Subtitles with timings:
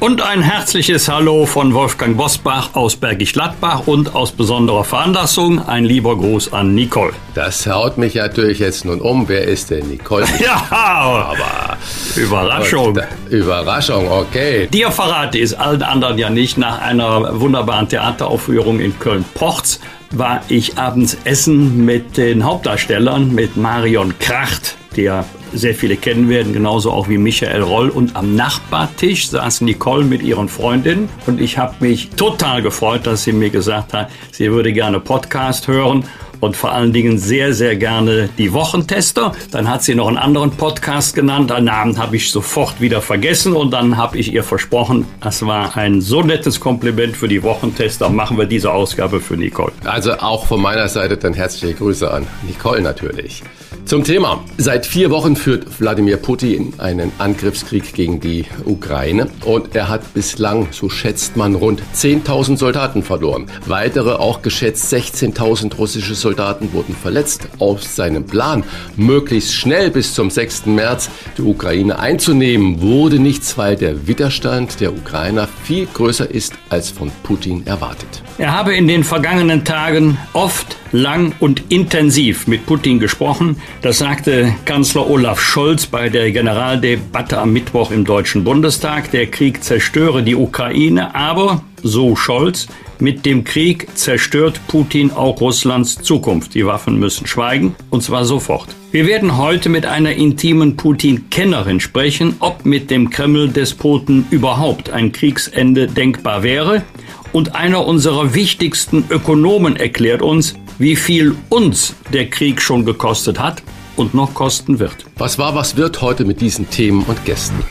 [0.00, 5.84] Und ein herzliches Hallo von Wolfgang Bosbach aus Bergisch Gladbach und aus besonderer Veranlassung ein
[5.84, 7.12] lieber Gruß an Nicole.
[7.34, 9.28] Das haut mich natürlich jetzt nun um.
[9.28, 10.26] Wer ist denn Nicole?
[10.40, 11.78] ja, aber
[12.16, 12.98] Überraschung.
[13.30, 14.68] Überraschung, okay.
[14.72, 16.58] Dir verrate ich es allen anderen ja nicht.
[16.58, 19.80] Nach einer wunderbaren Theateraufführung in Köln-Pochz
[20.10, 25.24] war ich abends essen mit den Hauptdarstellern, mit Marion Kracht, der
[25.54, 27.88] sehr viele kennen werden, genauso auch wie Michael Roll.
[27.88, 33.24] Und am Nachbartisch saß Nicole mit ihren Freundinnen und ich habe mich total gefreut, dass
[33.24, 36.04] sie mir gesagt hat, sie würde gerne Podcast hören
[36.44, 39.32] und vor allen Dingen sehr, sehr gerne die Wochentester.
[39.50, 41.50] Dann hat sie noch einen anderen Podcast genannt.
[41.50, 45.76] Den Namen habe ich sofort wieder vergessen und dann habe ich ihr versprochen, das war
[45.76, 48.10] ein so nettes Kompliment für die Wochentester.
[48.10, 49.72] Machen wir diese Ausgabe für Nicole.
[49.84, 53.42] Also auch von meiner Seite dann herzliche Grüße an Nicole natürlich.
[53.86, 54.42] Zum Thema.
[54.56, 60.68] Seit vier Wochen führt Wladimir Putin einen Angriffskrieg gegen die Ukraine und er hat bislang,
[60.70, 63.46] so schätzt man, rund 10.000 Soldaten verloren.
[63.66, 67.46] Weitere, auch geschätzt 16.000 russische Soldaten wurden verletzt.
[67.58, 68.64] Aus seinem Plan,
[68.96, 70.64] möglichst schnell bis zum 6.
[70.64, 76.88] März die Ukraine einzunehmen, wurde nichts, weil der Widerstand der Ukrainer viel größer ist als
[76.88, 78.22] von Putin erwartet.
[78.38, 83.56] Er habe in den vergangenen Tagen oft, lang und intensiv mit Putin gesprochen.
[83.82, 89.10] Das sagte Kanzler Olaf Scholz bei der Generaldebatte am Mittwoch im Deutschen Bundestag.
[89.10, 92.68] Der Krieg zerstöre die Ukraine, aber, so Scholz,
[93.00, 96.54] mit dem Krieg zerstört Putin auch Russlands Zukunft.
[96.54, 98.68] Die Waffen müssen schweigen, und zwar sofort.
[98.92, 105.88] Wir werden heute mit einer intimen Putin-Kennerin sprechen, ob mit dem Kreml-Despoten überhaupt ein Kriegsende
[105.88, 106.84] denkbar wäre
[107.32, 113.62] und einer unserer wichtigsten Ökonomen erklärt uns, wie viel uns der Krieg schon gekostet hat
[113.96, 114.96] und noch kosten wird.
[115.16, 117.62] Was war, was wird heute mit diesen Themen und Gästen?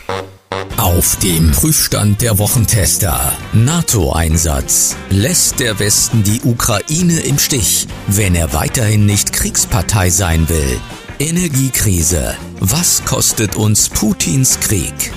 [0.76, 3.32] Auf dem Prüfstand der Wochentester.
[3.52, 4.96] NATO-Einsatz.
[5.08, 10.78] Lässt der Westen die Ukraine im Stich, wenn er weiterhin nicht Kriegspartei sein will?
[11.18, 12.34] Energiekrise.
[12.60, 15.12] Was kostet uns Putins Krieg?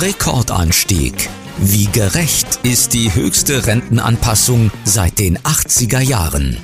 [0.00, 1.28] Rekordanstieg.
[1.58, 6.56] Wie gerecht ist die höchste Rentenanpassung seit den 80er Jahren?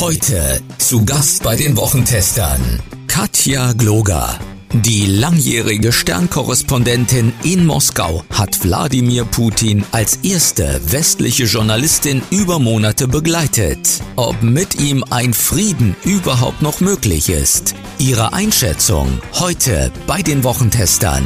[0.00, 4.40] Heute zu Gast bei den Wochentestern Katja Gloger.
[4.72, 14.02] Die langjährige Sternkorrespondentin in Moskau hat Wladimir Putin als erste westliche Journalistin über Monate begleitet.
[14.16, 17.76] Ob mit ihm ein Frieden überhaupt noch möglich ist?
[17.98, 21.24] Ihre Einschätzung heute bei den Wochentestern.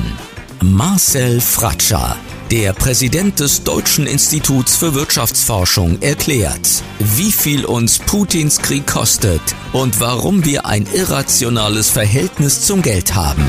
[0.61, 2.17] Marcel Fratscher
[2.51, 9.41] der Präsident des Deutschen Instituts für Wirtschaftsforschung erklärt, wie viel uns Putins Krieg kostet
[9.75, 13.45] und warum wir ein irrationales Verhältnis zum Geld haben.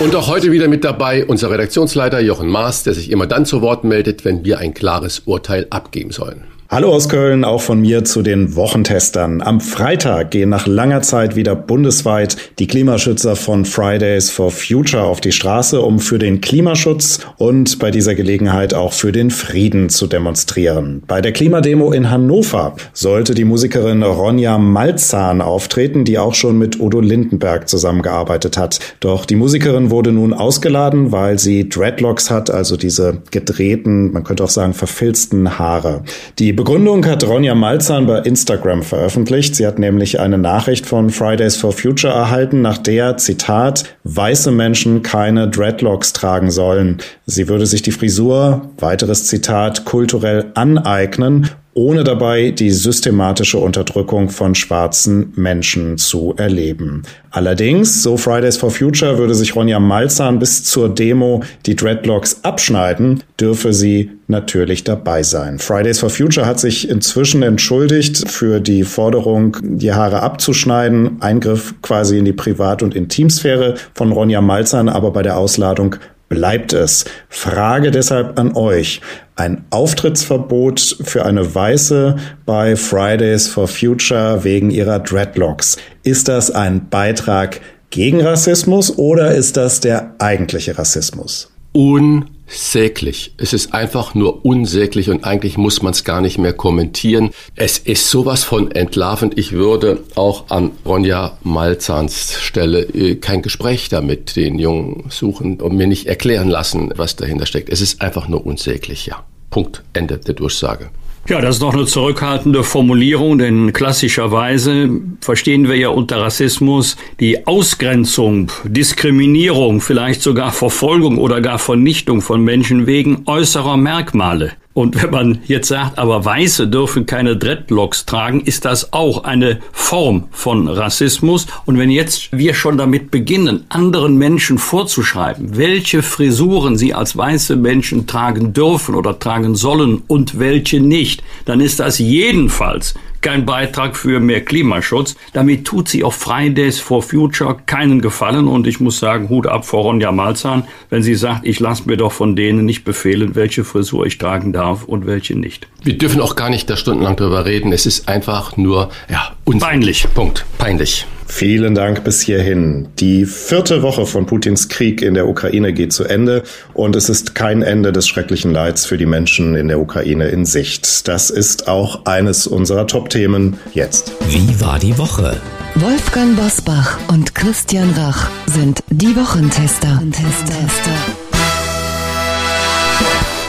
[0.00, 3.62] Und auch heute wieder mit dabei unser Redaktionsleiter Jochen Maas, der sich immer dann zu
[3.62, 6.53] Wort meldet, wenn wir ein klares Urteil abgeben sollen.
[6.74, 9.42] Hallo aus Köln, auch von mir zu den Wochentestern.
[9.42, 15.20] Am Freitag gehen nach langer Zeit wieder bundesweit die Klimaschützer von Fridays for Future auf
[15.20, 20.08] die Straße, um für den Klimaschutz und bei dieser Gelegenheit auch für den Frieden zu
[20.08, 21.04] demonstrieren.
[21.06, 26.80] Bei der Klimademo in Hannover sollte die Musikerin Ronja Malzahn auftreten, die auch schon mit
[26.80, 28.80] Udo Lindenberg zusammengearbeitet hat.
[28.98, 34.42] Doch die Musikerin wurde nun ausgeladen, weil sie Dreadlocks hat, also diese gedrehten, man könnte
[34.42, 36.02] auch sagen verfilzten Haare.
[36.40, 39.54] Die Begründung hat Ronja Malzahn bei Instagram veröffentlicht.
[39.54, 45.02] Sie hat nämlich eine Nachricht von Fridays for Future erhalten, nach der, Zitat, weiße Menschen
[45.02, 47.02] keine Dreadlocks tragen sollen.
[47.26, 54.54] Sie würde sich die Frisur, weiteres Zitat, kulturell aneignen ohne dabei die systematische Unterdrückung von
[54.54, 57.02] schwarzen Menschen zu erleben.
[57.30, 63.24] Allerdings, so Fridays for Future, würde sich Ronja Malzahn bis zur Demo die Dreadlocks abschneiden,
[63.40, 65.58] dürfe sie natürlich dabei sein.
[65.58, 72.18] Fridays for Future hat sich inzwischen entschuldigt für die Forderung, die Haare abzuschneiden, Eingriff quasi
[72.18, 75.96] in die Privat- und Intimsphäre von Ronja Malzahn, aber bei der Ausladung
[76.28, 77.04] bleibt es.
[77.28, 79.00] Frage deshalb an euch.
[79.36, 82.16] Ein Auftrittsverbot für eine Weiße
[82.46, 85.76] bei Fridays for Future wegen ihrer Dreadlocks.
[86.04, 87.60] Ist das ein Beitrag
[87.90, 91.50] gegen Rassismus oder ist das der eigentliche Rassismus?
[91.74, 93.34] Un unsäglich.
[93.36, 97.30] Es ist einfach nur unsäglich und eigentlich muss man es gar nicht mehr kommentieren.
[97.54, 99.38] Es ist sowas von entlarvend.
[99.38, 105.76] Ich würde auch an Ronja Malzahns Stelle äh, kein Gespräch damit den Jungen suchen und
[105.76, 107.70] mir nicht erklären lassen, was dahinter steckt.
[107.70, 109.24] Es ist einfach nur unsäglich, ja.
[109.50, 109.82] Punkt.
[109.92, 110.90] Ende der Durchsage.
[111.26, 114.90] Ja, das ist doch eine zurückhaltende Formulierung, denn klassischerweise
[115.22, 122.44] verstehen wir ja unter Rassismus die Ausgrenzung, Diskriminierung, vielleicht sogar Verfolgung oder gar Vernichtung von
[122.44, 124.52] Menschen wegen äußerer Merkmale.
[124.74, 129.60] Und wenn man jetzt sagt, aber Weiße dürfen keine Dreadlocks tragen, ist das auch eine
[129.70, 131.46] Form von Rassismus.
[131.64, 137.54] Und wenn jetzt wir schon damit beginnen, anderen Menschen vorzuschreiben, welche Frisuren sie als weiße
[137.54, 142.94] Menschen tragen dürfen oder tragen sollen und welche nicht, dann ist das jedenfalls
[143.24, 145.16] kein Beitrag für mehr Klimaschutz.
[145.32, 148.46] Damit tut sie auch Fridays for Future keinen Gefallen.
[148.46, 151.96] Und ich muss sagen, Hut ab vor Ronja Malzahn, wenn sie sagt, ich lasse mir
[151.96, 155.66] doch von denen nicht befehlen, welche Frisur ich tragen darf und welche nicht.
[155.82, 157.72] Wir dürfen auch gar nicht da stundenlang drüber reden.
[157.72, 160.06] Es ist einfach nur, ja, peinlich.
[160.14, 160.44] Punkt.
[160.58, 161.06] Peinlich.
[161.26, 162.88] Vielen Dank bis hierhin.
[162.98, 166.42] Die vierte Woche von Putins Krieg in der Ukraine geht zu Ende
[166.74, 170.44] und es ist kein Ende des schrecklichen Leids für die Menschen in der Ukraine in
[170.44, 171.08] Sicht.
[171.08, 174.12] Das ist auch eines unserer Top-Themen jetzt.
[174.28, 175.40] Wie war die Woche?
[175.76, 179.88] Wolfgang Bosbach und Christian Rach sind die Wochentester.
[179.96, 181.23] Wochentester.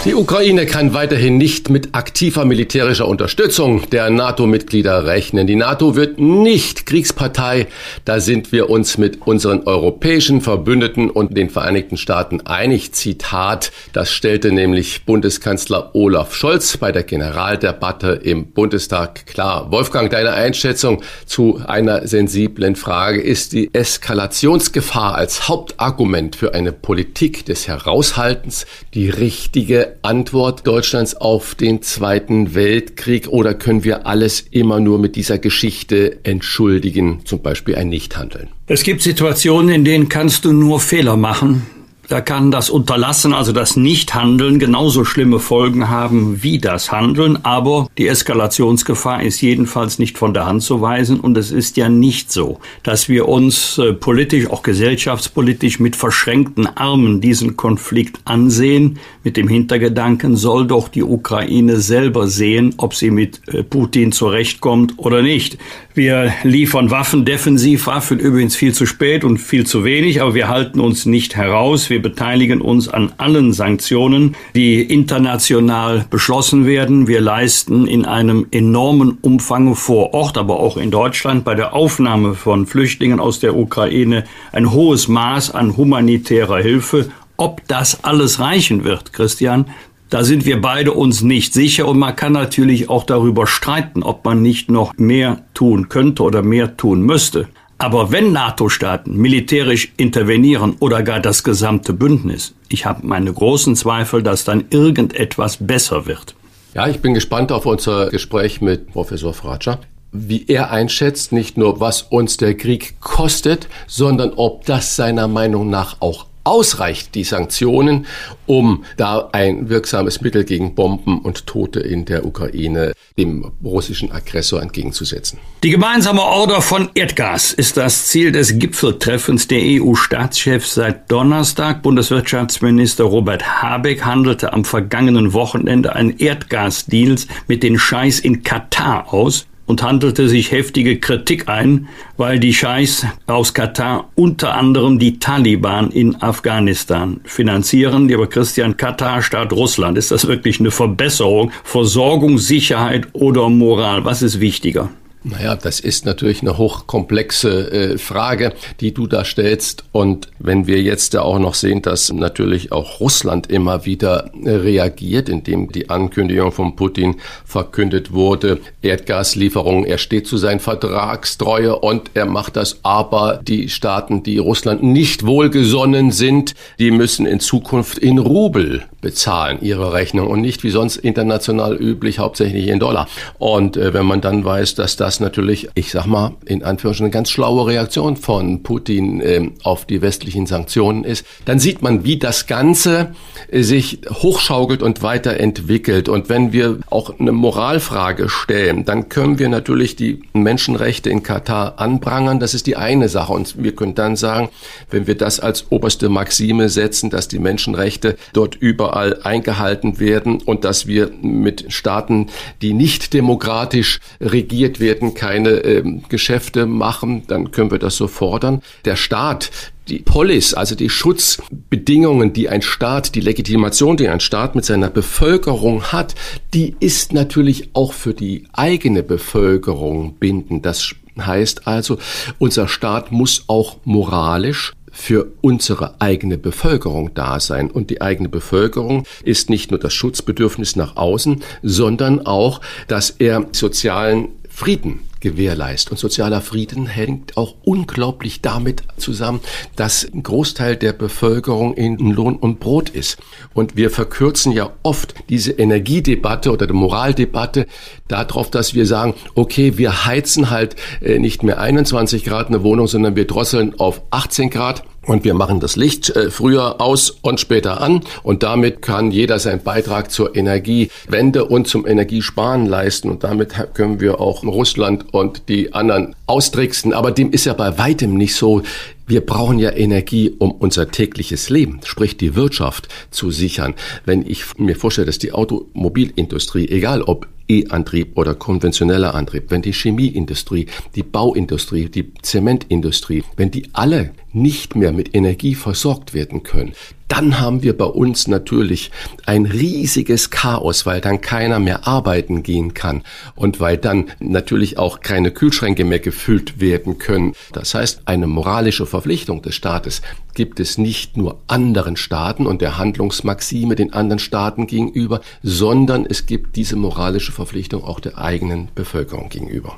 [0.06, 5.48] Die Ukraine kann weiterhin nicht mit aktiver militärischer Unterstützung der NATO-Mitglieder rechnen.
[5.48, 7.66] Die NATO wird nicht Kriegspartei.
[8.06, 12.92] Da sind wir uns mit unseren europäischen Verbündeten und den Vereinigten Staaten einig.
[12.92, 19.72] Zitat, das stellte nämlich Bundeskanzler Olaf Scholz bei der Generaldebatte im Bundestag klar.
[19.72, 27.48] Wolfgang, deine Einschätzung zu einer sensiblen Frage ist die Eskalationsgefahr als Hauptargument für eine Politik
[27.48, 34.80] des Heraushaltens die richtige Antwort Deutschlands auf den Zweiten Weltkrieg oder können wir alles immer
[34.80, 38.50] nur mit dieser Geschichte entschuldigen, zum Beispiel ein Nichthandeln?
[38.68, 41.64] Es gibt Situationen, in denen kannst du nur Fehler machen.
[42.08, 47.44] Da kann das Unterlassen, also das Nichthandeln, genauso schlimme Folgen haben wie das Handeln.
[47.44, 51.20] Aber die Eskalationsgefahr ist jedenfalls nicht von der Hand zu weisen.
[51.20, 56.68] Und es ist ja nicht so, dass wir uns äh, politisch, auch gesellschaftspolitisch mit verschränkten
[56.68, 59.00] Armen diesen Konflikt ansehen.
[59.26, 64.94] Mit dem Hintergedanken soll doch die Ukraine selber sehen, ob sie mit äh, Putin zurechtkommt
[64.98, 65.58] oder nicht.
[65.96, 70.80] Wir liefern Waffen, Defensivwaffen, übrigens viel zu spät und viel zu wenig, aber wir halten
[70.80, 71.90] uns nicht heraus.
[71.90, 77.08] Wir beteiligen uns an allen Sanktionen, die international beschlossen werden.
[77.08, 82.36] Wir leisten in einem enormen Umfang vor Ort, aber auch in Deutschland bei der Aufnahme
[82.36, 87.10] von Flüchtlingen aus der Ukraine ein hohes Maß an humanitärer Hilfe.
[87.38, 89.66] Ob das alles reichen wird, Christian,
[90.10, 94.24] da sind wir beide uns nicht sicher und man kann natürlich auch darüber streiten, ob
[94.24, 97.48] man nicht noch mehr tun könnte oder mehr tun müsste.
[97.78, 104.24] Aber wenn NATO-Staaten militärisch intervenieren oder gar das gesamte Bündnis, ich habe meine großen Zweifel,
[104.24, 106.36] dass dann irgendetwas besser wird.
[106.74, 109.80] Ja, ich bin gespannt auf unser Gespräch mit Professor Fratscher
[110.16, 115.70] wie er einschätzt, nicht nur was uns der Krieg kostet, sondern ob das seiner Meinung
[115.70, 118.06] nach auch ausreicht, die Sanktionen,
[118.46, 124.62] um da ein wirksames Mittel gegen Bomben und Tote in der Ukraine dem russischen Aggressor
[124.62, 125.40] entgegenzusetzen.
[125.64, 131.82] Die gemeinsame Order von Erdgas ist das Ziel des Gipfeltreffens der EU-Staatschefs seit Donnerstag.
[131.82, 139.48] Bundeswirtschaftsminister Robert Habeck handelte am vergangenen Wochenende ein Erdgasdeals mit den Scheiß in Katar aus
[139.66, 145.92] und handelte sich heftige Kritik ein, weil die Scheichs aus Katar unter anderem die Taliban
[145.92, 148.08] in Afghanistan finanzieren.
[148.08, 149.98] Lieber Christian, Katar statt Russland.
[149.98, 151.52] Ist das wirklich eine Verbesserung?
[151.64, 154.06] Versorgung, Sicherheit oder Moral?
[154.06, 154.90] Was ist wichtiger?
[155.28, 159.84] Naja, das ist natürlich eine hochkomplexe äh, Frage, die du da stellst.
[159.92, 164.52] Und wenn wir jetzt ja auch noch sehen, dass natürlich auch Russland immer wieder äh,
[164.52, 172.12] reagiert, indem die Ankündigung von Putin verkündet wurde, Erdgaslieferungen, er steht zu seinen Vertragstreue und
[172.14, 172.82] er macht das.
[172.84, 179.60] Aber die Staaten, die Russland nicht wohlgesonnen sind, die müssen in Zukunft in Rubel bezahlen
[179.62, 183.08] ihre Rechnung und nicht wie sonst international üblich hauptsächlich in Dollar.
[183.38, 187.06] Und äh, wenn man dann weiß, dass das das natürlich, ich sag mal, in Anführungsstrichen
[187.06, 191.26] eine ganz schlaue Reaktion von Putin äh, auf die westlichen Sanktionen ist.
[191.46, 193.16] Dann sieht man, wie das Ganze
[193.50, 196.10] äh, sich hochschaukelt und weiterentwickelt.
[196.10, 201.80] Und wenn wir auch eine Moralfrage stellen, dann können wir natürlich die Menschenrechte in Katar
[201.80, 202.42] anprangern.
[202.42, 203.32] Das ist die eine Sache.
[203.32, 204.50] Und wir können dann sagen,
[204.92, 210.66] wenn wir das als oberste Maxime setzen, dass die Menschenrechte dort überall eingehalten werden und
[210.66, 212.28] dass wir mit Staaten,
[212.62, 218.62] die nicht demokratisch regiert werden, keine äh, Geschäfte machen, dann können wir das so fordern.
[218.86, 219.52] Der Staat
[219.88, 224.90] die Polis, also die Schutzbedingungen, die ein Staat, die Legitimation, die ein Staat mit seiner
[224.90, 226.16] Bevölkerung hat,
[226.54, 230.66] die ist natürlich auch für die eigene Bevölkerung bindend.
[230.66, 231.98] Das heißt also,
[232.40, 237.70] unser Staat muss auch moralisch für unsere eigene Bevölkerung da sein.
[237.70, 243.46] Und die eigene Bevölkerung ist nicht nur das Schutzbedürfnis nach außen, sondern auch, dass er
[243.52, 245.92] sozialen Frieden gewährleistet.
[245.92, 249.42] Und sozialer Frieden hängt auch unglaublich damit zusammen,
[249.76, 253.18] dass ein Großteil der Bevölkerung in Lohn und Brot ist.
[253.54, 257.68] Und wir verkürzen ja oft diese Energiedebatte oder die Moraldebatte
[258.08, 262.88] darauf, dass wir sagen, okay, wir heizen halt äh, nicht mehr 21 Grad eine Wohnung,
[262.88, 264.84] sondern wir drosseln auf 18 Grad.
[265.06, 268.02] Und wir machen das Licht äh, früher aus und später an.
[268.24, 273.10] Und damit kann jeder seinen Beitrag zur Energiewende und zum Energiesparen leisten.
[273.10, 276.94] Und damit können wir auch Russland und die anderen austricksen.
[276.94, 278.64] Aber dem ist ja bei weitem nicht so.
[279.08, 283.76] Wir brauchen ja Energie, um unser tägliches Leben, sprich die Wirtschaft, zu sichern.
[284.04, 289.74] Wenn ich mir vorstelle, dass die Automobilindustrie, egal ob E-Antrieb oder konventioneller Antrieb, wenn die
[289.74, 296.74] Chemieindustrie, die Bauindustrie, die Zementindustrie, wenn die alle nicht mehr mit Energie versorgt werden können,
[297.08, 298.92] dann haben wir bei uns natürlich
[299.26, 303.04] ein riesiges Chaos, weil dann keiner mehr arbeiten gehen kann
[303.36, 307.34] und weil dann natürlich auch keine Kühlschränke mehr gefüllt werden können.
[307.54, 310.02] Das heißt, eine moralische Verpflichtung des Staates
[310.34, 316.26] gibt es nicht nur anderen Staaten und der Handlungsmaxime den anderen Staaten gegenüber, sondern es
[316.26, 319.78] gibt diese moralische Verpflichtung auch der eigenen Bevölkerung gegenüber.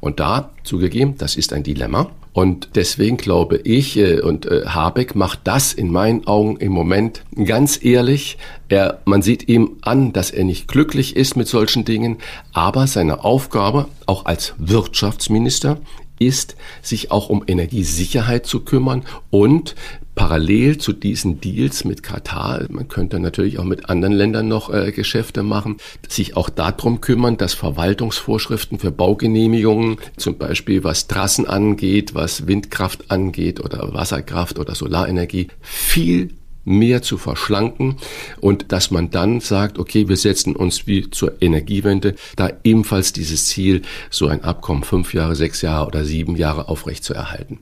[0.00, 2.10] Und da, zugegeben, das ist ein Dilemma.
[2.32, 7.24] Und deswegen glaube ich, äh, und äh, Habeck macht das in meinen Augen im Moment
[7.44, 8.38] ganz ehrlich.
[8.68, 12.18] Er, man sieht ihm an, dass er nicht glücklich ist mit solchen Dingen,
[12.52, 15.78] aber seine Aufgabe, auch als Wirtschaftsminister,
[16.20, 19.74] ist, sich auch um Energiesicherheit zu kümmern und
[20.20, 24.92] parallel zu diesen Deals mit Katar, man könnte natürlich auch mit anderen Ländern noch äh,
[24.92, 32.14] Geschäfte machen, sich auch darum kümmern, dass Verwaltungsvorschriften für Baugenehmigungen, zum Beispiel was Trassen angeht,
[32.14, 36.34] was Windkraft angeht oder Wasserkraft oder Solarenergie, viel
[36.66, 37.96] mehr zu verschlanken
[38.42, 43.46] und dass man dann sagt, okay, wir setzen uns wie zur Energiewende da ebenfalls dieses
[43.46, 47.60] Ziel, so ein Abkommen fünf Jahre, sechs Jahre oder sieben Jahre aufrechtzuerhalten.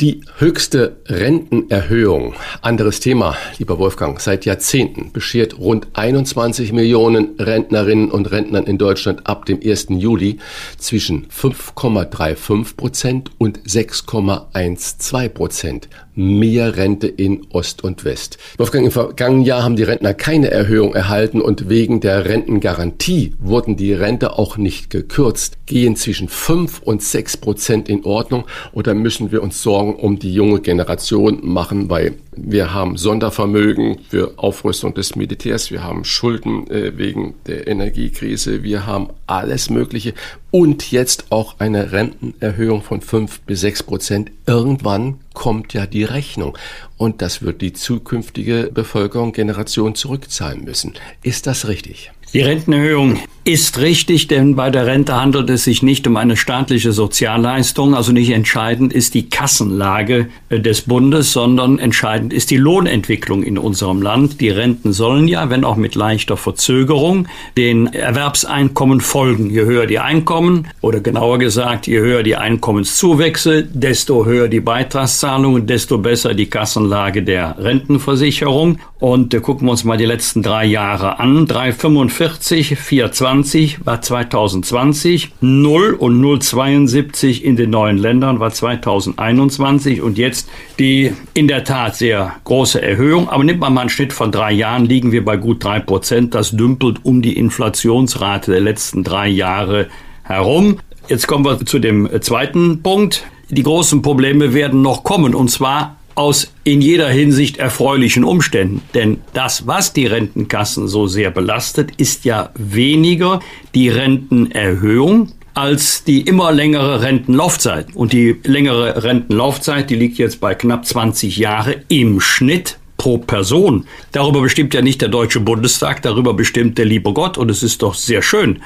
[0.00, 8.30] Die höchste Rentenerhöhung, anderes Thema, lieber Wolfgang, seit Jahrzehnten beschert rund 21 Millionen Rentnerinnen und
[8.30, 9.88] Rentnern in Deutschland ab dem 1.
[9.90, 10.38] Juli
[10.78, 15.90] zwischen 5,35 Prozent und 6,12 Prozent
[16.20, 18.38] mehr Rente in Ost und West.
[18.58, 23.76] Wolfgang, im vergangenen Jahr haben die Rentner keine Erhöhung erhalten und wegen der Rentengarantie wurden
[23.76, 25.56] die Rente auch nicht gekürzt.
[25.66, 30.34] Gehen zwischen 5 und 6 Prozent in Ordnung oder müssen wir uns Sorgen um die
[30.34, 36.96] junge Generation machen, weil wir haben Sondervermögen für Aufrüstung des Militärs, wir haben Schulden äh,
[36.96, 40.14] wegen der Energiekrise, wir haben alles Mögliche
[40.50, 44.30] und jetzt auch eine Rentenerhöhung von fünf bis sechs Prozent.
[44.46, 46.56] Irgendwann kommt ja die Rechnung
[46.96, 50.94] und das wird die zukünftige Bevölkerung Generation zurückzahlen müssen.
[51.22, 52.10] Ist das richtig?
[52.32, 56.92] Die Rentenerhöhung ist richtig, denn bei der Rente handelt es sich nicht um eine staatliche
[56.92, 63.42] Sozialleistung, also nicht entscheidend ist die Kassenlage äh, des Bundes, sondern entscheidend ist die Lohnentwicklung
[63.42, 64.40] in unserem Land.
[64.42, 69.48] Die Renten sollen ja, wenn auch mit leichter Verzögerung, den Erwerbseinkommen folgen.
[69.48, 75.66] Je höher die Einkommen oder genauer gesagt, je höher die Einkommenszuwächse, desto höher die Beitragszahlungen,
[75.66, 78.78] desto besser die Kassenlage der Rentenversicherung.
[78.98, 81.46] Und äh, gucken wir uns mal die letzten drei Jahre an.
[81.46, 90.18] 345, 420 20 war 2020, 0 und 0,72 in den neuen Ländern war 2021 und
[90.18, 90.48] jetzt
[90.78, 93.28] die in der Tat sehr große Erhöhung.
[93.28, 96.34] Aber nimmt man mal einen Schnitt von drei Jahren, liegen wir bei gut drei Prozent.
[96.34, 99.88] Das dümpelt um die Inflationsrate der letzten drei Jahre
[100.22, 100.78] herum.
[101.08, 103.24] Jetzt kommen wir zu dem zweiten Punkt.
[103.48, 108.82] Die großen Probleme werden noch kommen und zwar aus in jeder Hinsicht erfreulichen Umständen.
[108.94, 113.40] Denn das, was die Rentenkassen so sehr belastet, ist ja weniger
[113.74, 117.88] die Rentenerhöhung als die immer längere Rentenlaufzeit.
[117.94, 123.86] Und die längere Rentenlaufzeit, die liegt jetzt bei knapp 20 Jahre im Schnitt pro Person.
[124.12, 127.38] Darüber bestimmt ja nicht der Deutsche Bundestag, darüber bestimmt der liebe Gott.
[127.38, 128.62] Und es ist doch sehr schön,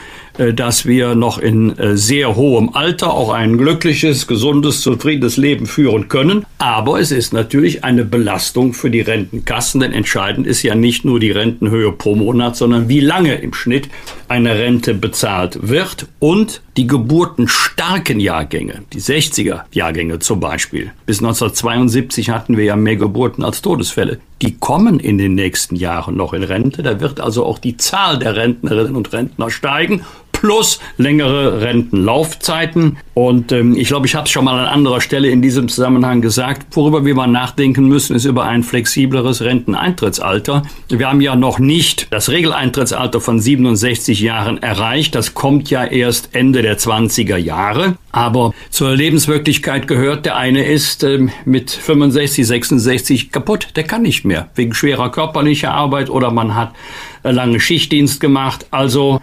[0.52, 6.08] dass wir noch in äh, sehr hohem Alter auch ein glückliches, gesundes, zufriedenes Leben führen
[6.08, 6.44] können.
[6.58, 11.20] Aber es ist natürlich eine Belastung für die Rentenkassen, denn entscheidend ist ja nicht nur
[11.20, 13.88] die Rentenhöhe pro Monat, sondern wie lange im Schnitt
[14.28, 20.90] eine Rente bezahlt wird und die geburtenstarken Jahrgänge, die 60er Jahrgänge zum Beispiel.
[21.06, 24.18] Bis 1972 hatten wir ja mehr Geburten als Todesfälle.
[24.42, 26.82] Die kommen in den nächsten Jahren noch in Rente.
[26.82, 30.02] Da wird also auch die Zahl der Rentnerinnen und Rentner steigen
[30.44, 32.98] plus längere Rentenlaufzeiten.
[33.14, 36.20] Und ähm, ich glaube, ich habe es schon mal an anderer Stelle in diesem Zusammenhang
[36.20, 40.64] gesagt, worüber wir mal nachdenken müssen, ist über ein flexibleres Renteneintrittsalter.
[40.90, 45.14] Wir haben ja noch nicht das Regeleintrittsalter von 67 Jahren erreicht.
[45.14, 47.96] Das kommt ja erst Ende der 20er Jahre.
[48.12, 53.68] Aber zur Lebenswirklichkeit gehört, der eine ist ähm, mit 65, 66 kaputt.
[53.76, 56.74] Der kann nicht mehr wegen schwerer körperlicher Arbeit oder man hat
[57.22, 58.66] äh, lange Schichtdienst gemacht.
[58.70, 59.22] Also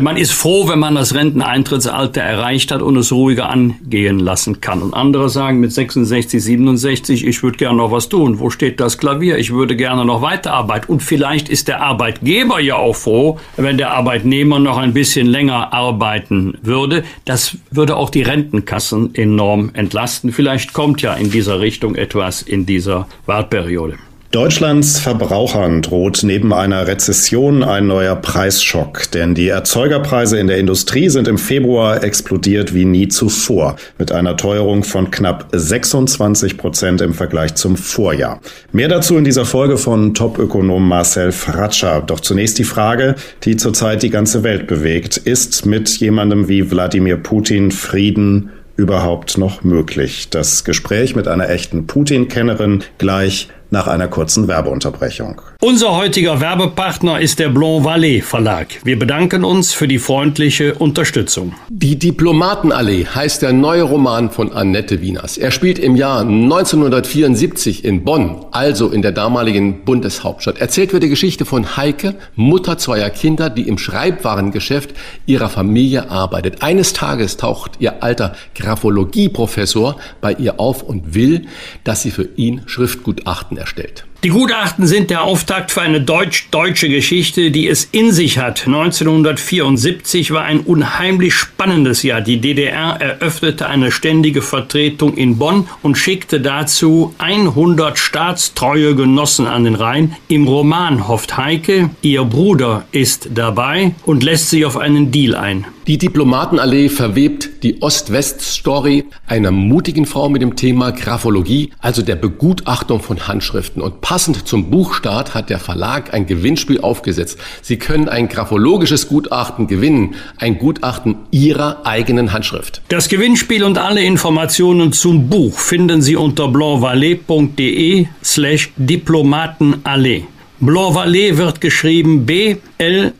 [0.00, 4.80] man ist froh, wenn man das Renteneintrittsalter erreicht hat und es ruhiger angehen lassen kann.
[4.80, 8.38] Und andere sagen mit 66, 67, ich würde gerne noch was tun.
[8.38, 9.38] Wo steht das Klavier?
[9.38, 10.90] Ich würde gerne noch weiterarbeiten.
[10.90, 15.72] Und vielleicht ist der Arbeitgeber ja auch froh, wenn der Arbeitnehmer noch ein bisschen länger
[15.72, 17.04] arbeiten würde.
[17.24, 20.32] Das würde auch die Rentenkassen enorm entlasten.
[20.32, 23.98] Vielleicht kommt ja in dieser Richtung etwas in dieser Wahlperiode.
[24.32, 31.10] Deutschlands Verbrauchern droht neben einer Rezession ein neuer Preisschock, denn die Erzeugerpreise in der Industrie
[31.10, 37.12] sind im Februar explodiert wie nie zuvor, mit einer Teuerung von knapp 26 Prozent im
[37.12, 38.40] Vergleich zum Vorjahr.
[38.72, 42.00] Mehr dazu in dieser Folge von Top-Ökonom Marcel Fratscher.
[42.00, 45.18] Doch zunächst die Frage, die zurzeit die ganze Welt bewegt.
[45.18, 50.30] Ist mit jemandem wie Wladimir Putin Frieden überhaupt noch möglich?
[50.30, 55.40] Das Gespräch mit einer echten Putin-Kennerin gleich nach einer kurzen Werbeunterbrechung.
[55.64, 58.80] Unser heutiger Werbepartner ist der Blanc Vallée Verlag.
[58.82, 61.54] Wir bedanken uns für die freundliche Unterstützung.
[61.68, 65.38] Die Diplomatenallee heißt der neue Roman von Annette Wieners.
[65.38, 70.58] Er spielt im Jahr 1974 in Bonn, also in der damaligen Bundeshauptstadt.
[70.58, 76.60] Erzählt wird die Geschichte von Heike, Mutter zweier Kinder, die im Schreibwarengeschäft ihrer Familie arbeitet.
[76.62, 81.46] Eines Tages taucht ihr alter Graphologie-Professor bei ihr auf und will,
[81.84, 84.06] dass sie für ihn Schriftgutachten erstellt.
[84.24, 88.68] Die Gutachten sind der Auftakt für eine deutsch-deutsche Geschichte, die es in sich hat.
[88.68, 92.20] 1974 war ein unheimlich spannendes Jahr.
[92.20, 99.64] Die DDR eröffnete eine ständige Vertretung in Bonn und schickte dazu 100 staatstreue Genossen an
[99.64, 100.14] den Rhein.
[100.28, 105.66] Im Roman hofft Heike, ihr Bruder ist dabei und lässt sich auf einen Deal ein.
[105.88, 113.00] Die Diplomatenallee verwebt die Ost-West-Story einer mutigen Frau mit dem Thema Graphologie, also der Begutachtung
[113.00, 113.82] von Handschriften.
[113.82, 117.36] Und passend zum Buchstart hat der Verlag ein Gewinnspiel aufgesetzt.
[117.62, 122.80] Sie können ein graphologisches Gutachten gewinnen, ein Gutachten Ihrer eigenen Handschrift.
[122.88, 130.26] Das Gewinnspiel und alle Informationen zum Buch finden Sie unter blancvalet.de slash Diplomatenallee.
[130.60, 133.12] Blancvalet wird geschrieben B-L-A-N-V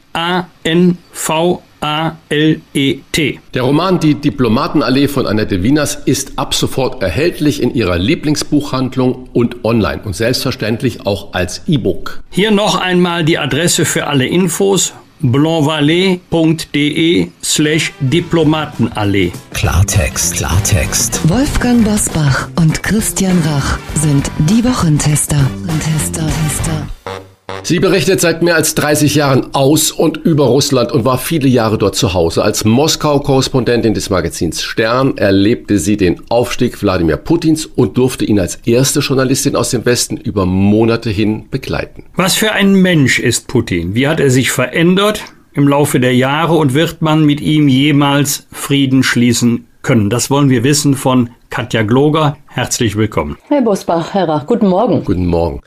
[1.83, 3.41] A-L-E-T.
[3.55, 9.65] Der Roman Die Diplomatenallee von Annette Wieners ist ab sofort erhältlich in ihrer Lieblingsbuchhandlung und
[9.65, 12.23] online und selbstverständlich auch als E-Book.
[12.31, 14.93] Hier noch einmal die Adresse für alle Infos
[15.23, 19.33] blancvalet.de slash Diplomatenallee.
[19.53, 21.21] Klartext, Klartext.
[21.29, 25.39] Wolfgang Bosbach und Christian Rach sind die Wochentester.
[25.79, 26.89] Tester, Tester.
[27.65, 31.79] Sie berichtet seit mehr als 30 Jahren aus und über Russland und war viele Jahre
[31.79, 32.43] dort zu Hause.
[32.43, 38.57] Als Moskau-Korrespondentin des Magazins Stern erlebte sie den Aufstieg Wladimir Putins und durfte ihn als
[38.67, 42.05] erste Journalistin aus dem Westen über Monate hin begleiten.
[42.17, 43.95] Was für ein Mensch ist Putin?
[43.95, 45.23] Wie hat er sich verändert
[45.53, 50.11] im Laufe der Jahre und wird man mit ihm jemals Frieden schließen können?
[50.11, 52.37] Das wollen wir wissen von Katja Gloger.
[52.49, 53.39] Herzlich willkommen.
[53.49, 55.05] Herr Bosbach, Herr Rach, guten Morgen.
[55.05, 55.61] Guten Morgen.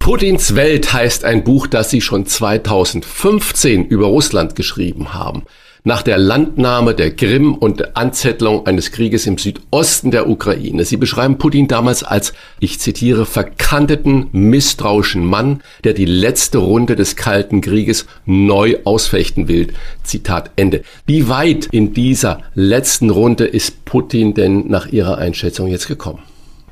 [0.00, 5.42] Putins Welt heißt ein Buch, das Sie schon 2015 über Russland geschrieben haben.
[5.84, 10.86] Nach der Landnahme der Krim und der Anzettlung eines Krieges im Südosten der Ukraine.
[10.86, 17.14] Sie beschreiben Putin damals als, ich zitiere, verkanteten, misstrauischen Mann, der die letzte Runde des
[17.14, 19.68] Kalten Krieges neu ausfechten will.
[20.02, 20.82] Zitat Ende.
[21.04, 26.20] Wie weit in dieser letzten Runde ist Putin denn nach Ihrer Einschätzung jetzt gekommen?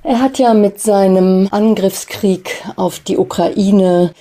[0.02, 4.12] Er hat ja mit seinem Angriffskrieg auf die Ukraine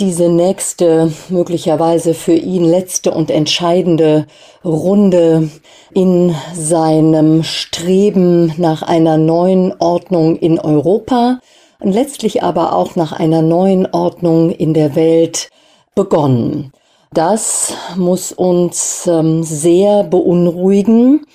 [0.00, 4.26] diese nächste, möglicherweise für ihn letzte und entscheidende
[4.64, 5.50] Runde
[5.92, 11.38] in seinem Streben nach einer neuen Ordnung in Europa
[11.78, 15.48] und letztlich aber auch nach einer neuen Ordnung in der Welt
[15.94, 16.72] begonnen.
[17.12, 21.26] Das muss uns ähm, sehr beunruhigen,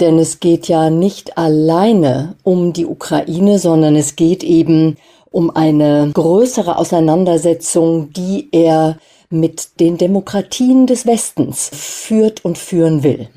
[0.00, 4.96] denn es geht ja nicht alleine um die Ukraine, sondern es geht eben
[5.30, 8.98] um eine größere Auseinandersetzung, die er
[9.30, 13.28] mit den Demokratien des Westens führt und führen will.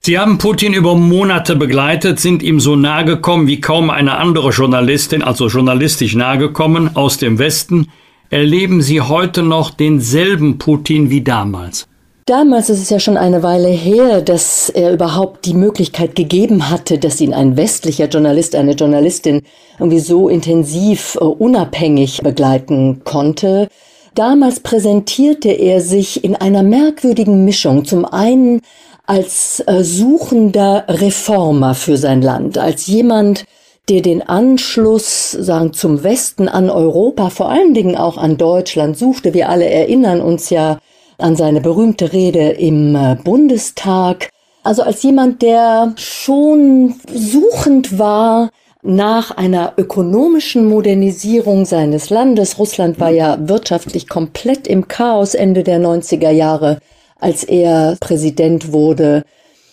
[0.00, 4.50] Sie haben Putin über Monate begleitet, sind ihm so nahe gekommen wie kaum eine andere
[4.50, 7.92] Journalistin, also journalistisch nahe gekommen aus dem Westen.
[8.28, 11.86] Erleben Sie heute noch denselben Putin wie damals?
[12.26, 16.98] Damals ist es ja schon eine Weile her, dass er überhaupt die Möglichkeit gegeben hatte,
[16.98, 19.42] dass ihn ein westlicher Journalist, eine Journalistin
[19.78, 23.68] irgendwie so intensiv uh, unabhängig begleiten konnte.
[24.14, 27.84] Damals präsentierte er sich in einer merkwürdigen Mischung.
[27.84, 28.60] Zum einen
[29.04, 33.46] als äh, suchender Reformer für sein Land, als jemand,
[33.88, 39.34] der den Anschluss sagen, zum Westen an Europa, vor allen Dingen auch an Deutschland suchte.
[39.34, 40.78] Wir alle erinnern uns ja
[41.22, 44.28] an seine berühmte Rede im äh, Bundestag.
[44.62, 48.50] Also als jemand, der schon suchend war
[48.82, 52.58] nach einer ökonomischen Modernisierung seines Landes.
[52.58, 56.78] Russland war ja wirtschaftlich komplett im Chaos Ende der 90er Jahre,
[57.18, 59.22] als er Präsident wurde.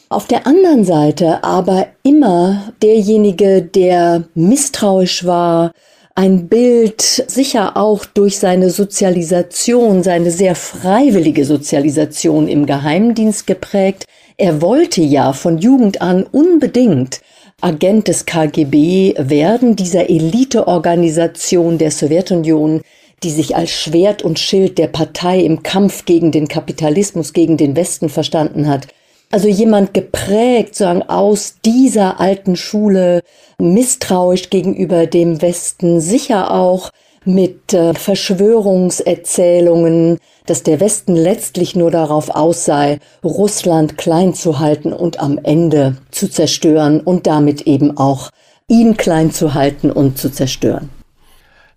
[0.10, 5.72] Auf der anderen Seite aber immer derjenige, der misstrauisch war,
[6.20, 14.04] ein Bild sicher auch durch seine Sozialisation, seine sehr freiwillige Sozialisation im Geheimdienst geprägt.
[14.36, 17.22] Er wollte ja von Jugend an unbedingt
[17.62, 22.82] Agent des KGB werden, dieser Eliteorganisation der Sowjetunion,
[23.24, 27.78] die sich als Schwert und Schild der Partei im Kampf gegen den Kapitalismus, gegen den
[27.78, 28.88] Westen verstanden hat.
[29.32, 33.22] Also jemand geprägt, sagen, aus dieser alten Schule,
[33.60, 36.90] misstrauisch gegenüber dem Westen, sicher auch
[37.26, 44.94] mit äh, Verschwörungserzählungen, dass der Westen letztlich nur darauf aus sei, Russland klein zu halten
[44.94, 48.32] und am Ende zu zerstören und damit eben auch
[48.68, 50.90] ihn klein zu halten und zu zerstören.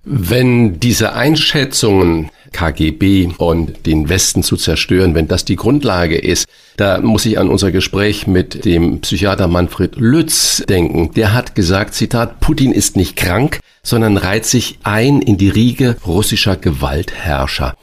[0.05, 7.01] Wenn diese Einschätzungen KGB und den Westen zu zerstören, wenn das die Grundlage ist, da
[7.01, 11.13] muss ich an unser Gespräch mit dem Psychiater Manfred Lütz denken.
[11.15, 15.97] Der hat gesagt, Zitat, Putin ist nicht krank, sondern reiht sich ein in die Riege
[16.07, 17.77] russischer Gewaltherrscher.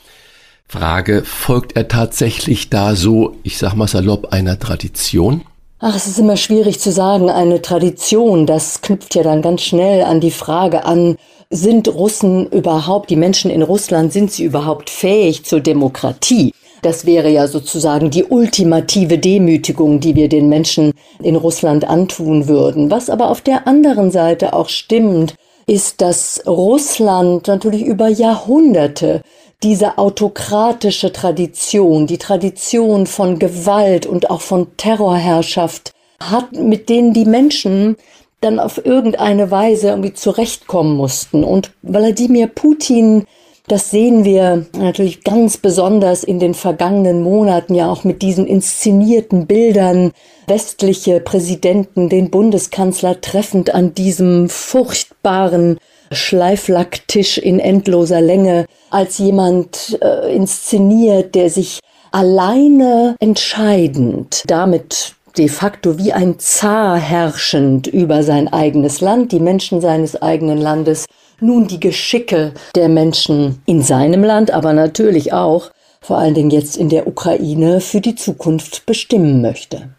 [0.67, 5.41] Frage, folgt er tatsächlich da so, ich sag mal salopp, einer Tradition?
[5.79, 10.03] Ach, es ist immer schwierig zu sagen, eine Tradition, das knüpft ja dann ganz schnell
[10.03, 11.15] an die Frage an,
[11.49, 16.53] sind Russen überhaupt, die Menschen in Russland, sind sie überhaupt fähig zur Demokratie?
[16.81, 22.89] Das wäre ja sozusagen die ultimative Demütigung, die wir den Menschen in Russland antun würden.
[22.89, 25.35] Was aber auf der anderen Seite auch stimmt,
[25.67, 29.21] ist, dass Russland natürlich über Jahrhunderte
[29.61, 37.25] diese autokratische Tradition, die Tradition von Gewalt und auch von Terrorherrschaft hat, mit denen die
[37.25, 37.97] Menschen
[38.41, 41.43] dann auf irgendeine Weise irgendwie zurechtkommen mussten.
[41.43, 43.25] Und Wladimir Putin,
[43.67, 49.45] das sehen wir natürlich ganz besonders in den vergangenen Monaten ja auch mit diesen inszenierten
[49.45, 50.11] Bildern,
[50.47, 55.77] westliche Präsidenten, den Bundeskanzler treffend an diesem furchtbaren
[56.11, 61.79] Schleiflacktisch in endloser Länge als jemand äh, inszeniert, der sich
[62.11, 69.81] alleine entscheidend damit de facto wie ein Zar herrschend über sein eigenes Land, die Menschen
[69.81, 71.05] seines eigenen Landes,
[71.39, 76.77] nun die Geschicke der Menschen in seinem Land, aber natürlich auch, vor allen Dingen jetzt
[76.77, 79.89] in der Ukraine, für die Zukunft bestimmen möchte.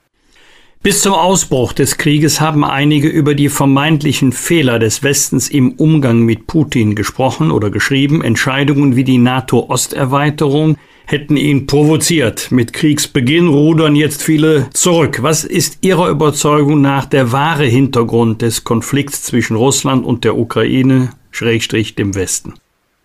[0.83, 6.21] Bis zum Ausbruch des Krieges haben einige über die vermeintlichen Fehler des Westens im Umgang
[6.21, 8.25] mit Putin gesprochen oder geschrieben.
[8.25, 10.79] Entscheidungen wie die NATO-Osterweiterung,
[11.11, 12.53] hätten ihn provoziert.
[12.53, 15.23] Mit Kriegsbeginn rudern jetzt viele zurück.
[15.23, 21.11] Was ist Ihrer Überzeugung nach der wahre Hintergrund des Konflikts zwischen Russland und der Ukraine,
[21.33, 22.55] Schrägstrich dem Westen?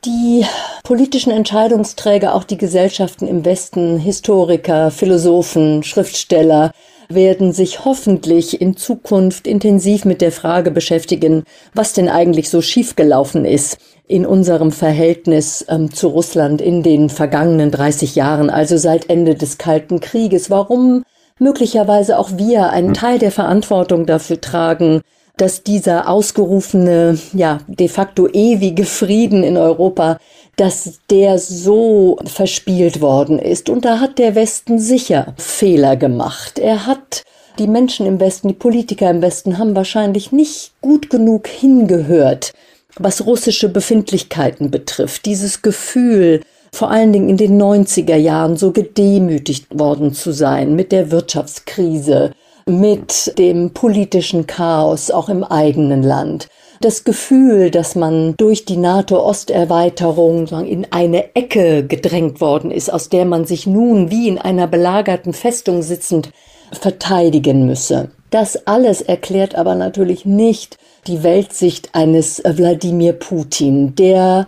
[0.06, 0.46] Die
[0.84, 6.72] politischen Entscheidungsträger, auch die Gesellschaften im Westen, Historiker, Philosophen, Schriftsteller,
[7.10, 13.46] werden sich hoffentlich in Zukunft intensiv mit der Frage beschäftigen, was denn eigentlich so schiefgelaufen
[13.46, 19.36] ist in unserem Verhältnis ähm, zu Russland in den vergangenen 30 Jahren, also seit Ende
[19.36, 20.50] des Kalten Krieges.
[20.50, 21.04] Warum
[21.39, 25.02] möglicherweise auch wir einen Teil der Verantwortung dafür tragen,
[25.38, 30.18] dass dieser ausgerufene, ja, de facto ewige Frieden in Europa
[30.56, 33.70] dass der so verspielt worden ist.
[33.70, 36.60] Und da hat der Westen sicher Fehler gemacht.
[36.60, 37.24] Er hat
[37.60, 42.54] die Menschen im Westen, die Politiker im Westen haben wahrscheinlich nicht gut genug hingehört,
[42.97, 45.25] was russische Befindlichkeiten betrifft.
[45.25, 50.91] Dieses Gefühl, vor allen Dingen in den 90er Jahren so gedemütigt worden zu sein mit
[50.91, 52.31] der Wirtschaftskrise,
[52.65, 56.47] mit dem politischen Chaos auch im eigenen Land.
[56.81, 63.25] Das Gefühl, dass man durch die NATO-Osterweiterung in eine Ecke gedrängt worden ist, aus der
[63.25, 66.31] man sich nun wie in einer belagerten Festung sitzend
[66.73, 68.10] verteidigen müsse.
[68.29, 70.77] Das alles erklärt aber natürlich nicht
[71.08, 74.48] die Weltsicht eines Wladimir Putin, der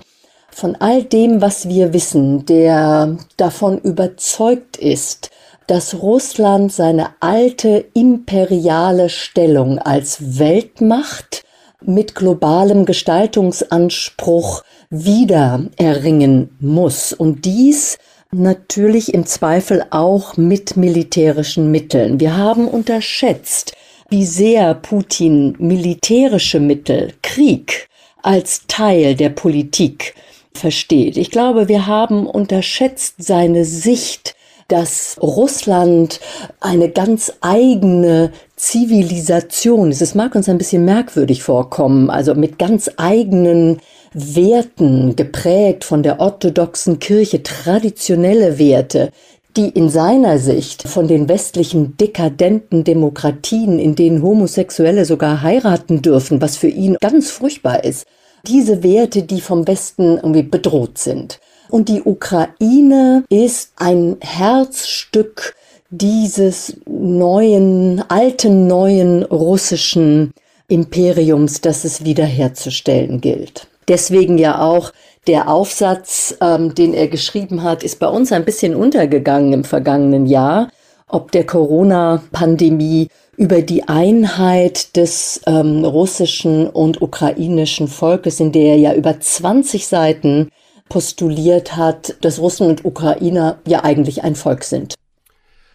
[0.50, 5.30] von all dem, was wir wissen, der davon überzeugt ist,
[5.67, 11.43] dass Russland seine alte imperiale Stellung als Weltmacht
[11.84, 17.13] mit globalem Gestaltungsanspruch wieder erringen muss.
[17.13, 17.98] Und dies
[18.32, 22.20] natürlich im Zweifel auch mit militärischen Mitteln.
[22.20, 23.74] Wir haben unterschätzt,
[24.10, 27.89] wie sehr Putin militärische Mittel, Krieg
[28.22, 30.15] als Teil der Politik
[30.54, 31.17] versteht.
[31.17, 34.36] Ich glaube, wir haben unterschätzt seine Sicht,
[34.67, 36.20] dass Russland
[36.60, 40.02] eine ganz eigene Zivilisation ist.
[40.02, 43.80] Es mag uns ein bisschen merkwürdig vorkommen, also mit ganz eigenen
[44.13, 49.12] Werten geprägt von der orthodoxen Kirche, traditionelle Werte,
[49.58, 56.41] die in seiner Sicht von den westlichen dekadenten Demokratien, in denen Homosexuelle sogar heiraten dürfen,
[56.41, 58.06] was für ihn ganz furchtbar ist,
[58.46, 61.39] diese Werte, die vom Westen irgendwie bedroht sind.
[61.70, 65.56] Und die Ukraine ist ein Herzstück
[65.89, 70.34] dieses neuen, alten, neuen russischen
[70.67, 73.67] Imperiums, das es wiederherzustellen gilt.
[73.88, 74.91] Deswegen ja auch
[75.27, 80.25] der Aufsatz, ähm, den er geschrieben hat, ist bei uns ein bisschen untergegangen im vergangenen
[80.25, 80.69] Jahr,
[81.07, 88.77] ob der Corona-Pandemie über die Einheit des ähm, russischen und ukrainischen Volkes, in der er
[88.77, 90.49] ja über 20 Seiten
[90.89, 94.95] postuliert hat, dass Russen und Ukrainer ja eigentlich ein Volk sind.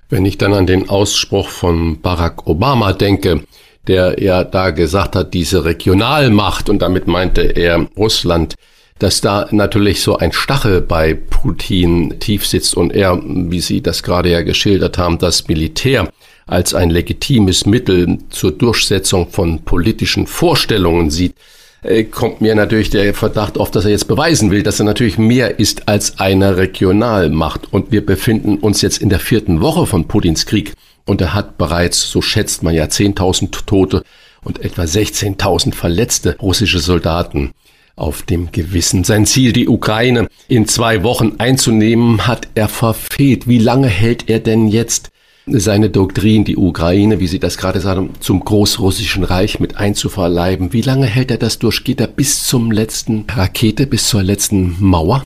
[0.08, 3.44] Wenn ich dann an den Ausspruch von Barack Obama denke,
[3.86, 8.54] der ja da gesagt hat, diese Regionalmacht, und damit meinte er Russland,
[9.02, 14.04] dass da natürlich so ein Stachel bei Putin tief sitzt und er, wie Sie das
[14.04, 16.08] gerade ja geschildert haben, das Militär
[16.46, 21.34] als ein legitimes Mittel zur Durchsetzung von politischen Vorstellungen sieht,
[21.82, 25.18] äh, kommt mir natürlich der Verdacht auf, dass er jetzt beweisen will, dass er natürlich
[25.18, 27.72] mehr ist als eine Regionalmacht.
[27.72, 30.74] Und wir befinden uns jetzt in der vierten Woche von Putins Krieg.
[31.06, 34.04] Und er hat bereits, so schätzt man ja, 10.000 Tote
[34.44, 37.52] und etwa 16.000 verletzte russische Soldaten
[37.96, 39.04] auf dem Gewissen.
[39.04, 43.46] Sein Ziel, die Ukraine in zwei Wochen einzunehmen, hat er verfehlt.
[43.46, 45.10] Wie lange hält er denn jetzt
[45.46, 50.72] seine Doktrin, die Ukraine, wie Sie das gerade sagen, zum Großrussischen Reich mit einzuverleiben.
[50.72, 51.84] Wie lange hält er das durch?
[51.84, 55.24] Geht er bis zum letzten Rakete, bis zur letzten Mauer?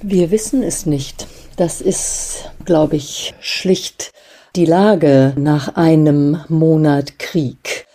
[0.00, 1.26] Wir wissen es nicht.
[1.56, 4.12] Das ist, glaube ich, schlicht
[4.54, 7.87] die Lage nach einem Monat Krieg.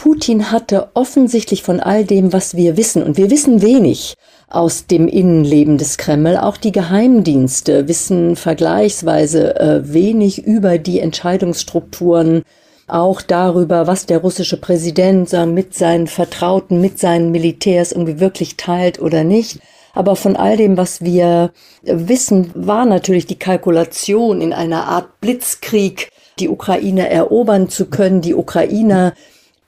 [0.00, 4.14] Putin hatte offensichtlich von all dem, was wir wissen, und wir wissen wenig,
[4.48, 6.38] aus dem Innenleben des Kreml.
[6.38, 12.44] Auch die Geheimdienste wissen vergleichsweise äh, wenig über die Entscheidungsstrukturen,
[12.88, 19.02] auch darüber, was der russische Präsident mit seinen Vertrauten, mit seinen Militärs irgendwie wirklich teilt
[19.02, 19.58] oder nicht.
[19.92, 21.50] Aber von all dem, was wir
[21.82, 26.08] wissen, war natürlich die Kalkulation in einer Art Blitzkrieg,
[26.38, 29.12] die Ukraine erobern zu können, die Ukrainer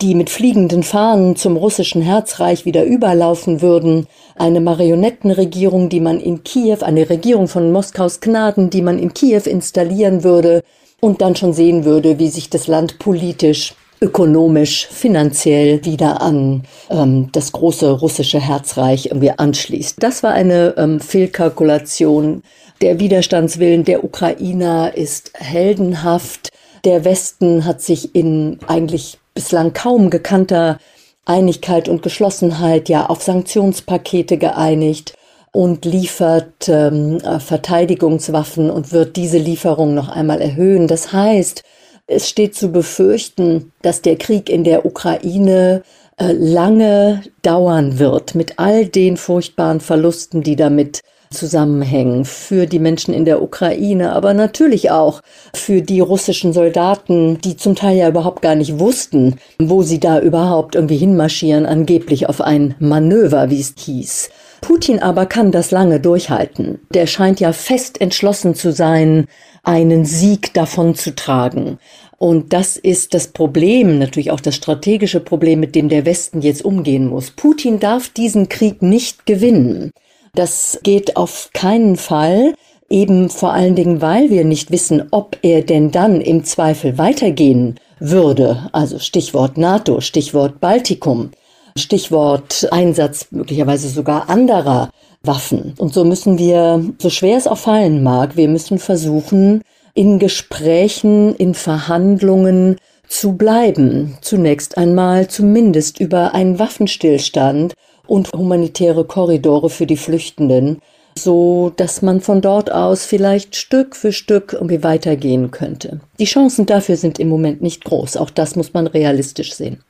[0.02, 6.42] die mit fliegenden Fahnen zum russischen Herzreich wieder überlaufen würden, eine Marionettenregierung, die man in
[6.42, 10.64] Kiew, eine Regierung von Moskaus Gnaden, die man in Kiew installieren würde
[11.00, 17.28] und dann schon sehen würde, wie sich das Land politisch ökonomisch, finanziell wieder an ähm,
[17.30, 20.02] das große russische Herzreich irgendwie anschließt.
[20.02, 22.42] Das war eine ähm, Fehlkalkulation.
[22.80, 26.50] Der Widerstandswillen der Ukrainer ist heldenhaft.
[26.84, 30.78] Der Westen hat sich in eigentlich bislang kaum gekannter
[31.24, 35.14] Einigkeit und Geschlossenheit ja auf Sanktionspakete geeinigt
[35.52, 40.88] und liefert ähm, äh, Verteidigungswaffen und wird diese Lieferung noch einmal erhöhen.
[40.88, 41.62] Das heißt,
[42.06, 45.82] es steht zu befürchten, dass der Krieg in der Ukraine
[46.16, 51.00] äh, lange dauern wird, mit all den furchtbaren Verlusten, die damit
[51.32, 55.20] zusammenhängen für die Menschen in der Ukraine, aber natürlich auch
[55.54, 60.20] für die russischen Soldaten, die zum Teil ja überhaupt gar nicht wussten, wo sie da
[60.20, 64.30] überhaupt irgendwie hinmarschieren, angeblich auf ein Manöver, wie es hieß.
[64.62, 66.78] Putin aber kann das lange durchhalten.
[66.94, 69.26] Der scheint ja fest entschlossen zu sein,
[69.64, 71.78] einen Sieg davon zu tragen.
[72.16, 76.64] Und das ist das Problem, natürlich auch das strategische Problem, mit dem der Westen jetzt
[76.64, 77.32] umgehen muss.
[77.32, 79.90] Putin darf diesen Krieg nicht gewinnen.
[80.34, 82.54] Das geht auf keinen Fall,
[82.88, 87.78] eben vor allen Dingen, weil wir nicht wissen, ob er denn dann im Zweifel weitergehen
[87.98, 88.70] würde.
[88.72, 91.32] Also Stichwort NATO, Stichwort Baltikum,
[91.76, 94.88] Stichwort Einsatz möglicherweise sogar anderer
[95.22, 95.74] Waffen.
[95.76, 99.60] Und so müssen wir, so schwer es auch fallen mag, wir müssen versuchen,
[99.92, 104.16] in Gesprächen, in Verhandlungen zu bleiben.
[104.22, 107.74] Zunächst einmal zumindest über einen Waffenstillstand
[108.12, 110.82] und humanitäre Korridore für die Flüchtenden,
[111.18, 116.00] so dass man von dort aus vielleicht Stück für Stück irgendwie weitergehen könnte.
[116.18, 118.18] Die Chancen dafür sind im Moment nicht groß.
[118.18, 119.80] Auch das muss man realistisch sehen.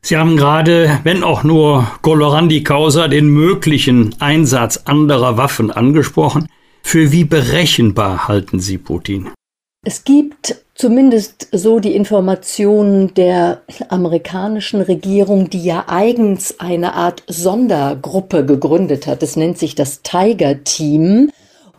[0.00, 6.48] Sie haben gerade, wenn auch nur Colorandi Causa, den möglichen Einsatz anderer Waffen angesprochen.
[6.82, 9.28] Für wie berechenbar halten Sie Putin?
[9.84, 18.46] Es gibt zumindest so die Informationen der amerikanischen Regierung, die ja eigens eine Art Sondergruppe
[18.46, 19.22] gegründet hat.
[19.22, 21.30] Es nennt sich das Tiger Team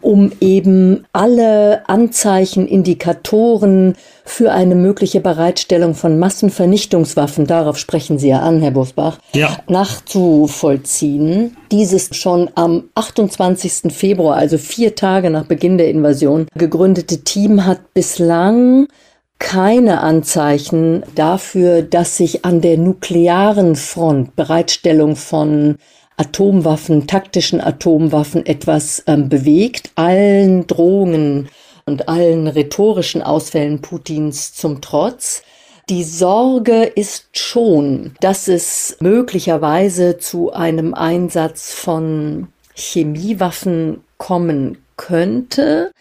[0.01, 8.39] um eben alle Anzeichen, Indikatoren für eine mögliche Bereitstellung von Massenvernichtungswaffen, darauf sprechen Sie ja
[8.39, 9.57] an, Herr Bosbach, ja.
[9.67, 11.57] nachzuvollziehen.
[11.71, 13.93] Dieses schon am 28.
[13.93, 18.87] Februar, also vier Tage nach Beginn der Invasion, gegründete Team hat bislang
[19.39, 25.77] keine Anzeichen dafür, dass sich an der nuklearen Front Bereitstellung von
[26.19, 31.47] Atomwaffen, taktischen Atomwaffen etwas ähm, bewegt, allen Drohungen
[31.85, 35.43] und allen rhetorischen Ausfällen Putins zum Trotz.
[35.89, 45.91] Die Sorge ist schon, dass es möglicherweise zu einem Einsatz von Chemiewaffen kommen könnte.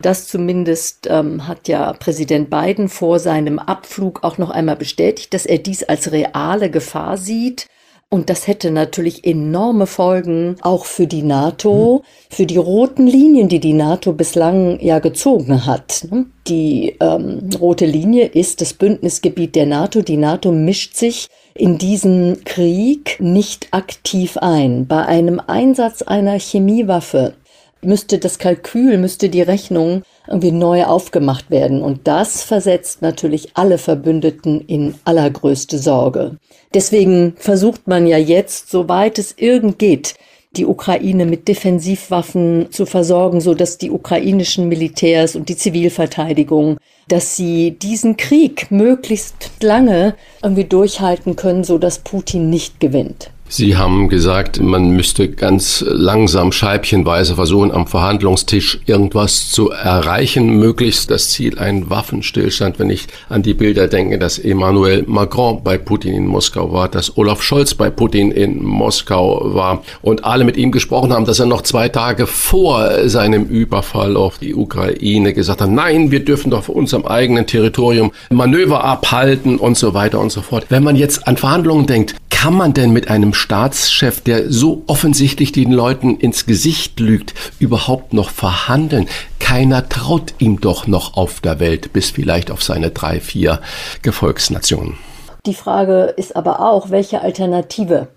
[0.00, 5.46] Das zumindest ähm, hat ja Präsident Biden vor seinem Abflug auch noch einmal bestätigt, dass
[5.46, 7.68] er dies als reale Gefahr sieht.
[8.10, 13.60] Und das hätte natürlich enorme Folgen auch für die NATO, für die roten Linien, die
[13.60, 16.08] die NATO bislang ja gezogen hat.
[16.46, 20.00] Die ähm, rote Linie ist das Bündnisgebiet der NATO.
[20.00, 24.86] Die NATO mischt sich in diesen Krieg nicht aktiv ein.
[24.86, 27.34] Bei einem Einsatz einer Chemiewaffe
[27.82, 31.82] müsste das Kalkül, müsste die Rechnung irgendwie neu aufgemacht werden.
[31.82, 36.36] Und das versetzt natürlich alle Verbündeten in allergrößte Sorge.
[36.74, 40.14] Deswegen versucht man ja jetzt, soweit es irgend geht,
[40.56, 47.36] die Ukraine mit Defensivwaffen zu versorgen, so dass die ukrainischen Militärs und die Zivilverteidigung, dass
[47.36, 53.30] sie diesen Krieg möglichst lange irgendwie durchhalten können, so dass Putin nicht gewinnt.
[53.50, 61.10] Sie haben gesagt, man müsste ganz langsam scheibchenweise versuchen, am Verhandlungstisch irgendwas zu erreichen, möglichst
[61.10, 62.78] das Ziel ein Waffenstillstand.
[62.78, 67.16] Wenn ich an die Bilder denke, dass Emmanuel Macron bei Putin in Moskau war, dass
[67.16, 71.46] Olaf Scholz bei Putin in Moskau war und alle mit ihm gesprochen haben, dass er
[71.46, 76.58] noch zwei Tage vor seinem Überfall auf die Ukraine gesagt hat, nein, wir dürfen doch
[76.58, 80.66] auf unserem eigenen Territorium Manöver abhalten und so weiter und so fort.
[80.68, 85.52] Wenn man jetzt an Verhandlungen denkt, kann man denn mit einem Staatschef, der so offensichtlich
[85.52, 89.08] den Leuten ins Gesicht lügt, überhaupt noch verhandeln?
[89.38, 93.60] Keiner traut ihm doch noch auf der Welt, bis vielleicht auf seine drei, vier
[94.02, 94.98] Gefolgsnationen.
[95.46, 98.08] Die Frage ist aber auch, welche Alternative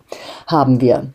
[0.48, 1.08] haben wir?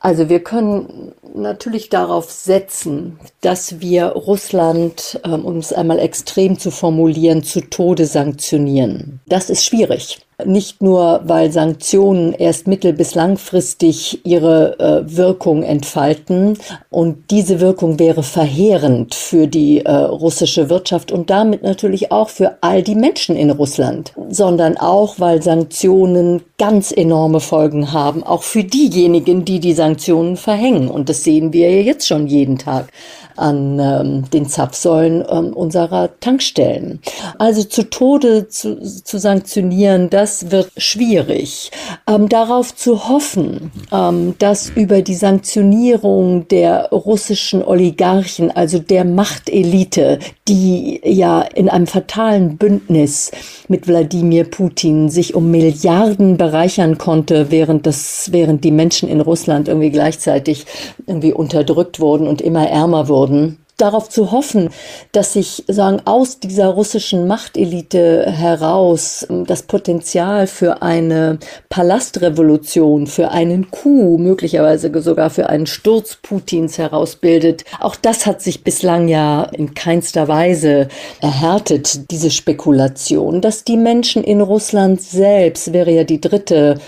[0.00, 6.70] Also wir können natürlich darauf setzen, dass wir Russland, ähm, um es einmal extrem zu
[6.70, 9.20] formulieren, zu Tode sanktionieren.
[9.26, 10.20] Das ist schwierig.
[10.44, 16.56] Nicht nur, weil Sanktionen erst mittel- bis langfristig ihre äh, Wirkung entfalten
[16.90, 22.58] und diese Wirkung wäre verheerend für die äh, russische Wirtschaft und damit natürlich auch für
[22.60, 28.62] all die Menschen in Russland, sondern auch, weil Sanktionen ganz enorme Folgen haben, auch für
[28.62, 30.88] diejenigen, die die Sanktionen verhängen.
[30.88, 32.92] Und das sehen wir ja jetzt schon jeden Tag
[33.36, 37.00] an ähm, den Zapfsäulen ähm, unserer Tankstellen.
[37.38, 41.70] Also zu Tode zu, zu sanktionieren, das das wird schwierig.
[42.06, 50.18] Ähm, darauf zu hoffen, ähm, dass über die Sanktionierung der russischen Oligarchen, also der Machtelite,
[50.46, 53.30] die ja in einem fatalen Bündnis
[53.68, 59.66] mit Wladimir Putin sich um Milliarden bereichern konnte, während das, während die Menschen in Russland
[59.66, 60.66] irgendwie gleichzeitig
[61.06, 64.70] irgendwie unterdrückt wurden und immer ärmer wurden darauf zu hoffen,
[65.12, 71.38] dass sich sagen aus dieser russischen Machtelite heraus ähm, das Potenzial für eine
[71.70, 77.64] Palastrevolution, für einen Coup, möglicherweise sogar für einen Sturz Putins herausbildet.
[77.80, 80.88] Auch das hat sich bislang ja in keinster Weise
[81.20, 86.78] erhärtet, diese Spekulation, dass die Menschen in Russland selbst wäre ja die dritte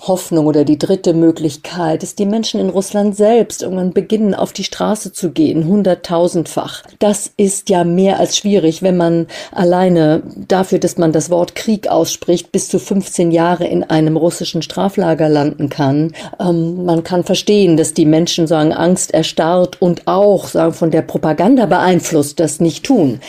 [0.00, 4.64] Hoffnung oder die dritte Möglichkeit ist, die Menschen in Russland selbst irgendwann beginnen, auf die
[4.64, 6.82] Straße zu gehen, hunderttausendfach.
[6.98, 11.88] Das ist ja mehr als schwierig, wenn man alleine dafür, dass man das Wort Krieg
[11.88, 16.12] ausspricht, bis zu 15 Jahre in einem russischen Straflager landen kann.
[16.40, 21.02] Ähm, man kann verstehen, dass die Menschen sagen, Angst erstarrt und auch sagen, von der
[21.02, 23.20] Propaganda beeinflusst, das nicht tun.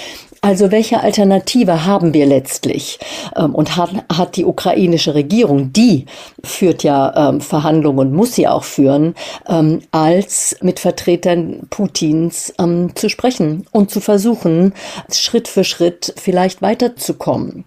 [0.41, 2.99] Also welche Alternative haben wir letztlich?
[3.35, 6.05] Ähm, und hat, hat die ukrainische Regierung, die
[6.43, 9.15] führt ja ähm, Verhandlungen und muss sie auch führen,
[9.47, 12.53] ähm, als mit Vertretern Putins
[12.95, 14.73] zu sprechen und zu versuchen,
[15.11, 17.65] Schritt für Schritt vielleicht weiterzukommen.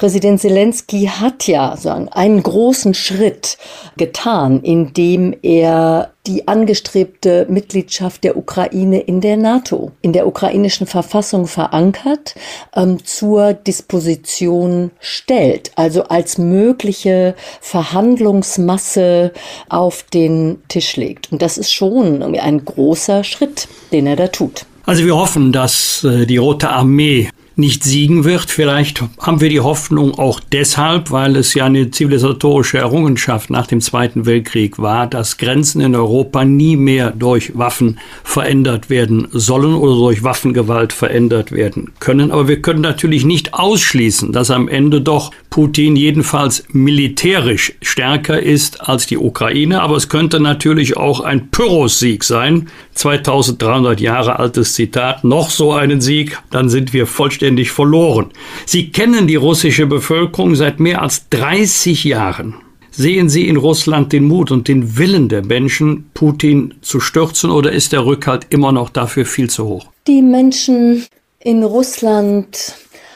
[0.00, 3.58] Präsident Zelensky hat ja sagen, einen großen Schritt
[3.98, 11.46] getan, indem er die angestrebte Mitgliedschaft der Ukraine in der NATO, in der ukrainischen Verfassung
[11.46, 12.34] verankert,
[12.74, 19.34] ähm, zur Disposition stellt, also als mögliche Verhandlungsmasse
[19.68, 21.30] auf den Tisch legt.
[21.30, 24.64] Und das ist schon ein großer Schritt, den er da tut.
[24.86, 28.50] Also wir hoffen, dass äh, die Rote Armee nicht siegen wird.
[28.50, 33.80] Vielleicht haben wir die Hoffnung auch deshalb, weil es ja eine zivilisatorische Errungenschaft nach dem
[33.80, 39.94] Zweiten Weltkrieg war, dass Grenzen in Europa nie mehr durch Waffen verändert werden sollen oder
[39.94, 42.30] durch Waffengewalt verändert werden können.
[42.30, 48.88] Aber wir können natürlich nicht ausschließen, dass am Ende doch Putin jedenfalls militärisch stärker ist
[48.88, 49.82] als die Ukraine.
[49.82, 52.68] Aber es könnte natürlich auch ein Pyrrhus-Sieg sein.
[52.94, 55.24] 2300 Jahre altes Zitat.
[55.24, 58.26] Noch so einen Sieg, dann sind wir vollständig vollständig verloren.
[58.66, 62.54] Sie kennen die russische Bevölkerung seit mehr als 30 Jahren.
[62.90, 67.72] Sehen Sie in Russland den Mut und den Willen der Menschen, Putin zu stürzen, oder
[67.72, 69.86] ist der Rückhalt immer noch dafür viel zu hoch?
[70.06, 71.06] Die Menschen
[71.38, 72.74] in Russland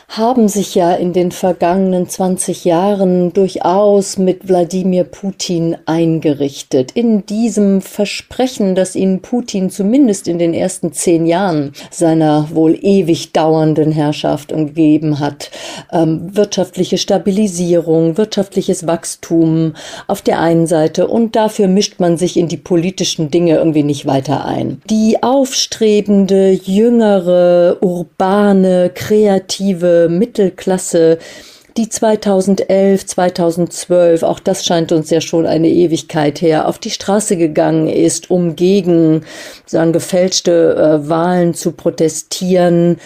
[0.08, 6.92] haben sich ja in den vergangenen 20 Jahren durchaus mit Wladimir Putin eingerichtet.
[6.92, 13.32] In diesem Versprechen, das ihnen Putin zumindest in den ersten zehn Jahren seiner wohl ewig
[13.32, 15.50] dauernden Herrschaft gegeben hat.
[15.92, 19.74] Ähm, wirtschaftliche Stabilisierung, wirtschaftliches Wachstum
[20.06, 24.06] auf der einen Seite und dafür mischt man sich in die politischen Dinge irgendwie nicht
[24.06, 24.80] weiter ein.
[24.90, 31.18] Die aufstrebende, jüngere, urbane, kreative Mittelklasse,
[31.76, 37.36] die 2011, 2012, auch das scheint uns ja schon eine Ewigkeit her, auf die Straße
[37.36, 39.24] gegangen ist, um gegen
[39.66, 42.98] sagen, gefälschte äh, Wahlen zu protestieren.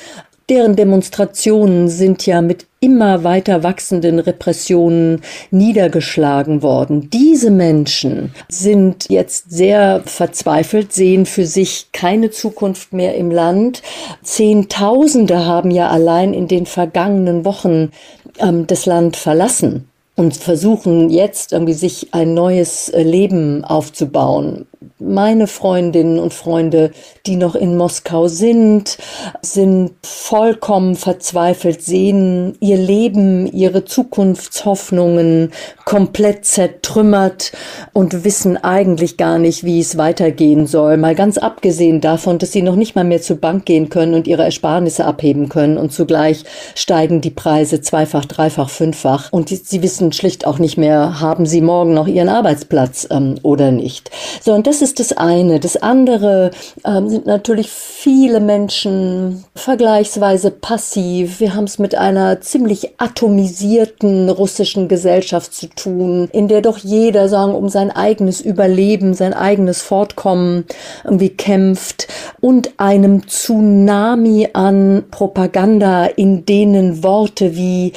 [0.51, 7.11] Deren Demonstrationen sind ja mit immer weiter wachsenden Repressionen niedergeschlagen worden.
[7.11, 13.83] Diese Menschen sind jetzt sehr verzweifelt, sehen für sich keine Zukunft mehr im Land.
[14.23, 17.91] Zehntausende haben ja allein in den vergangenen Wochen
[18.39, 24.67] ähm, das Land verlassen und versuchen jetzt irgendwie sich ein neues äh, Leben aufzubauen
[25.01, 26.91] meine Freundinnen und Freunde,
[27.27, 28.99] die noch in Moskau sind,
[29.43, 35.53] sind vollkommen verzweifelt, sehen ihr Leben, ihre Zukunftshoffnungen
[35.85, 37.53] komplett zertrümmert
[37.93, 40.97] und wissen eigentlich gar nicht, wie es weitergehen soll.
[40.97, 44.27] Mal ganz abgesehen davon, dass sie noch nicht mal mehr zur Bank gehen können und
[44.27, 46.45] ihre Ersparnisse abheben können und zugleich
[46.75, 51.61] steigen die Preise zweifach, dreifach, fünffach und sie wissen schlicht auch nicht mehr, haben sie
[51.61, 54.11] morgen noch ihren Arbeitsplatz ähm, oder nicht.
[54.43, 55.61] So, und das ist ist das eine.
[55.61, 56.51] Das andere
[56.83, 61.41] ähm, sind natürlich viele Menschen vergleichsweise passiv.
[61.41, 67.29] Wir haben es mit einer ziemlich atomisierten russischen Gesellschaft zu tun, in der doch jeder
[67.29, 70.65] sagen um sein eigenes Überleben, sein eigenes Fortkommen
[71.05, 72.09] irgendwie kämpft
[72.41, 77.93] und einem Tsunami an Propaganda, in denen Worte wie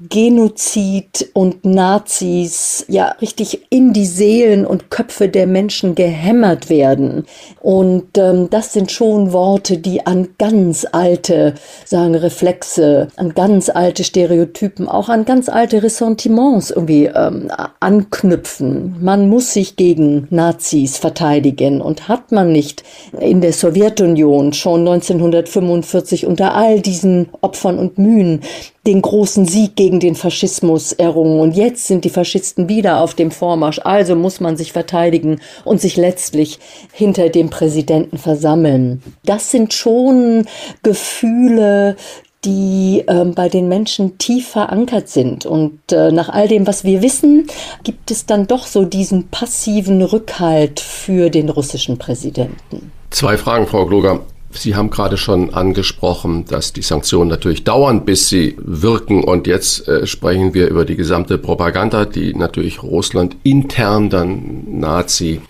[0.00, 7.26] Genozid und Nazis ja richtig in die Seelen und Köpfe der Menschen gehämmert werden.
[7.60, 14.02] Und ähm, das sind schon Worte, die an ganz alte, sagen Reflexe, an ganz alte
[14.02, 18.96] Stereotypen, auch an ganz alte Ressentiments irgendwie ähm, anknüpfen.
[19.00, 22.82] Man muss sich gegen Nazis verteidigen und hat man nicht
[23.20, 28.40] in der Sowjetunion schon 1945 unter all diesen Opfern und Mühen
[28.86, 31.40] den großen Sieg gegen den Faschismus errungen.
[31.40, 33.80] Und jetzt sind die Faschisten wieder auf dem Vormarsch.
[33.82, 36.58] Also muss man sich verteidigen und sich letztlich
[36.92, 39.02] hinter dem Präsidenten versammeln.
[39.24, 40.46] Das sind schon
[40.82, 41.96] Gefühle,
[42.44, 45.46] die äh, bei den Menschen tief verankert sind.
[45.46, 47.46] Und äh, nach all dem, was wir wissen,
[47.82, 52.92] gibt es dann doch so diesen passiven Rückhalt für den russischen Präsidenten.
[53.10, 54.20] Zwei Fragen, Frau Gloger.
[54.54, 59.24] Sie haben gerade schon angesprochen, dass die Sanktionen natürlich dauern, bis sie wirken.
[59.24, 65.40] Und jetzt äh, sprechen wir über die gesamte Propaganda, die natürlich Russland intern dann Nazi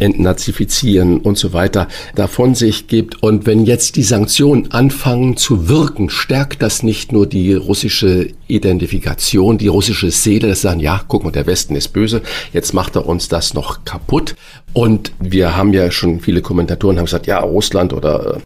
[0.00, 3.22] entnazifizieren und so weiter davon sich gibt.
[3.22, 9.58] Und wenn jetzt die Sanktionen anfangen zu wirken, stärkt das nicht nur die russische Identifikation,
[9.58, 12.22] die russische Seele, das sagen, ja, guck mal, der Westen ist böse,
[12.52, 14.34] jetzt macht er uns das noch kaputt.
[14.72, 18.40] Und wir haben ja schon viele Kommentatoren haben gesagt, ja, Russland oder äh,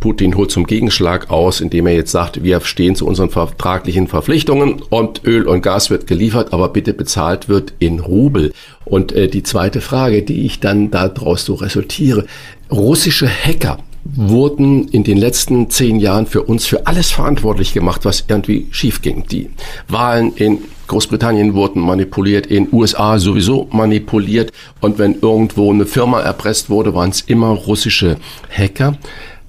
[0.00, 4.82] Putin holt zum Gegenschlag aus, indem er jetzt sagt, wir stehen zu unseren vertraglichen Verpflichtungen
[4.90, 8.52] und Öl und Gas wird geliefert, aber bitte bezahlt wird in Rubel.
[8.84, 12.26] Und äh, die zweite Frage, die ich dann daraus so resultiere,
[12.70, 18.24] russische Hacker wurden in den letzten zehn Jahren für uns für alles verantwortlich gemacht, was
[18.28, 19.24] irgendwie schief ging.
[19.30, 19.50] Die
[19.88, 24.52] Wahlen in Großbritannien wurden manipuliert, in USA sowieso manipuliert.
[24.80, 28.18] Und wenn irgendwo eine Firma erpresst wurde, waren es immer russische
[28.50, 28.98] Hacker.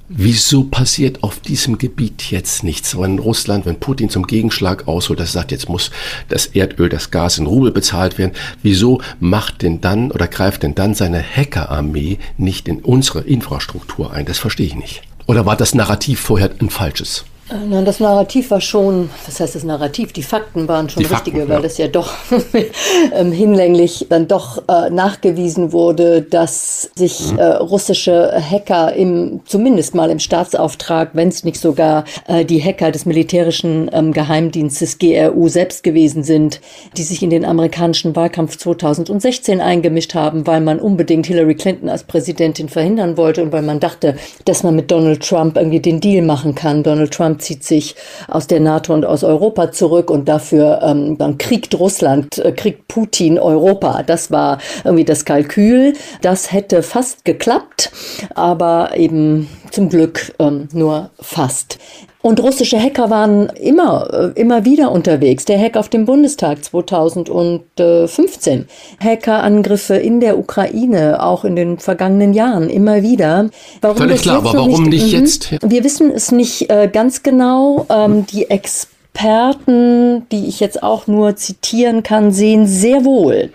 [0.08, 2.96] Wieso passiert auf diesem Gebiet jetzt nichts?
[2.96, 5.90] Wenn Russland, wenn Putin zum Gegenschlag ausholt, das sagt, jetzt muss
[6.30, 8.34] das Erdöl, das Gas in Rubel bezahlt werden.
[8.62, 14.28] Wieso macht denn dann oder greift denn dann seine Hackerarmee nicht in unsere Infrastruktur ein?
[14.28, 15.02] Das verstehe ich nicht.
[15.26, 17.26] Oder war das Narrativ vorher ein falsches?
[17.48, 20.12] Nein, das Narrativ war schon, was heißt das Narrativ?
[20.14, 21.62] Die Fakten waren schon die richtige, Fakten, weil ja.
[21.62, 22.12] das ja doch
[23.14, 27.38] ähm, hinlänglich dann doch äh, nachgewiesen wurde, dass sich mhm.
[27.38, 32.92] äh, russische Hacker im, zumindest mal im Staatsauftrag, wenn es nicht sogar äh, die Hacker
[32.92, 36.62] des militärischen ähm, Geheimdienstes GRU selbst gewesen sind,
[36.98, 42.06] die sich in den amerikanischen Wahlkampf 2016 eingemischt haben, weil man unbedingt Hillary Clinton als
[42.06, 44.16] Präsidentin verhindern wollte und weil man dachte,
[44.46, 46.82] dass man mit Donald Trump irgendwie den Deal machen kann.
[46.82, 47.96] Donald Trump Russland zieht sich
[48.28, 52.88] aus der NATO und aus Europa zurück und dafür ähm, dann kriegt Russland, äh, kriegt
[52.88, 54.04] Putin Europa.
[54.04, 55.94] Das war irgendwie das Kalkül.
[56.22, 57.92] Das hätte fast geklappt,
[58.36, 61.78] aber eben zum Glück ähm, nur fast.
[62.26, 65.46] Und russische Hacker waren immer, äh, immer wieder unterwegs.
[65.46, 68.66] Der Hack auf dem Bundestag 2015.
[69.00, 73.52] Hackerangriffe in der Ukraine, auch in den vergangenen Jahren, immer wieder.
[73.82, 75.20] Warum Völlig klar, aber warum nicht, nicht mhm.
[75.20, 75.52] jetzt?
[75.62, 77.86] Wir wissen es nicht äh, ganz genau.
[77.90, 83.52] Ähm, die Experten, die ich jetzt auch nur zitieren kann, sehen sehr wohl,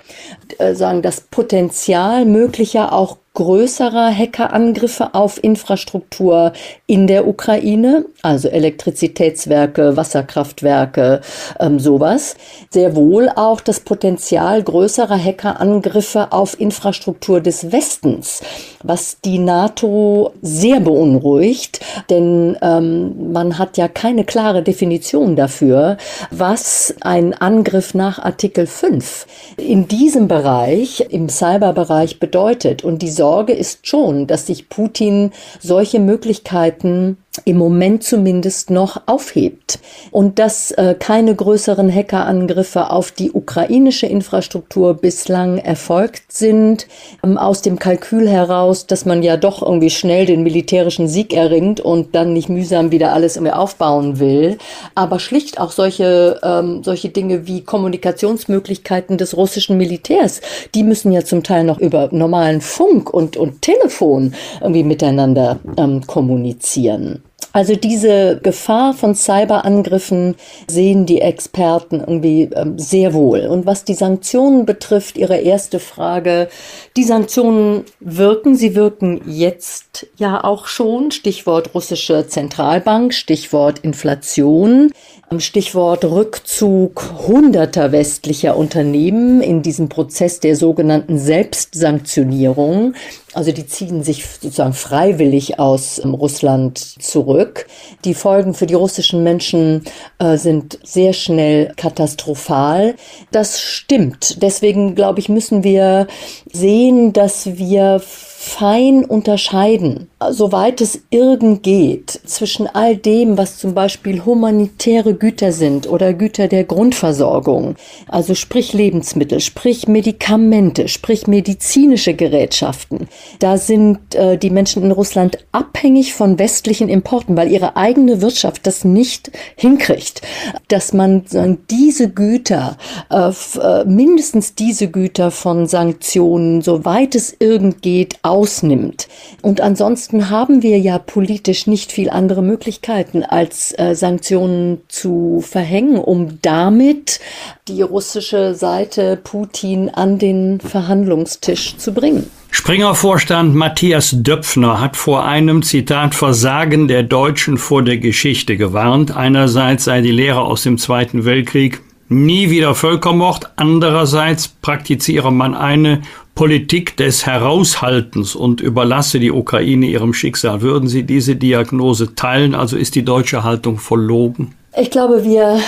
[0.59, 6.53] äh, sagen das Potenzial möglicher auch größerer Hackerangriffe auf Infrastruktur
[6.87, 11.23] in der Ukraine, also Elektrizitätswerke, Wasserkraftwerke,
[11.59, 12.37] ähm, sowas.
[12.69, 18.43] Sehr wohl auch das Potenzial größerer Hackerangriffe auf Infrastruktur des Westens,
[18.83, 21.81] was die NATO sehr beunruhigt,
[22.11, 25.97] denn ähm, man hat ja keine klare Definition dafür,
[26.31, 29.27] was ein Angriff nach Artikel 5
[29.57, 32.85] in diesem Bereich, im Cyberbereich bedeutet.
[32.85, 39.79] Und die Sorge ist schon, dass sich Putin solche Möglichkeiten im Moment zumindest noch aufhebt
[40.11, 46.89] und dass äh, keine größeren Hackerangriffe auf die ukrainische Infrastruktur bislang erfolgt sind,
[47.23, 51.81] ähm, aus dem Kalkül heraus, dass man ja doch irgendwie schnell den militärischen Sieg erringt
[51.81, 54.59] und dann nicht mühsam wieder alles irgendwie aufbauen will,
[54.97, 60.41] aber schlicht auch solche ähm, solche Dinge wie Kommunikationsmöglichkeiten des russischen Militärs,
[60.75, 66.05] die müssen ja zum Teil noch über normalen Funk und und Telefon irgendwie miteinander ähm,
[66.09, 67.23] kommunizieren.
[67.53, 70.37] Also diese Gefahr von Cyberangriffen
[70.69, 73.41] sehen die Experten irgendwie ähm, sehr wohl.
[73.41, 76.49] Und was die Sanktionen betrifft, Ihre erste Frage,
[76.97, 84.93] die Sanktionen wirken, sie wirken jetzt ja auch schon, Stichwort russische Zentralbank, Stichwort Inflation.
[85.39, 92.95] Stichwort Rückzug hunderter westlicher Unternehmen in diesen Prozess der sogenannten Selbstsanktionierung.
[93.33, 97.69] Also die ziehen sich sozusagen freiwillig aus ähm, Russland zurück.
[98.05, 99.85] Die Folgen für die russischen Menschen
[100.19, 102.97] äh, sind sehr schnell katastrophal.
[103.31, 104.43] Das stimmt.
[104.43, 106.09] Deswegen, glaube ich, müssen wir
[106.53, 114.25] sehen, dass wir fein unterscheiden, soweit es irgend geht, zwischen all dem, was zum Beispiel
[114.25, 123.09] humanitäre Güter sind oder Güter der Grundversorgung, also sprich Lebensmittel, sprich Medikamente, sprich medizinische Gerätschaften.
[123.39, 128.67] Da sind äh, die Menschen in Russland abhängig von westlichen Importen, weil ihre eigene Wirtschaft
[128.67, 130.21] das nicht hinkriegt,
[130.69, 132.77] dass man sagen, diese Güter,
[133.11, 139.09] äh, äh mindestens diese Güter von Sanktionen, soweit es irgend geht, ausnimmt.
[139.41, 145.97] Und ansonsten haben wir ja politisch nicht viel andere Möglichkeiten, als äh, Sanktionen zu verhängen,
[145.97, 147.21] um damit
[147.69, 152.31] die russische Seite Putin an den Verhandlungstisch zu bringen.
[152.53, 159.17] Springer-Vorstand Matthias Döpfner hat vor einem Zitat Versagen der Deutschen vor der Geschichte gewarnt.
[159.17, 161.81] Einerseits sei die Lehre aus dem Zweiten Weltkrieg
[162.11, 163.51] nie wieder Völkermord.
[163.57, 166.03] Andererseits praktiziere man eine
[166.35, 170.61] Politik des Heraushaltens und überlasse die Ukraine ihrem Schicksal.
[170.61, 172.55] Würden Sie diese Diagnose teilen?
[172.55, 174.55] Also ist die deutsche Haltung verlogen?
[174.77, 175.61] Ich glaube, wir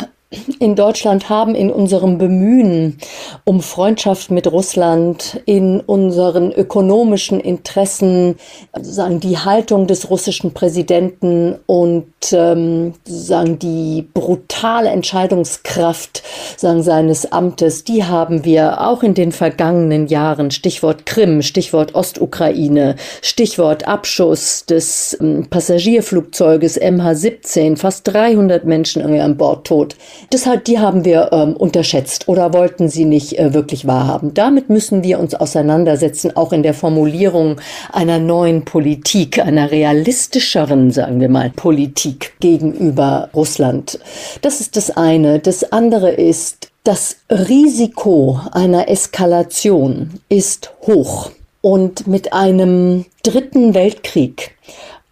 [0.58, 2.98] in Deutschland haben in unserem Bemühen
[3.44, 8.36] um Freundschaft mit Russland, in unseren ökonomischen Interessen,
[8.80, 16.22] sagen die Haltung des russischen Präsidenten und ähm, sagen die brutale Entscheidungskraft
[16.56, 20.50] sagen seines Amtes, die haben wir auch in den vergangenen Jahren.
[20.50, 29.66] Stichwort Krim, Stichwort Ostukraine, Stichwort Abschuss des ähm, Passagierflugzeuges MH17, fast 300 Menschen an Bord
[29.66, 29.96] tot.
[30.30, 34.34] Deshalb, die haben wir ähm, unterschätzt oder wollten sie nicht äh, wirklich wahrhaben.
[34.34, 37.60] Damit müssen wir uns auseinandersetzen, auch in der Formulierung
[37.92, 43.98] einer neuen Politik, einer realistischeren, sagen wir mal, Politik gegenüber Russland.
[44.42, 45.38] Das ist das eine.
[45.38, 51.30] Das andere ist, das Risiko einer Eskalation ist hoch.
[51.60, 54.56] Und mit einem dritten Weltkrieg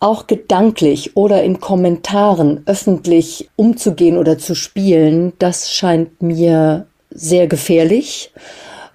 [0.00, 8.32] auch gedanklich oder in Kommentaren öffentlich umzugehen oder zu spielen, das scheint mir sehr gefährlich.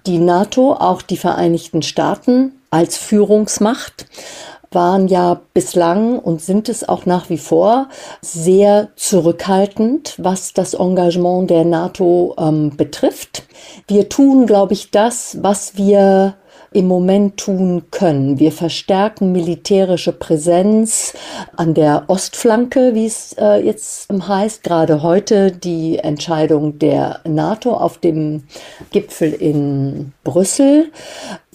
[0.06, 4.06] Die NATO, auch die Vereinigten Staaten als Führungsmacht
[4.72, 7.88] waren ja bislang und sind es auch nach wie vor
[8.20, 13.44] sehr zurückhaltend, was das Engagement der NATO ähm, betrifft.
[13.86, 16.34] Wir tun, glaube ich, das, was wir
[16.72, 18.38] im Moment tun können.
[18.38, 21.14] Wir verstärken militärische Präsenz
[21.56, 24.62] an der Ostflanke, wie es äh, jetzt heißt.
[24.62, 28.44] Gerade heute die Entscheidung der NATO auf dem
[28.90, 30.90] Gipfel in Brüssel.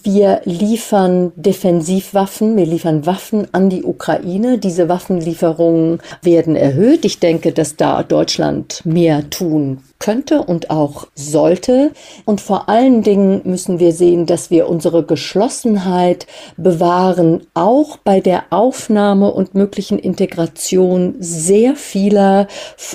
[0.04, 4.58] Wir liefern Defensivwaffen, wir liefern Waffen an die Ukraine.
[4.58, 7.04] Diese Waffenlieferungen werden erhöht.
[7.04, 11.92] Ich denke, dass da Deutschland mehr tun könnte und auch sollte.
[12.24, 16.26] Und vor allen Dingen müssen wir sehen, dass wir unsere Geschlossenheit
[16.56, 22.48] bewahren, auch bei der Aufnahme und möglichen Integration sehr vieler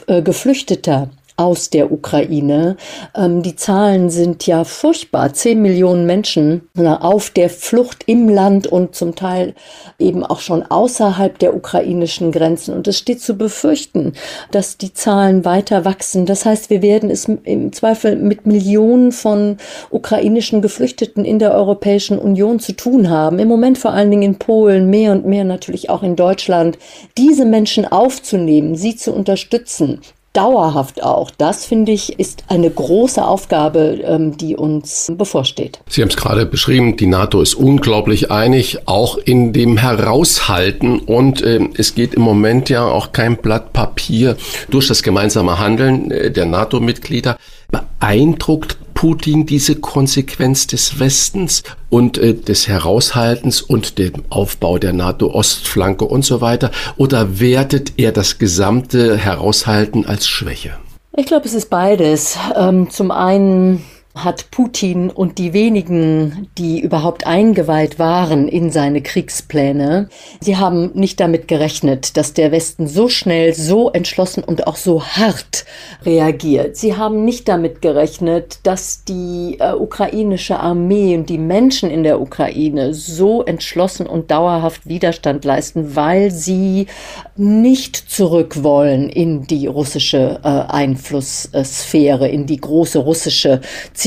[0.07, 2.77] äh, Geflüchteter aus der Ukraine.
[3.15, 5.33] Ähm, die Zahlen sind ja furchtbar.
[5.33, 9.53] Zehn Millionen Menschen auf der Flucht im Land und zum Teil
[9.99, 12.73] eben auch schon außerhalb der ukrainischen Grenzen.
[12.73, 14.13] Und es steht zu befürchten,
[14.51, 16.25] dass die Zahlen weiter wachsen.
[16.25, 19.57] Das heißt, wir werden es im Zweifel mit Millionen von
[19.91, 23.37] ukrainischen Geflüchteten in der Europäischen Union zu tun haben.
[23.37, 26.79] Im Moment vor allen Dingen in Polen, mehr und mehr natürlich auch in Deutschland.
[27.17, 30.01] Diese Menschen aufzunehmen, sie zu unterstützen,
[30.37, 31.31] dauerhaft auch.
[31.31, 35.79] Das finde ich ist eine große Aufgabe, ähm, die uns bevorsteht.
[35.89, 41.41] Sie haben es gerade beschrieben, die NATO ist unglaublich einig, auch in dem Heraushalten und
[41.41, 44.37] äh, es geht im Moment ja auch kein Blatt Papier
[44.69, 47.37] durch das gemeinsame Handeln äh, der NATO-Mitglieder.
[47.71, 56.03] Beeindruckt Putin diese Konsequenz des Westens und äh, des Heraushaltens und dem Aufbau der NATO-Ostflanke
[56.03, 56.71] und so weiter?
[56.97, 60.79] Oder wertet er das gesamte Heraushalten als Schwäche?
[61.15, 62.39] Ich glaube, es ist beides.
[62.55, 63.83] Ähm, zum einen
[64.23, 70.09] hat Putin und die wenigen, die überhaupt eingeweiht waren in seine Kriegspläne,
[70.39, 75.03] sie haben nicht damit gerechnet, dass der Westen so schnell, so entschlossen und auch so
[75.03, 75.65] hart
[76.05, 76.77] reagiert.
[76.77, 82.21] Sie haben nicht damit gerechnet, dass die äh, ukrainische Armee und die Menschen in der
[82.21, 86.87] Ukraine so entschlossen und dauerhaft Widerstand leisten, weil sie
[87.35, 93.61] nicht zurück wollen in die russische äh, Einflusssphäre, in die große russische
[93.93, 94.06] Zivilisation.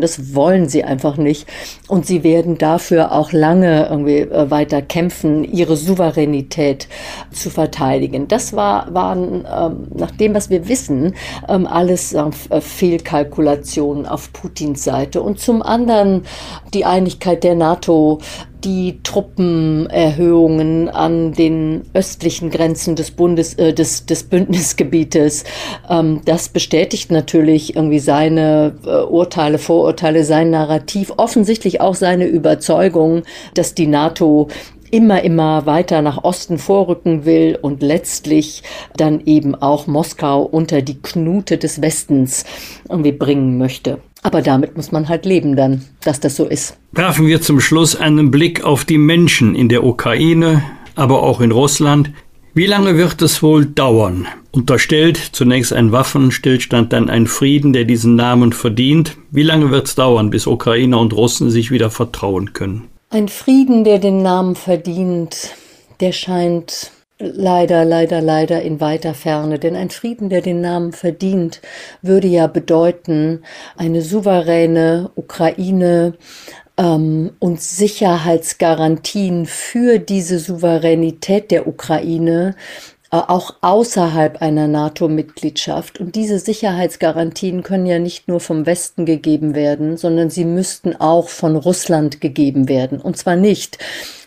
[0.00, 1.46] Das wollen sie einfach nicht.
[1.88, 6.88] Und sie werden dafür auch lange irgendwie äh, weiter kämpfen, ihre Souveränität
[7.30, 8.28] zu verteidigen.
[8.28, 11.14] Das war, waren, ähm, nach dem, was wir wissen,
[11.48, 15.22] ähm, alles äh, Fehlkalkulationen auf Putins Seite.
[15.22, 16.22] Und zum anderen
[16.72, 18.20] die Einigkeit der NATO
[18.64, 25.44] die Truppenerhöhungen an den östlichen Grenzen des Bundes, äh, des, des Bündnisgebietes.
[25.88, 33.22] Ähm, das bestätigt natürlich irgendwie seine äh, Urteile, Vorurteile, sein Narrativ, offensichtlich auch seine Überzeugung,
[33.54, 34.48] dass die NATO
[34.94, 38.62] immer, immer weiter nach Osten vorrücken will und letztlich
[38.96, 42.44] dann eben auch Moskau unter die Knute des Westens
[42.88, 43.98] irgendwie bringen möchte.
[44.22, 46.78] Aber damit muss man halt leben dann, dass das so ist.
[46.92, 50.62] Werfen wir zum Schluss einen Blick auf die Menschen in der Ukraine,
[50.94, 52.12] aber auch in Russland.
[52.54, 54.28] Wie lange wird es wohl dauern?
[54.52, 59.16] Unterstellt zunächst ein Waffenstillstand, dann ein Frieden, der diesen Namen verdient.
[59.32, 62.84] Wie lange wird es dauern, bis Ukrainer und Russen sich wieder vertrauen können?
[63.10, 65.54] Ein Frieden, der den Namen verdient,
[66.00, 66.90] der scheint
[67.20, 71.60] Leider, leider, leider in weiter Ferne, denn ein Frieden, der den Namen verdient,
[72.02, 73.44] würde ja bedeuten,
[73.76, 76.14] eine souveräne Ukraine
[76.76, 82.56] ähm, und Sicherheitsgarantien für diese Souveränität der Ukraine
[83.22, 86.00] auch außerhalb einer NATO-Mitgliedschaft.
[86.00, 91.28] Und diese Sicherheitsgarantien können ja nicht nur vom Westen gegeben werden, sondern sie müssten auch
[91.28, 93.00] von Russland gegeben werden.
[93.00, 93.78] Und zwar nicht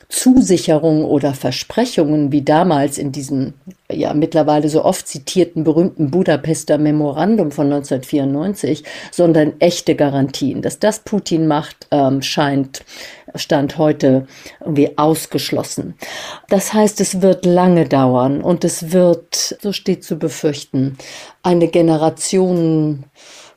[0.09, 3.53] Zusicherungen oder Versprechungen wie damals in diesem
[3.91, 10.61] ja mittlerweile so oft zitierten berühmten Budapester Memorandum von 1994, sondern echte Garantien.
[10.61, 12.83] Dass das Putin macht, ähm, scheint
[13.35, 14.27] Stand heute
[14.61, 15.95] irgendwie ausgeschlossen.
[16.49, 20.97] Das heißt, es wird lange dauern und es wird, so steht zu befürchten,
[21.43, 23.03] eine Generation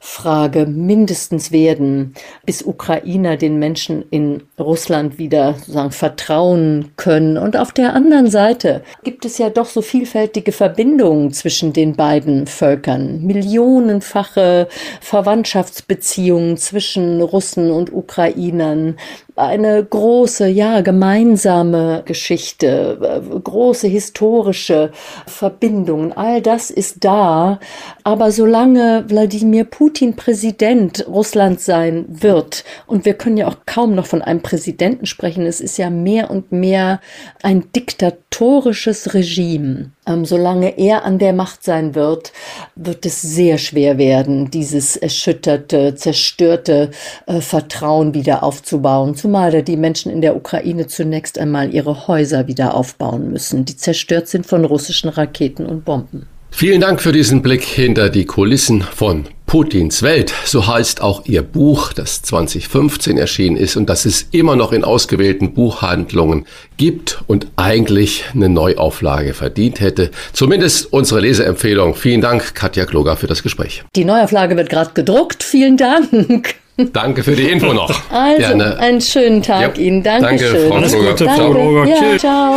[0.03, 2.15] Frage mindestens werden,
[2.47, 7.37] bis Ukrainer den Menschen in Russland wieder sozusagen vertrauen können.
[7.37, 12.47] Und auf der anderen Seite gibt es ja doch so vielfältige Verbindungen zwischen den beiden
[12.47, 13.21] Völkern.
[13.27, 14.69] Millionenfache
[15.03, 18.97] Verwandtschaftsbeziehungen zwischen Russen und Ukrainern,
[19.41, 24.91] eine große, ja, gemeinsame Geschichte, große historische
[25.27, 26.13] Verbindungen.
[26.13, 27.59] All das ist da.
[28.05, 34.07] Aber solange Wladimir Putin Präsident Russlands sein wird, und wir können ja auch kaum noch
[34.07, 37.01] von einem Präsidenten sprechen, es ist ja mehr und mehr
[37.43, 39.93] ein diktatorisches Regime.
[40.11, 42.33] Ähm, solange er an der Macht sein wird,
[42.75, 46.91] wird es sehr schwer werden, dieses erschütterte, zerstörte
[47.27, 49.15] äh, Vertrauen wieder aufzubauen.
[49.15, 54.29] Zumal die Menschen in der Ukraine zunächst einmal ihre Häuser wieder aufbauen müssen, die zerstört
[54.29, 56.30] sind von russischen Raketen und Bomben.
[56.51, 60.33] Vielen Dank für diesen Blick hinter die Kulissen von Putins Welt.
[60.45, 64.85] So heißt auch Ihr Buch, das 2015 erschienen ist und das es immer noch in
[64.85, 66.47] ausgewählten Buchhandlungen
[66.77, 70.11] gibt und eigentlich eine Neuauflage verdient hätte.
[70.33, 71.95] Zumindest unsere Leseempfehlung.
[71.95, 73.83] Vielen Dank, Katja Kloger, für das Gespräch.
[73.97, 75.43] Die Neuauflage wird gerade gedruckt.
[75.43, 76.55] Vielen Dank.
[76.93, 78.01] Danke für die Info noch.
[78.11, 78.79] Also, Gerne.
[78.79, 79.85] einen schönen Tag ja.
[79.85, 80.03] Ihnen.
[80.03, 80.71] Dankeschön.
[80.71, 82.13] Danke, Frau Gute, Frau Roger.
[82.13, 82.57] Ja, ciao.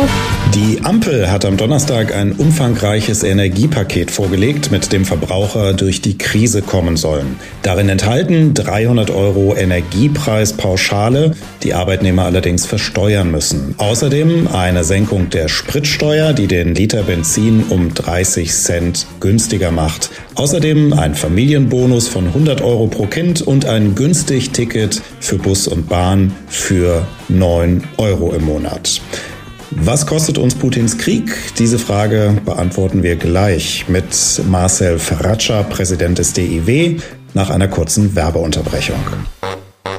[0.54, 6.62] Die Ampel hat am Donnerstag ein umfangreiches Energiepaket vorgelegt, mit dem Verbraucher durch die Krise
[6.62, 7.36] kommen sollen.
[7.62, 11.32] Darin enthalten 300 Euro Energiepreispauschale,
[11.64, 13.74] die Arbeitnehmer allerdings versteuern müssen.
[13.78, 20.10] Außerdem eine Senkung der Spritsteuer, die den Liter Benzin um 30 Cent günstiger macht.
[20.36, 25.88] Außerdem ein Familienbonus von 100 Euro pro Kind und ein günstig Ticket für Bus und
[25.88, 29.00] Bahn für 9 Euro im Monat.
[29.70, 31.34] Was kostet uns Putins Krieg?
[31.58, 34.06] Diese Frage beantworten wir gleich mit
[34.48, 36.98] Marcel Ferraccia, Präsident des DIW,
[37.34, 39.00] nach einer kurzen Werbeunterbrechung.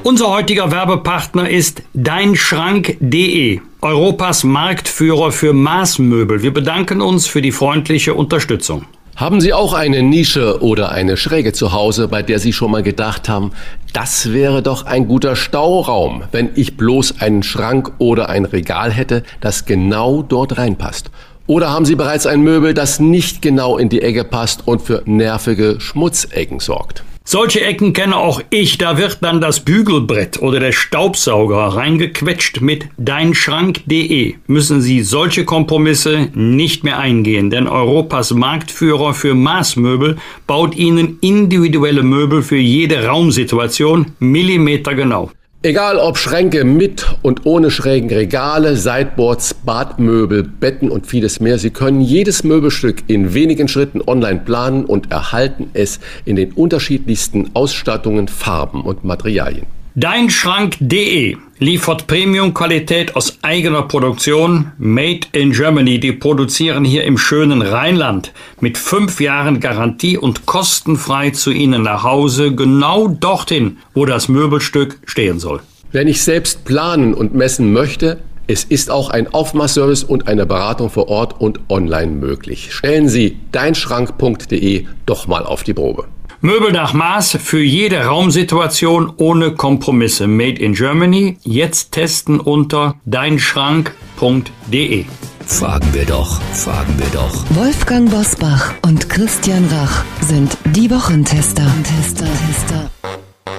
[0.03, 6.41] Unser heutiger Werbepartner ist deinschrank.de, Europas Marktführer für Maßmöbel.
[6.41, 8.85] Wir bedanken uns für die freundliche Unterstützung.
[9.15, 12.83] Haben Sie auch eine Nische oder eine Schräge zu Hause, bei der Sie schon mal
[12.83, 13.51] gedacht haben,
[13.93, 19.23] das wäre doch ein guter Stauraum, wenn ich bloß einen Schrank oder ein Regal hätte,
[19.39, 21.11] das genau dort reinpasst?
[21.47, 25.01] Oder haben Sie bereits ein Möbel, das nicht genau in die Ecke passt und für
[25.05, 27.05] nervige Schmutzecken sorgt?
[27.27, 28.77] Solche Ecken kenne auch ich.
[28.77, 34.35] Da wird dann das Bügelbrett oder der Staubsauger reingequetscht mit deinschrank.de.
[34.45, 42.03] Müssen Sie solche Kompromisse nicht mehr eingehen, denn Europas Marktführer für Maßmöbel baut Ihnen individuelle
[42.03, 45.31] Möbel für jede Raumsituation millimetergenau.
[45.65, 51.71] Egal ob Schränke mit und ohne schrägen Regale, Sideboards, Badmöbel, Betten und vieles mehr, Sie
[51.71, 58.27] können jedes Möbelstück in wenigen Schritten online planen und erhalten es in den unterschiedlichsten Ausstattungen,
[58.27, 59.65] Farben und Materialien.
[59.97, 66.01] Deinschrank.de liefert Premium-Qualität aus eigener Produktion, made in Germany.
[66.01, 72.03] Die produzieren hier im schönen Rheinland mit fünf Jahren Garantie und kostenfrei zu Ihnen nach
[72.03, 75.61] Hause, genau dorthin, wo das Möbelstück stehen soll.
[75.93, 80.89] Wenn ich selbst planen und messen möchte, es ist auch ein Aufmaßservice und eine Beratung
[80.89, 82.73] vor Ort und online möglich.
[82.73, 86.05] Stellen Sie deinschrank.de doch mal auf die Probe.
[86.45, 90.27] Möbel nach Maß für jede Raumsituation ohne Kompromisse.
[90.27, 91.39] Made in Germany.
[91.41, 95.05] Jetzt testen unter deinschrank.de.
[95.47, 97.43] Fragen wir doch, fragen wir doch.
[97.49, 101.65] Wolfgang Bosbach und Christian Rach sind die Wochentester.
[101.83, 102.91] Tester, Tester.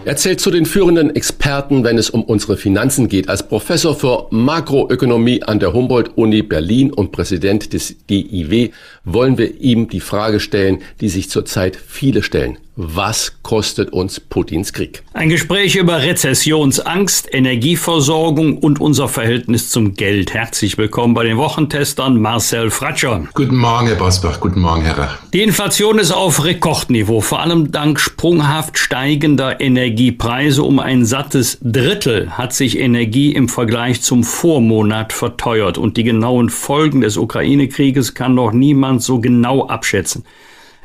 [0.04, 3.28] Er zählt zu den führenden Experten, wenn es um unsere Finanzen geht.
[3.28, 8.70] Als Professor für Makroökonomie an der Humboldt-Uni Berlin und Präsident des DIW
[9.04, 12.58] wollen wir ihm die Frage stellen, die sich zurzeit viele stellen.
[12.78, 15.02] Was kostet uns Putins Krieg?
[15.14, 20.34] Ein Gespräch über Rezessionsangst, Energieversorgung und unser Verhältnis zum Geld.
[20.34, 23.28] Herzlich willkommen bei den Wochentestern Marcel Fratscher.
[23.32, 24.40] Guten Morgen, Herr Bosbach.
[24.40, 25.18] Guten Morgen, Herr Rach.
[25.32, 30.62] Die Inflation ist auf Rekordniveau, vor allem dank sprunghaft steigender Energiepreise.
[30.62, 35.78] Um ein sattes Drittel hat sich Energie im Vergleich zum Vormonat verteuert.
[35.78, 40.24] Und die genauen Folgen des Ukraine-Krieges kann noch niemand so genau abschätzen.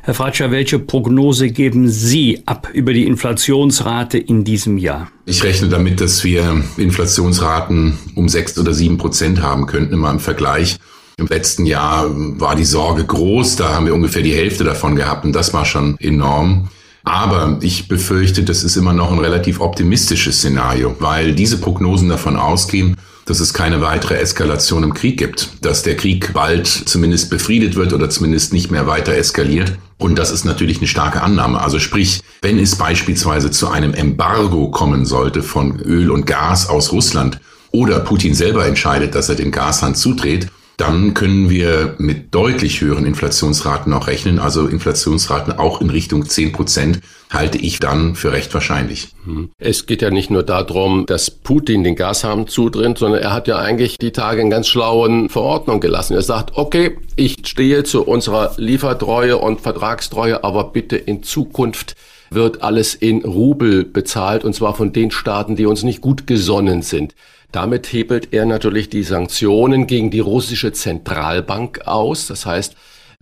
[0.04, 5.06] Herr Fratscher, welche Prognose geben Sie ab über die Inflationsrate in diesem Jahr?
[5.26, 10.18] Ich rechne damit, dass wir Inflationsraten um sechs oder sieben Prozent haben könnten, immer im
[10.18, 10.78] Vergleich.
[11.18, 15.24] Im letzten Jahr war die Sorge groß, da haben wir ungefähr die Hälfte davon gehabt
[15.24, 16.68] und das war schon enorm.
[17.04, 22.36] Aber ich befürchte, das ist immer noch ein relativ optimistisches Szenario, weil diese Prognosen davon
[22.36, 27.76] ausgehen, dass es keine weitere Eskalation im Krieg gibt, dass der Krieg bald zumindest befriedet
[27.76, 29.72] wird oder zumindest nicht mehr weiter eskaliert.
[29.98, 31.60] Und das ist natürlich eine starke Annahme.
[31.60, 36.92] Also sprich, wenn es beispielsweise zu einem Embargo kommen sollte von Öl und Gas aus
[36.92, 37.38] Russland
[37.70, 43.06] oder Putin selber entscheidet, dass er den Gashahn zudreht, dann können wir mit deutlich höheren
[43.06, 44.38] Inflationsraten auch rechnen.
[44.38, 47.00] Also Inflationsraten auch in Richtung 10 Prozent
[47.30, 49.08] halte ich dann für recht wahrscheinlich.
[49.24, 49.50] Hm.
[49.58, 53.58] Es geht ja nicht nur darum, dass Putin den Gashahn zudringt, sondern er hat ja
[53.58, 56.14] eigentlich die Tage in ganz schlauen Verordnung gelassen.
[56.14, 61.96] Er sagt, okay, ich stehe zu unserer Liefertreue und Vertragstreue, aber bitte in Zukunft
[62.30, 66.82] wird alles in Rubel bezahlt und zwar von den Staaten, die uns nicht gut gesonnen
[66.82, 67.14] sind.
[67.52, 72.26] Damit hebelt er natürlich die Sanktionen gegen die russische Zentralbank aus.
[72.26, 72.74] Das heißt,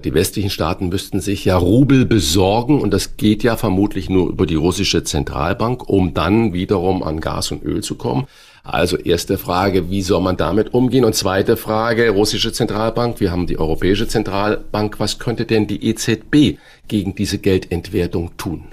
[0.04, 4.46] die westlichen Staaten müssten sich ja Rubel besorgen und das geht ja vermutlich nur über
[4.46, 8.26] die russische Zentralbank, um dann wiederum an Gas und Öl zu kommen.
[8.62, 11.04] Also erste Frage, wie soll man damit umgehen?
[11.04, 16.58] Und zweite Frage, russische Zentralbank, wir haben die Europäische Zentralbank, was könnte denn die EZB
[16.86, 18.66] gegen diese Geldentwertung tun?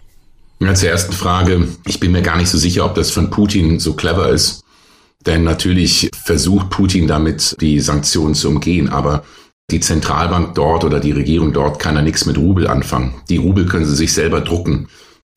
[0.60, 3.80] Ja, zur ersten Frage, ich bin mir gar nicht so sicher, ob das von Putin
[3.80, 4.64] so clever ist.
[5.28, 8.88] Denn natürlich versucht Putin damit, die Sanktionen zu umgehen.
[8.90, 9.24] Aber
[9.70, 13.14] die Zentralbank dort oder die Regierung dort kann ja nichts mit Rubel anfangen.
[13.30, 14.88] Die Rubel können sie sich selber drucken.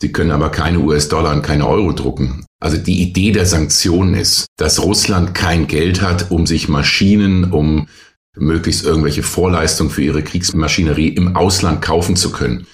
[0.00, 2.46] Sie können aber keine US-Dollar und keine Euro drucken.
[2.60, 7.88] Also die Idee der Sanktionen ist, dass Russland kein Geld hat, um sich Maschinen, um
[8.36, 12.66] möglichst irgendwelche Vorleistungen für ihre Kriegsmaschinerie im Ausland kaufen zu können.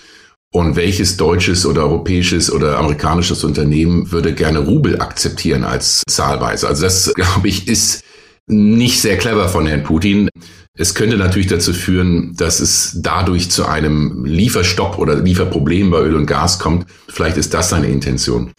[0.57, 6.67] Und welches deutsches oder europäisches oder amerikanisches Unternehmen würde gerne Rubel akzeptieren als Zahlweise?
[6.67, 8.03] Also das, glaube ich, ist
[8.47, 10.31] nicht sehr clever von Herrn Putin.
[10.73, 16.17] Es könnte natürlich dazu führen, dass es dadurch zu einem Lieferstopp oder Lieferproblem bei Öl
[16.17, 16.87] und Gas kommt.
[17.07, 18.53] Vielleicht ist das seine Intention.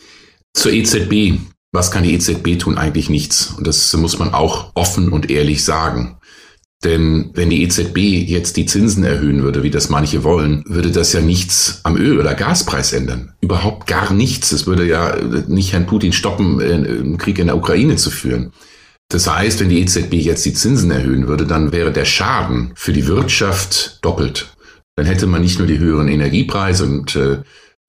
[0.54, 1.40] Zur EZB.
[1.72, 2.78] Was kann die EZB tun?
[2.78, 3.56] Eigentlich nichts.
[3.58, 6.17] Und das muss man auch offen und ehrlich sagen.
[6.84, 11.12] Denn wenn die EZB jetzt die Zinsen erhöhen würde, wie das manche wollen, würde das
[11.12, 13.34] ja nichts am Öl- oder Gaspreis ändern.
[13.42, 14.52] Überhaupt gar nichts.
[14.52, 15.16] Es würde ja
[15.48, 18.52] nicht Herrn Putin stoppen, einen Krieg in der Ukraine zu führen.
[19.10, 22.94] Das heißt, wenn die EZB jetzt die Zinsen erhöhen würde, dann wäre der Schaden für
[22.94, 24.54] die Wirtschaft doppelt.
[24.96, 27.40] Dann hätte man nicht nur die höheren Energiepreise und äh,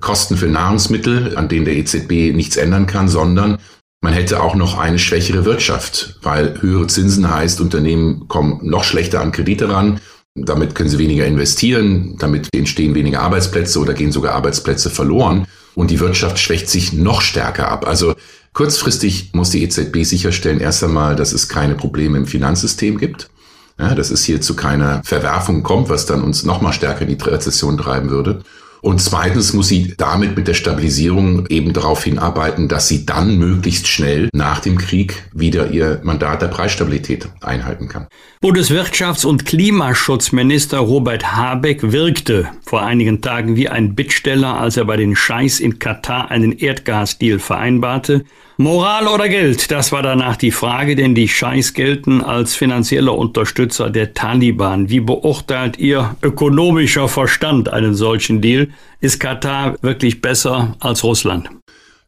[0.00, 3.58] Kosten für Nahrungsmittel, an denen der EZB nichts ändern kann, sondern
[4.00, 9.20] man hätte auch noch eine schwächere Wirtschaft, weil höhere Zinsen heißt, Unternehmen kommen noch schlechter
[9.20, 10.00] an Kredite ran.
[10.36, 15.46] Damit können sie weniger investieren, damit entstehen weniger Arbeitsplätze oder gehen sogar Arbeitsplätze verloren.
[15.74, 17.86] und die Wirtschaft schwächt sich noch stärker ab.
[17.86, 18.14] Also
[18.52, 23.30] kurzfristig muss die EZB sicherstellen, erst einmal, dass es keine Probleme im Finanzsystem gibt.
[23.78, 27.16] Ja, dass es hier zu keiner Verwerfung kommt, was dann uns noch mal stärker in
[27.16, 28.42] die Rezession treiben würde.
[28.80, 33.88] Und zweitens muss sie damit mit der Stabilisierung eben darauf hinarbeiten, dass sie dann möglichst
[33.88, 38.06] schnell nach dem Krieg wieder ihr Mandat der Preisstabilität einhalten kann.
[38.42, 44.96] Bundeswirtschafts- und Klimaschutzminister Robert Habeck wirkte vor einigen Tagen wie ein Bittsteller, als er bei
[44.96, 48.24] den Scheiß in Katar einen Erdgasdeal vereinbarte
[48.60, 53.88] Moral oder Geld, das war danach die Frage, denn die Scheiß gelten als finanzieller Unterstützer
[53.88, 54.90] der Taliban.
[54.90, 58.66] Wie beurteilt Ihr ökonomischer Verstand einen solchen Deal?
[59.00, 61.48] Ist Katar wirklich besser als Russland?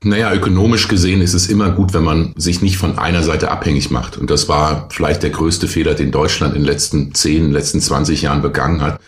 [0.03, 3.93] Naja, ökonomisch gesehen ist es immer gut, wenn man sich nicht von einer Seite abhängig
[3.93, 4.19] macht.
[4.19, 8.23] Und das war vielleicht der größte Fehler, den Deutschland in den letzten 10, letzten 20
[8.23, 9.01] Jahren begangen hat,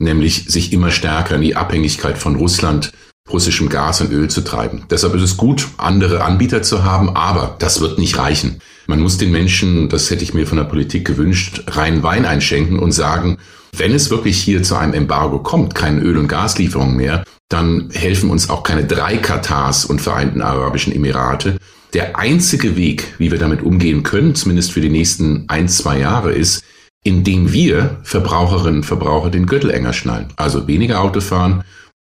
[0.00, 2.90] nämlich sich immer stärker in die Abhängigkeit von Russland
[3.30, 4.84] russischem Gas und Öl zu treiben.
[4.90, 8.60] Deshalb ist es gut, andere Anbieter zu haben, aber das wird nicht reichen.
[8.86, 12.78] Man muss den Menschen, das hätte ich mir von der Politik gewünscht, rein Wein einschenken
[12.78, 13.38] und sagen,
[13.76, 18.30] wenn es wirklich hier zu einem Embargo kommt, keine Öl- und Gaslieferungen mehr, dann helfen
[18.30, 21.58] uns auch keine drei Katars und Vereinten Arabischen Emirate.
[21.94, 26.32] Der einzige Weg, wie wir damit umgehen können, zumindest für die nächsten ein, zwei Jahre,
[26.32, 26.64] ist,
[27.04, 30.28] indem wir Verbraucherinnen und Verbraucher den Gürtel enger schnallen.
[30.36, 31.64] Also weniger Auto fahren,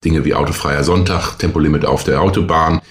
[0.04, 2.82] Dinge wie autofreier Sonntag, Tempolimit auf der Autobahn.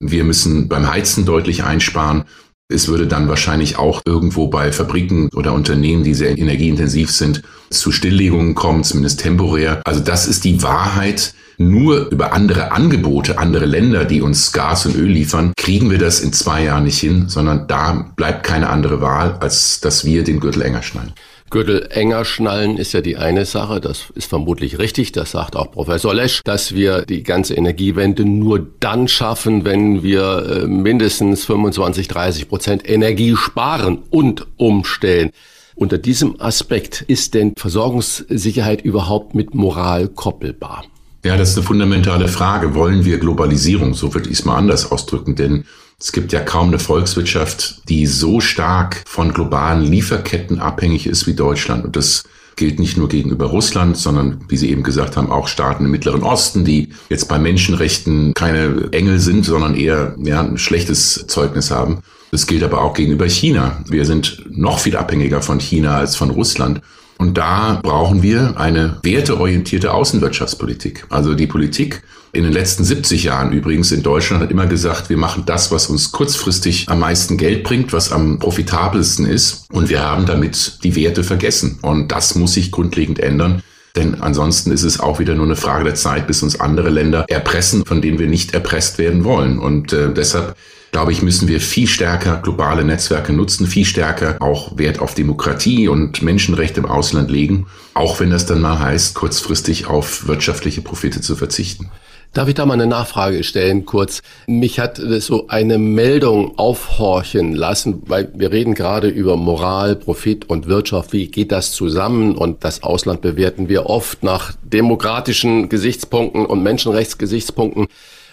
[0.00, 2.24] Wir müssen beim Heizen deutlich einsparen.
[2.68, 7.92] Es würde dann wahrscheinlich auch irgendwo bei Fabriken oder Unternehmen, die sehr energieintensiv sind, zu
[7.92, 9.82] Stilllegungen kommen, zumindest temporär.
[9.84, 11.34] Also das ist die Wahrheit.
[11.56, 16.20] Nur über andere Angebote, andere Länder, die uns Gas und Öl liefern, kriegen wir das
[16.20, 20.40] in zwei Jahren nicht hin, sondern da bleibt keine andere Wahl, als dass wir den
[20.40, 21.12] Gürtel enger schneiden.
[21.54, 25.70] Gürtel enger schnallen ist ja die eine Sache, das ist vermutlich richtig, das sagt auch
[25.70, 32.08] Professor Lesch, dass wir die ganze Energiewende nur dann schaffen, wenn wir äh, mindestens 25,
[32.08, 35.30] 30 Prozent Energie sparen und umstellen.
[35.76, 40.84] Unter diesem Aspekt ist denn Versorgungssicherheit überhaupt mit Moral koppelbar?
[41.24, 42.74] Ja, das ist eine fundamentale Frage.
[42.74, 43.94] Wollen wir Globalisierung?
[43.94, 45.66] So würde ich es mal anders ausdrücken, denn
[46.04, 51.32] es gibt ja kaum eine Volkswirtschaft, die so stark von globalen Lieferketten abhängig ist wie
[51.32, 51.82] Deutschland.
[51.82, 52.24] Und das
[52.56, 56.22] gilt nicht nur gegenüber Russland, sondern, wie Sie eben gesagt haben, auch Staaten im Mittleren
[56.22, 62.00] Osten, die jetzt bei Menschenrechten keine Engel sind, sondern eher ja, ein schlechtes Zeugnis haben.
[62.30, 63.82] Das gilt aber auch gegenüber China.
[63.88, 66.82] Wir sind noch viel abhängiger von China als von Russland.
[67.18, 71.06] Und da brauchen wir eine werteorientierte Außenwirtschaftspolitik.
[71.10, 72.02] Also die Politik
[72.32, 75.86] in den letzten 70 Jahren übrigens in Deutschland hat immer gesagt, wir machen das, was
[75.86, 79.66] uns kurzfristig am meisten Geld bringt, was am profitabelsten ist.
[79.70, 81.78] Und wir haben damit die Werte vergessen.
[81.82, 83.62] Und das muss sich grundlegend ändern.
[83.96, 87.26] Denn ansonsten ist es auch wieder nur eine Frage der Zeit, bis uns andere Länder
[87.28, 89.58] erpressen, von denen wir nicht erpresst werden wollen.
[89.58, 90.56] Und äh, deshalb
[90.94, 95.88] glaube ich, müssen wir viel stärker globale Netzwerke nutzen, viel stärker auch Wert auf Demokratie
[95.88, 101.20] und Menschenrechte im Ausland legen, auch wenn das dann mal heißt, kurzfristig auf wirtschaftliche Profite
[101.20, 101.90] zu verzichten.
[102.32, 104.22] Darf ich da mal eine Nachfrage stellen, kurz?
[104.46, 110.66] Mich hat so eine Meldung aufhorchen lassen, weil wir reden gerade über Moral, Profit und
[110.66, 111.12] Wirtschaft.
[111.12, 112.36] Wie geht das zusammen?
[112.36, 117.86] Und das Ausland bewerten wir oft nach demokratischen Gesichtspunkten und Menschenrechtsgesichtspunkten.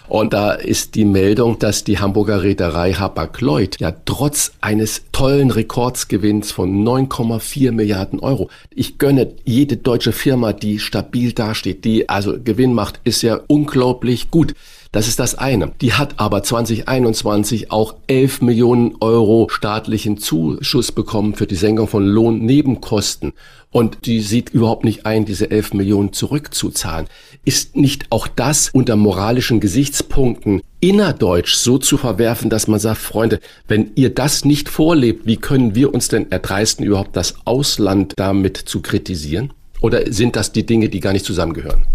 [0.08, 6.52] Und da ist die Meldung, dass die Hamburger Reederei Hapag-Lloyd ja trotz eines tollen Rekordsgewinns
[6.52, 12.74] von 9,4 Milliarden Euro, ich gönne jede deutsche Firma, die stabil dasteht, die also Gewinn
[12.74, 14.54] macht, ist ja unglaublich gut.
[14.92, 15.72] Das ist das eine.
[15.80, 22.06] Die hat aber 2021 auch 11 Millionen Euro staatlichen Zuschuss bekommen für die Senkung von
[22.06, 23.32] Lohnnebenkosten.
[23.70, 27.06] Und die sieht überhaupt nicht ein, diese 11 Millionen zurückzuzahlen.
[27.46, 33.40] Ist nicht auch das unter moralischen Gesichtspunkten innerdeutsch so zu verwerfen, dass man sagt, Freunde,
[33.66, 38.58] wenn ihr das nicht vorlebt, wie können wir uns denn erdreisten, überhaupt das Ausland damit
[38.58, 39.54] zu kritisieren?
[39.80, 41.86] Oder sind das die Dinge, die gar nicht zusammengehören?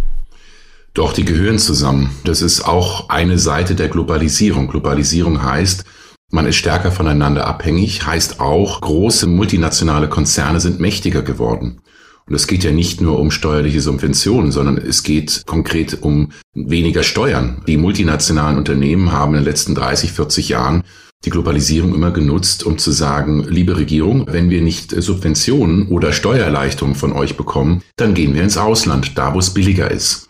[0.98, 2.10] Doch, die gehören zusammen.
[2.24, 4.68] Das ist auch eine Seite der Globalisierung.
[4.68, 5.86] Globalisierung heißt,
[6.32, 11.82] man ist stärker voneinander abhängig, heißt auch, große multinationale Konzerne sind mächtiger geworden.
[12.26, 17.04] Und es geht ja nicht nur um steuerliche Subventionen, sondern es geht konkret um weniger
[17.04, 17.62] Steuern.
[17.68, 20.84] Die multinationalen Unternehmen haben in den letzten 30, 40 Jahren
[21.26, 26.96] die Globalisierung immer genutzt, um zu sagen, liebe Regierung, wenn wir nicht Subventionen oder Steuererleichterungen
[26.96, 30.27] von euch bekommen, dann gehen wir ins Ausland, da wo es billiger ist.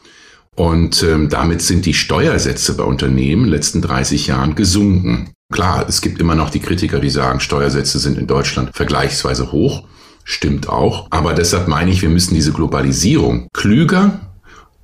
[0.57, 5.29] Und ähm, damit sind die Steuersätze bei Unternehmen in den letzten 30 Jahren gesunken.
[5.53, 9.83] Klar, es gibt immer noch die Kritiker, die sagen, Steuersätze sind in Deutschland vergleichsweise hoch.
[10.23, 11.07] Stimmt auch.
[11.11, 14.19] Aber deshalb meine ich, wir müssen diese Globalisierung klüger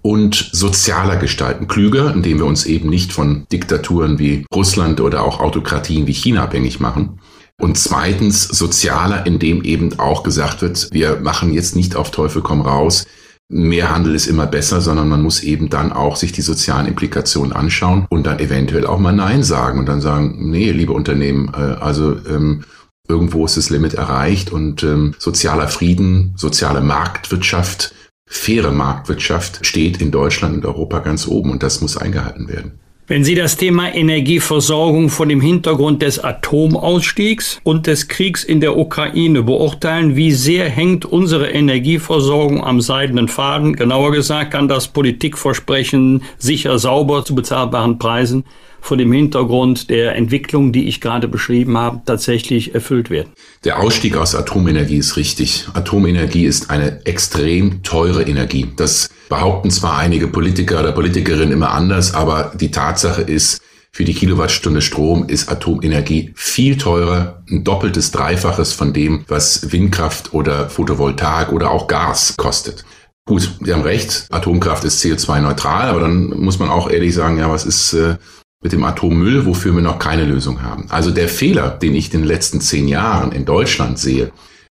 [0.03, 1.67] und sozialer gestalten.
[1.67, 6.43] Klüger, indem wir uns eben nicht von Diktaturen wie Russland oder auch Autokratien wie China
[6.43, 7.19] abhängig machen.
[7.59, 12.61] Und zweitens sozialer, indem eben auch gesagt wird, wir machen jetzt nicht auf Teufel komm
[12.61, 13.05] raus,
[13.54, 17.54] mehr Handel ist immer besser, sondern man muss eben dann auch sich die sozialen Implikationen
[17.54, 21.76] anschauen und dann eventuell auch mal Nein sagen und dann sagen, nee, liebe Unternehmen, äh,
[21.80, 22.64] also ähm,
[23.08, 27.93] irgendwo ist das Limit erreicht und ähm, sozialer Frieden, soziale Marktwirtschaft,
[28.26, 32.80] faire Marktwirtschaft steht in Deutschland und Europa ganz oben und das muss eingehalten werden.
[33.06, 38.78] Wenn Sie das Thema Energieversorgung von dem Hintergrund des Atomausstiegs und des Kriegs in der
[38.78, 43.76] Ukraine beurteilen, wie sehr hängt unsere Energieversorgung am seidenen Faden?
[43.76, 48.45] Genauer gesagt kann das Politikversprechen sicher sauber zu bezahlbaren Preisen
[48.84, 53.30] vor dem Hintergrund der Entwicklung, die ich gerade beschrieben habe, tatsächlich erfüllt werden.
[53.64, 55.70] Der Ausstieg aus Atomenergie ist richtig.
[55.74, 58.68] Atomenergie ist eine extrem teure Energie.
[58.76, 63.62] Das behaupten zwar einige Politiker oder Politikerinnen immer anders, aber die Tatsache ist,
[63.94, 70.34] für die Kilowattstunde Strom ist Atomenergie viel teurer, ein doppeltes, dreifaches von dem, was Windkraft
[70.34, 72.84] oder Photovoltaik oder auch Gas kostet.
[73.26, 77.50] Gut, Sie haben recht, Atomkraft ist CO2-neutral, aber dann muss man auch ehrlich sagen, ja,
[77.50, 78.18] was ist äh,
[78.64, 80.86] mit dem Atommüll, wofür wir noch keine Lösung haben.
[80.89, 84.32] Also der Fehler, den ich in den letzten zehn Jahren in Deutschland sehe,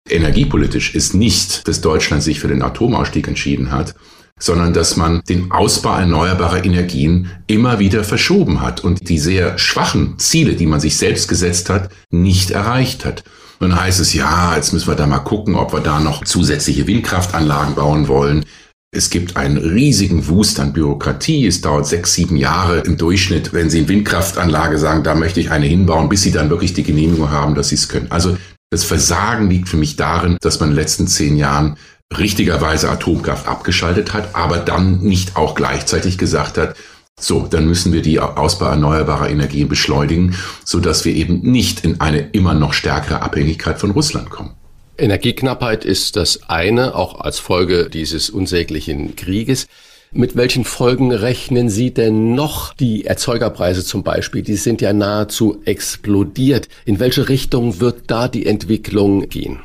[0.10, 3.96] energiepolitisch, ist nicht, dass Deutschland sich für den Atomausstieg entschieden hat,
[4.40, 10.20] sondern dass man den Ausbau erneuerbarer Energien immer wieder verschoben hat und die sehr schwachen
[10.20, 13.24] Ziele, die man sich selbst gesetzt hat, nicht erreicht hat.
[13.60, 16.24] Und dann heißt es, ja, jetzt müssen wir da mal gucken, ob wir da noch
[16.24, 18.46] zusätzliche Windkraftanlagen bauen wollen.
[18.92, 21.46] Es gibt einen riesigen Wust an Bürokratie.
[21.46, 25.52] Es dauert sechs, sieben Jahre im Durchschnitt, wenn Sie in Windkraftanlage sagen, da möchte ich
[25.52, 28.12] eine hinbauen, bis Sie dann wirklich die Genehmigung haben, dass Sie es können.
[28.12, 28.38] Also
[28.70, 31.78] das Versagen liegt für mich darin, dass man in den letzten zehn Jahren
[32.18, 36.76] richtigerweise Atomkraft abgeschaltet hat, aber dann nicht auch gleichzeitig gesagt hat,
[37.20, 42.00] so, dann müssen wir die Ausbau erneuerbarer Energien beschleunigen, so dass wir eben nicht in
[42.00, 44.52] eine immer noch stärkere Abhängigkeit von Russland kommen.
[44.98, 49.68] Energieknappheit ist das eine, auch als Folge dieses unsäglichen Krieges.
[50.12, 52.74] Mit welchen Folgen rechnen Sie denn noch?
[52.74, 56.70] Die Erzeugerpreise zum Beispiel, die sind ja nahezu explodiert.
[56.86, 59.60] In welche Richtung wird da die Entwicklung gehen?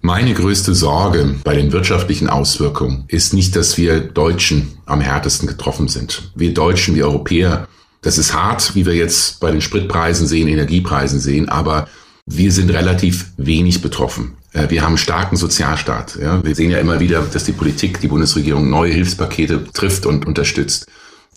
[0.00, 5.88] Meine größte Sorge bei den wirtschaftlichen Auswirkungen ist nicht, dass wir Deutschen am härtesten getroffen
[5.88, 6.30] sind.
[6.34, 7.68] Wir Deutschen, wir Europäer,
[8.02, 11.88] das ist hart, wie wir jetzt bei den Spritpreisen sehen, Energiepreisen sehen, aber
[12.26, 14.36] wir sind relativ wenig betroffen.
[14.56, 16.18] Äh, wir haben einen starken Sozialstaat.
[16.20, 16.42] Ja?
[16.42, 20.86] Wir sehen ja immer wieder, dass die Politik, die Bundesregierung neue Hilfspakete trifft und unterstützt.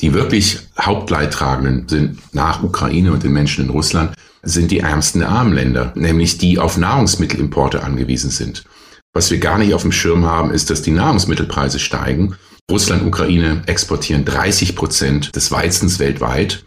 [0.02, 5.30] Die wirklich Hauptleidtragenden sind nach Ukraine und den Menschen in Russland, sind die ärmsten der
[5.30, 8.64] armen Länder, nämlich die auf Nahrungsmittelimporte angewiesen sind.
[9.12, 12.36] Was wir gar nicht auf dem Schirm haben, ist, dass die Nahrungsmittelpreise steigen.
[12.72, 16.64] Russland, Ukraine exportieren 30 Prozent des Weizens weltweit.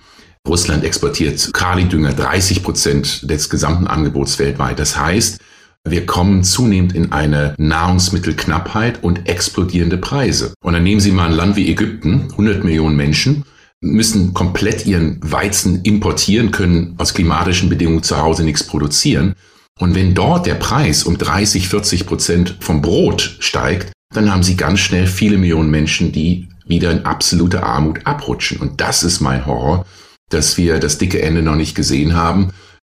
[0.46, 4.78] Russland exportiert Kali-Dünger 30 Prozent des gesamten Angebots weltweit.
[4.78, 5.38] Das heißt,
[5.84, 10.54] wir kommen zunehmend in eine Nahrungsmittelknappheit und explodierende Preise.
[10.62, 13.44] Und dann nehmen Sie mal ein Land wie Ägypten, 100 Millionen Menschen,
[13.80, 19.34] müssen komplett ihren Weizen importieren, können aus klimatischen Bedingungen zu Hause nichts produzieren.
[19.80, 24.56] Und wenn dort der Preis um 30, 40 Prozent vom Brot steigt, dann haben Sie
[24.56, 28.58] ganz schnell viele Millionen Menschen, die wieder in absolute Armut abrutschen.
[28.58, 29.84] Und das ist mein Horror,
[30.30, 32.52] dass wir das dicke Ende noch nicht gesehen haben.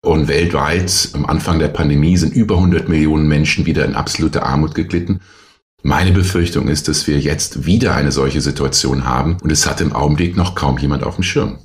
[0.07, 4.73] Und weltweit am Anfang der Pandemie sind über 100 Millionen Menschen wieder in absolute Armut
[4.73, 5.19] geglitten.
[5.83, 9.91] Meine Befürchtung ist, dass wir jetzt wieder eine solche Situation haben und es hat im
[9.91, 11.57] Augenblick noch kaum jemand auf dem Schirm.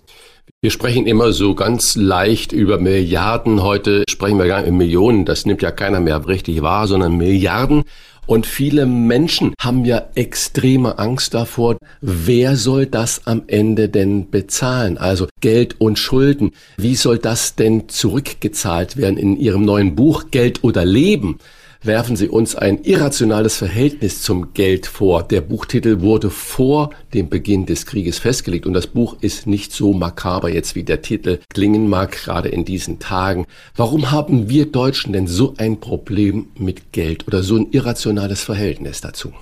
[0.60, 3.62] Wir sprechen immer so ganz leicht über Milliarden.
[3.62, 5.24] Heute sprechen wir gar nicht in Millionen.
[5.24, 7.84] Das nimmt ja keiner mehr richtig wahr, sondern Milliarden.
[8.32, 14.96] Und viele Menschen haben ja extreme Angst davor, wer soll das am Ende denn bezahlen?
[14.96, 16.52] Also Geld und Schulden.
[16.78, 21.40] Wie soll das denn zurückgezahlt werden in Ihrem neuen Buch Geld oder Leben?
[21.82, 25.22] Werfen sie uns ein irrationales Verhältnis zum Geld vor.
[25.22, 29.92] Der Buchtitel wurde vor dem Beginn des Krieges festgelegt und das Buch ist nicht so
[29.92, 33.46] makaber jetzt wie der Titel klingen mag, gerade in diesen Tagen.
[33.76, 39.00] Warum haben wir Deutschen denn so ein Problem mit Geld oder so ein irrationales Verhältnis
[39.00, 39.32] dazu?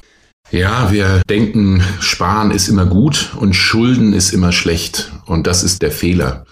[0.50, 5.12] Ja, wir denken, Sparen ist immer gut und Schulden ist immer schlecht.
[5.26, 6.44] Und das ist der Fehler.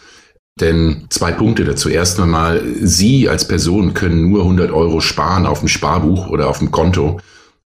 [0.60, 1.88] Denn zwei Punkte dazu.
[1.88, 6.58] Erst einmal, Sie als Person können nur 100 Euro sparen auf dem Sparbuch oder auf
[6.58, 7.20] dem Konto.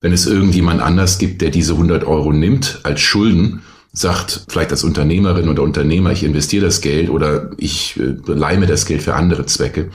[0.02, 3.62] Wenn es irgendjemand anders gibt, der diese 100 Euro nimmt als Schulden,
[3.92, 8.68] sagt vielleicht als Unternehmerin oder Unternehmer, ich investiere das Geld oder ich äh, leihe mir
[8.68, 9.90] das Geld für andere Zwecke,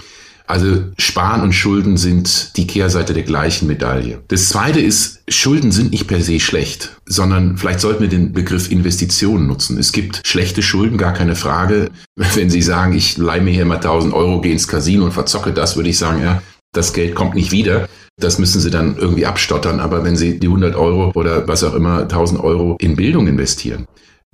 [0.47, 4.23] Also Sparen und Schulden sind die Kehrseite der gleichen Medaille.
[4.29, 8.71] Das Zweite ist, Schulden sind nicht per se schlecht, sondern vielleicht sollten wir den Begriff
[8.71, 9.79] Investitionen nutzen.
[9.79, 11.91] Es gibt schlechte Schulden, gar keine Frage.
[12.35, 15.53] Wenn Sie sagen, ich leihe mir hier mal 1000 Euro, gehe ins Casino und verzocke
[15.53, 16.43] das, würde ich sagen, ja,
[16.73, 17.89] das Geld kommt nicht wieder.
[18.21, 19.81] Das müssen Sie dann irgendwie abstottern.
[19.81, 23.87] Aber wenn Sie die 100 Euro oder was auch immer 1000 Euro in Bildung investieren,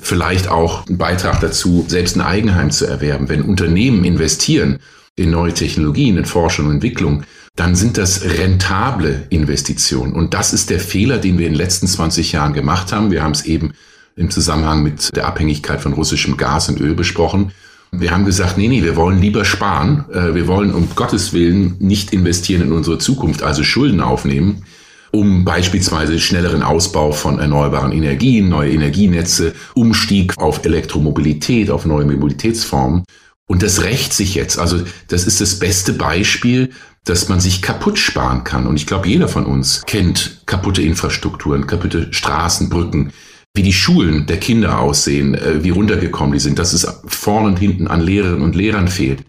[0.02, 4.80] vielleicht auch einen Beitrag dazu, selbst ein Eigenheim zu erwerben, wenn Unternehmen investieren,
[5.20, 10.14] in neue Technologien, in Forschung und Entwicklung, dann sind das rentable Investitionen.
[10.14, 13.10] Und das ist der Fehler, den wir in den letzten 20 Jahren gemacht haben.
[13.10, 13.72] Wir haben es eben
[14.16, 17.52] im Zusammenhang mit der Abhängigkeit von russischem Gas und Öl besprochen.
[17.92, 20.06] Wir haben gesagt, nee, nee, wir wollen lieber sparen.
[20.10, 24.62] Äh, wir wollen um Gottes Willen nicht investieren in unsere Zukunft, also Schulden aufnehmen,
[25.10, 33.02] um beispielsweise schnelleren Ausbau von erneuerbaren Energien, neue Energienetze, Umstieg auf Elektromobilität, auf neue Mobilitätsformen.
[33.50, 34.60] Und das rächt sich jetzt.
[34.60, 36.70] Also das ist das beste Beispiel,
[37.04, 38.68] dass man sich kaputt sparen kann.
[38.68, 43.12] Und ich glaube, jeder von uns kennt kaputte Infrastrukturen, kaputte Straßen, Brücken,
[43.52, 47.58] wie die Schulen der Kinder aussehen, äh, wie runtergekommen die sind, dass es vorne und
[47.58, 49.24] hinten an Lehrerinnen und Lehrern fehlt,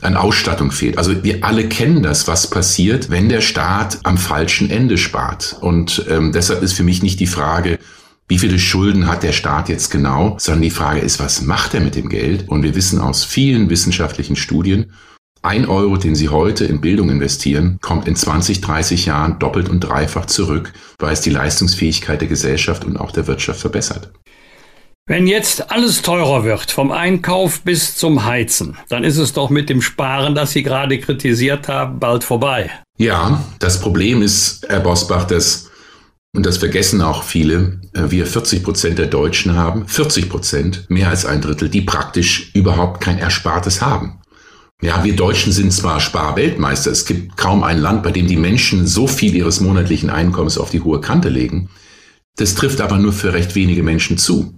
[0.00, 0.96] an Ausstattung fehlt.
[0.96, 5.58] Also wir alle kennen das, was passiert, wenn der Staat am falschen Ende spart.
[5.60, 7.78] Und ähm, deshalb ist für mich nicht die Frage,
[8.30, 11.80] wie viele Schulden hat der Staat jetzt genau, sondern die Frage ist, was macht er
[11.80, 12.48] mit dem Geld?
[12.48, 14.92] Und wir wissen aus vielen wissenschaftlichen Studien,
[15.42, 19.80] ein Euro, den Sie heute in Bildung investieren, kommt in 20, 30 Jahren doppelt und
[19.80, 24.12] dreifach zurück, weil es die Leistungsfähigkeit der Gesellschaft und auch der Wirtschaft verbessert.
[25.08, 29.68] Wenn jetzt alles teurer wird, vom Einkauf bis zum Heizen, dann ist es doch mit
[29.68, 32.70] dem Sparen, das Sie gerade kritisiert haben, bald vorbei.
[32.96, 35.69] Ja, das Problem ist, Herr Bosbach, dass
[36.34, 41.08] und das vergessen auch viele, äh, wir 40 Prozent der Deutschen haben, 40 Prozent, mehr
[41.08, 44.20] als ein Drittel, die praktisch überhaupt kein Erspartes haben.
[44.82, 48.86] Ja, wir Deutschen sind zwar Sparweltmeister, es gibt kaum ein Land, bei dem die Menschen
[48.86, 51.68] so viel ihres monatlichen Einkommens auf die hohe Kante legen.
[52.36, 54.54] Das trifft aber nur für recht wenige Menschen zu.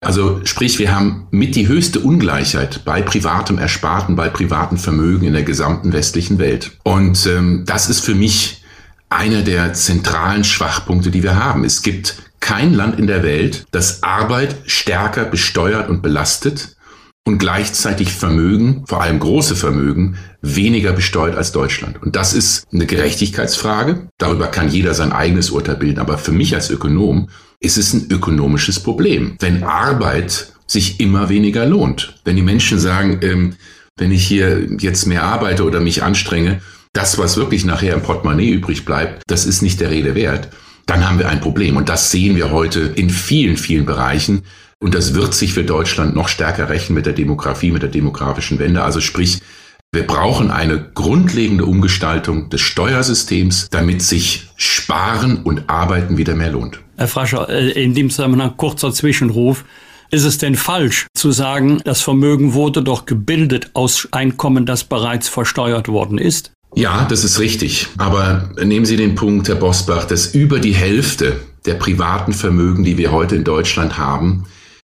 [0.00, 5.32] Also sprich, wir haben mit die höchste Ungleichheit bei privatem Ersparten, bei privatem Vermögen in
[5.32, 6.72] der gesamten westlichen Welt.
[6.82, 8.61] Und ähm, das ist für mich
[9.14, 11.64] einer der zentralen Schwachpunkte, die wir haben.
[11.64, 16.76] Es gibt kein Land in der Welt, das Arbeit stärker besteuert und belastet
[17.24, 22.02] und gleichzeitig Vermögen, vor allem große Vermögen, weniger besteuert als Deutschland.
[22.02, 24.08] Und das ist eine Gerechtigkeitsfrage.
[24.18, 26.00] Darüber kann jeder sein eigenes Urteil bilden.
[26.00, 27.28] Aber für mich als Ökonom
[27.60, 29.36] ist es ein ökonomisches Problem.
[29.38, 32.14] Wenn Arbeit sich immer weniger lohnt.
[32.24, 33.54] Wenn die Menschen sagen, ähm,
[33.96, 36.60] wenn ich hier jetzt mehr arbeite oder mich anstrenge,
[36.92, 40.48] das, was wirklich nachher im Portemonnaie übrig bleibt, das ist nicht der Rede wert,
[40.86, 41.76] dann haben wir ein Problem.
[41.76, 44.42] Und das sehen wir heute in vielen, vielen Bereichen.
[44.78, 48.58] Und das wird sich für Deutschland noch stärker rächen mit der Demografie, mit der demografischen
[48.58, 48.82] Wende.
[48.82, 49.40] Also sprich,
[49.92, 56.80] wir brauchen eine grundlegende Umgestaltung des Steuersystems, damit sich Sparen und Arbeiten wieder mehr lohnt.
[56.96, 59.64] Herr Frascher, äh, in dem Zusammenhang kurzer Zwischenruf.
[60.10, 65.28] Ist es denn falsch zu sagen, das Vermögen wurde doch gebildet aus Einkommen, das bereits
[65.28, 66.51] versteuert worden ist?
[66.74, 67.88] Ja, das ist richtig.
[67.98, 72.96] Aber nehmen Sie den Punkt, Herr Bosbach, dass über die Hälfte der privaten Vermögen, die
[72.96, 74.44] wir heute in Deutschland haben,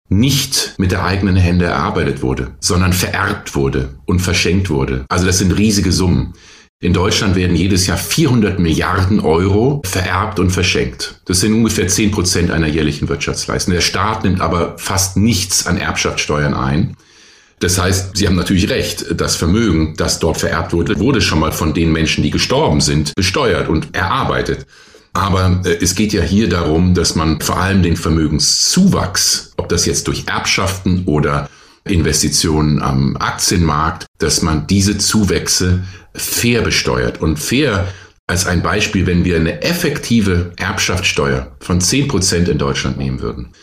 [0.10, 5.06] nicht mit der eigenen Hände erarbeitet wurde, sondern vererbt wurde und verschenkt wurde.
[5.10, 6.34] Also das sind riesige Summen.
[6.80, 11.22] In Deutschland werden jedes Jahr 400 Milliarden Euro vererbt und verschenkt.
[11.26, 13.74] Das sind ungefähr 10 Prozent einer jährlichen Wirtschaftsleistung.
[13.74, 16.96] Der Staat nimmt aber fast nichts an Erbschaftssteuern ein.
[17.60, 21.52] Das heißt, Sie haben natürlich recht, das Vermögen, das dort vererbt wurde, wurde schon mal
[21.52, 24.68] von den Menschen, die gestorben sind, besteuert und erarbeitet.
[25.14, 29.86] Aber äh, es geht ja hier darum, dass man vor allem den Vermögenszuwachs, ob das
[29.86, 31.50] jetzt durch Erbschaften oder
[31.86, 37.22] Investitionen am Aktienmarkt, dass man diese Zuwächse fair besteuert.
[37.22, 37.88] Und fair
[38.28, 43.54] als ein Beispiel, wenn wir eine effektive Erbschaftssteuer von 10 Prozent in Deutschland nehmen würden,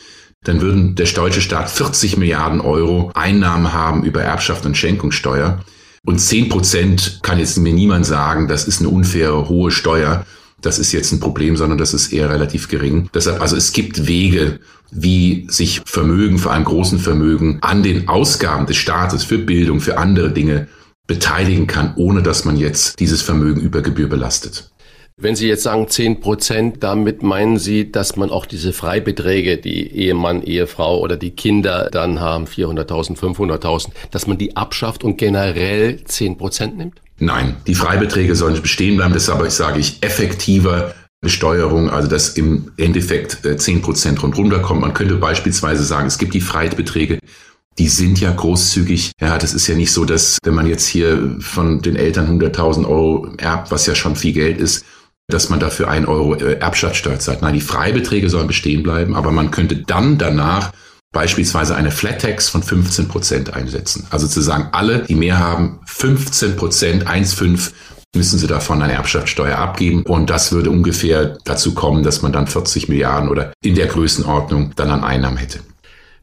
[0.44, 5.60] dann würden der deutsche Staat 40 Milliarden Euro Einnahmen haben über Erbschaft und Schenkungssteuer.
[6.06, 10.26] Und 10 Prozent kann jetzt mir niemand sagen, das ist eine unfaire hohe Steuer.
[10.60, 13.08] Das ist jetzt ein Problem, sondern das ist eher relativ gering.
[13.14, 14.60] Deshalb, also es gibt Wege,
[14.90, 19.98] wie sich Vermögen, vor allem großen Vermögen, an den Ausgaben des Staates für Bildung, für
[19.98, 20.68] andere Dinge
[21.06, 24.70] beteiligen kann, ohne dass man jetzt dieses Vermögen über Gebühr belastet.
[25.16, 29.86] Wenn Sie jetzt sagen 10 Prozent, damit meinen Sie, dass man auch diese Freibeträge, die
[29.94, 36.02] Ehemann, Ehefrau oder die Kinder dann haben, 400.000, 500.000, dass man die abschafft und generell
[36.04, 37.00] 10 Prozent nimmt?
[37.20, 39.14] Nein, die Freibeträge sollen bestehen bleiben.
[39.14, 44.80] Das aber, sage ich, effektiver Besteuerung, also dass im Endeffekt 10 äh, Prozent rundherum kommt.
[44.80, 47.20] Man könnte beispielsweise sagen, es gibt die Freibeträge,
[47.78, 49.12] die sind ja großzügig.
[49.20, 52.86] Ja, das ist ja nicht so, dass wenn man jetzt hier von den Eltern 100.000
[52.88, 54.84] Euro erbt, was ja schon viel Geld ist,
[55.28, 57.42] dass man dafür ein Euro äh, Erbschaftssteuer zahlt.
[57.42, 60.72] Nein, die Freibeträge sollen bestehen bleiben, aber man könnte dann danach
[61.12, 64.06] beispielsweise eine Flat Tax von 15 Prozent einsetzen.
[64.10, 67.72] Also zu sagen, alle, die mehr haben, 15 Prozent, 1,5
[68.14, 70.02] müssen sie davon eine Erbschaftssteuer abgeben.
[70.02, 74.72] Und das würde ungefähr dazu kommen, dass man dann 40 Milliarden oder in der Größenordnung
[74.76, 75.60] dann an Einnahmen hätte.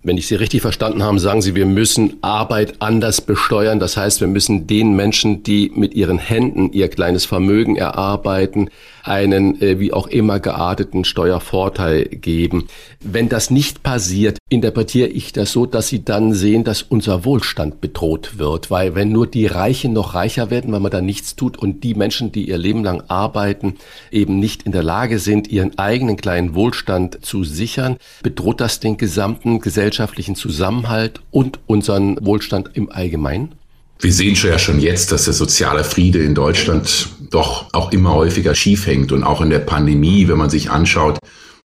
[0.04, 3.80] Wenn ich Sie richtig verstanden habe, sagen Sie, wir müssen Arbeit anders besteuern.
[3.80, 8.72] Das heißt, wir müssen den Menschen, die mit ihren Händen ihr kleines Vermögen erarbeiten,
[9.04, 12.68] einen äh, wie auch immer gearteten Steuervorteil geben.
[13.00, 17.82] Wenn das nicht passiert, interpretiere ich das so, dass Sie dann sehen, dass unser Wohlstand
[17.82, 18.70] bedroht wird.
[18.70, 21.96] Weil wenn nur die Reichen noch reicher werden, weil man da nichts tut und die
[21.96, 23.76] Menschen, die ihr Leben lang arbeiten,
[24.12, 28.98] eben nicht in der Lage sind, ihren eigenen kleinen Wohlstand zu sichern, bedroht das den
[28.98, 33.54] gesamten gesellschaftlichen Zusammenhalt und unseren Wohlstand im Allgemeinen?
[34.02, 38.54] Wir sehen ja schon jetzt, dass der soziale Friede in Deutschland doch auch immer häufiger
[38.54, 41.18] schief hängt und auch in der Pandemie, wenn man sich anschaut,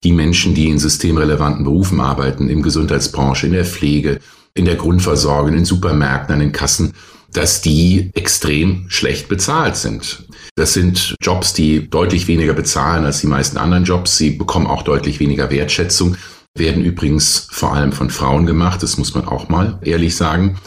[0.02, 4.18] die Menschen, die in systemrelevanten Berufen arbeiten, im Gesundheitsbranche, in der Pflege,
[4.52, 6.92] in der Grundversorgung, in Supermärkten, an den Kassen,
[7.32, 10.28] dass die extrem schlecht bezahlt sind.
[10.54, 14.16] Das sind Jobs, die deutlich weniger bezahlen als die meisten anderen Jobs.
[14.16, 16.16] Sie bekommen auch deutlich weniger Wertschätzung,
[16.56, 20.58] werden übrigens vor allem von Frauen gemacht, das muss man auch mal ehrlich sagen.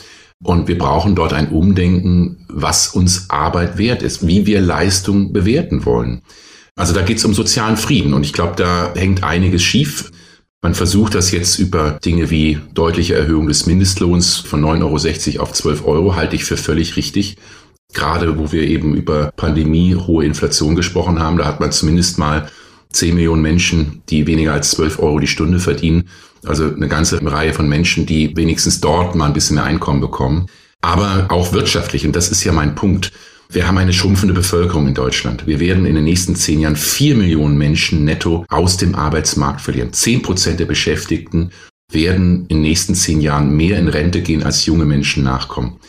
[0.44, 5.86] Und wir brauchen dort ein Umdenken, was uns Arbeit wert ist, wie wir Leistung bewerten
[5.86, 6.22] wollen.
[6.76, 10.12] Also da geht es um sozialen Frieden und ich glaube, da hängt einiges schief.
[10.62, 15.54] Man versucht das jetzt über Dinge wie deutliche Erhöhung des Mindestlohns von 9,60 Euro auf
[15.54, 17.38] 12 Euro, halte ich für völlig richtig.
[17.94, 22.50] Gerade wo wir eben über Pandemie, hohe Inflation gesprochen haben, da hat man zumindest mal
[22.98, 26.10] 10 Millionen Menschen, die weniger als 12 Euro die Stunde verdienen.
[26.46, 30.48] Also eine ganze Reihe von Menschen, die wenigstens dort mal ein bisschen mehr Einkommen bekommen.
[30.82, 33.12] Aber auch wirtschaftlich, und das ist ja mein Punkt.
[33.50, 35.48] Wir haben eine schrumpfende Bevölkerung in Deutschland.
[35.48, 39.94] Wir werden in den nächsten zehn Jahren vier Millionen Menschen netto aus dem Arbeitsmarkt verlieren.
[39.94, 41.52] Zehn Prozent der Beschäftigten
[41.92, 45.80] werden in den nächsten zehn Jahren mehr in Rente gehen, als junge Menschen nachkommen.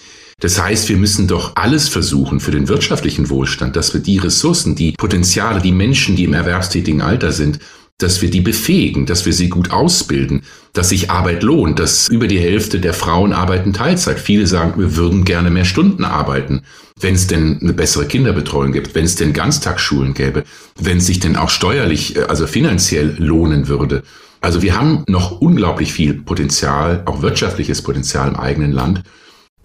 [0.41, 4.77] Das heißt, wir müssen doch alles versuchen für den wirtschaftlichen Wohlstand, dass wir die Ressourcen,
[4.77, 7.59] die Potenziale, die Menschen, die im erwerbstätigen Alter sind,
[7.99, 10.43] dass wir die befähigen, dass wir sie gut ausbilden,
[10.73, 14.21] dass sich Arbeit lohnt, dass über die Hälfte der Frauen arbeiten Teilzeit.
[14.21, 16.63] Viele sagen, wir würden gerne mehr Stunden arbeiten,
[17.01, 20.45] wenn es denn eine bessere Kinderbetreuung gibt, wenn es denn Ganztagsschulen gäbe,
[20.79, 24.05] wenn es sich denn auch steuerlich, äh, also finanziell lohnen würde.
[24.41, 29.03] Also wir haben noch unglaublich viel Potenzial, auch wirtschaftliches Potenzial im eigenen Land.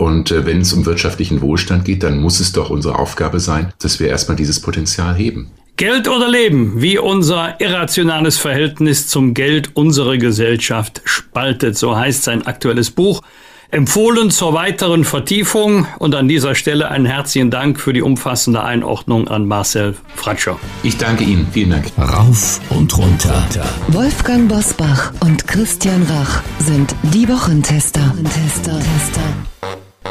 [0.03, 3.71] Und äh, wenn es um wirtschaftlichen Wohlstand geht, dann muss es doch unsere Aufgabe sein,
[3.81, 5.51] dass wir erstmal dieses Potenzial heben.
[5.77, 12.45] Geld oder Leben, wie unser irrationales Verhältnis zum Geld unsere Gesellschaft spaltet, so heißt sein
[12.45, 13.21] aktuelles Buch.
[13.71, 19.29] Empfohlen zur weiteren Vertiefung und an dieser Stelle einen herzlichen Dank für die umfassende Einordnung
[19.29, 20.59] an Marcel Fratscher.
[20.83, 21.85] Ich danke Ihnen, vielen Dank.
[21.97, 23.47] Rauf und runter.
[23.87, 28.13] Wolfgang Bosbach und Christian Rach sind die Wochentester.
[28.23, 28.79] Tester.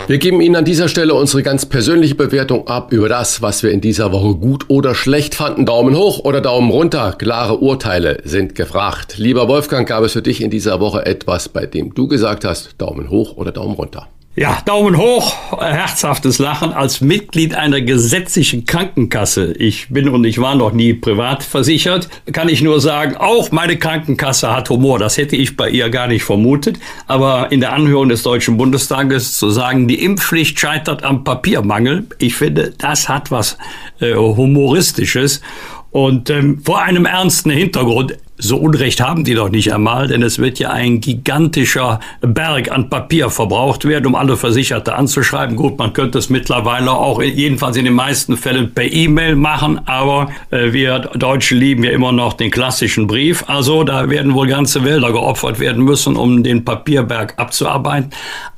[0.08, 3.70] Wir geben Ihnen an dieser Stelle unsere ganz persönliche Bewertung ab über das, was wir
[3.70, 5.64] in dieser Woche gut oder schlecht fanden.
[5.64, 7.14] Daumen hoch oder Daumen runter.
[7.16, 9.18] Klare Urteile sind gefragt.
[9.18, 12.74] Lieber Wolfgang, gab es für dich in dieser Woche etwas, bei dem du gesagt hast,
[12.78, 14.08] Daumen hoch oder Daumen runter?
[14.34, 19.52] Ja, Daumen hoch, herzhaftes Lachen als Mitglied einer gesetzlichen Krankenkasse.
[19.58, 22.08] Ich bin und ich war noch nie privat versichert.
[22.32, 24.98] Kann ich nur sagen, auch meine Krankenkasse hat Humor.
[24.98, 26.78] Das hätte ich bei ihr gar nicht vermutet.
[27.06, 32.34] Aber in der Anhörung des Deutschen Bundestages zu sagen, die Impfpflicht scheitert am Papiermangel, ich
[32.34, 33.58] finde, das hat was
[34.00, 35.42] äh, Humoristisches.
[35.92, 40.38] Und ähm, vor einem ernsten Hintergrund, so Unrecht haben die doch nicht einmal, denn es
[40.38, 45.54] wird ja ein gigantischer Berg an Papier verbraucht werden, um alle Versicherte anzuschreiben.
[45.54, 50.30] Gut, man könnte es mittlerweile auch, jedenfalls in den meisten Fällen, per E-Mail machen, aber
[50.50, 53.44] äh, wir Deutschen lieben ja immer noch den klassischen Brief.
[53.46, 58.10] Also da werden wohl ganze Wälder geopfert werden müssen, um den Papierberg abzuarbeiten.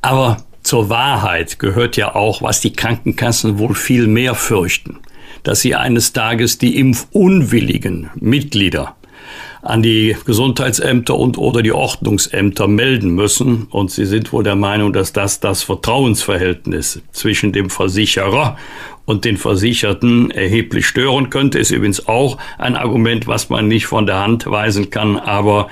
[0.03, 5.01] Aber zur Wahrheit gehört ja auch, was die Krankenkassen wohl viel mehr fürchten
[5.45, 8.97] dass sie eines Tages die impfunwilligen Mitglieder
[9.63, 13.67] an die Gesundheitsämter und oder die Ordnungsämter melden müssen.
[13.71, 18.59] Und sie sind wohl der Meinung, dass das das Vertrauensverhältnis zwischen dem Versicherer
[19.07, 21.59] und den Versicherten erheblich stören könnte.
[21.59, 25.17] Ist übrigens auch ein Argument, was man nicht von der Hand weisen kann.
[25.17, 25.69] Aber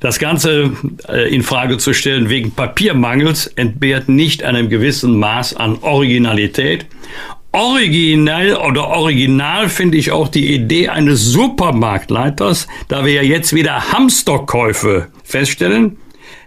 [0.00, 0.70] das Ganze
[1.08, 6.86] äh, in Frage zu stellen wegen Papiermangels entbehrt nicht einem gewissen Maß an Originalität
[7.58, 13.92] originell oder original finde ich auch die Idee eines Supermarktleiters, da wir ja jetzt wieder
[13.92, 15.96] Hamsterkäufe feststellen,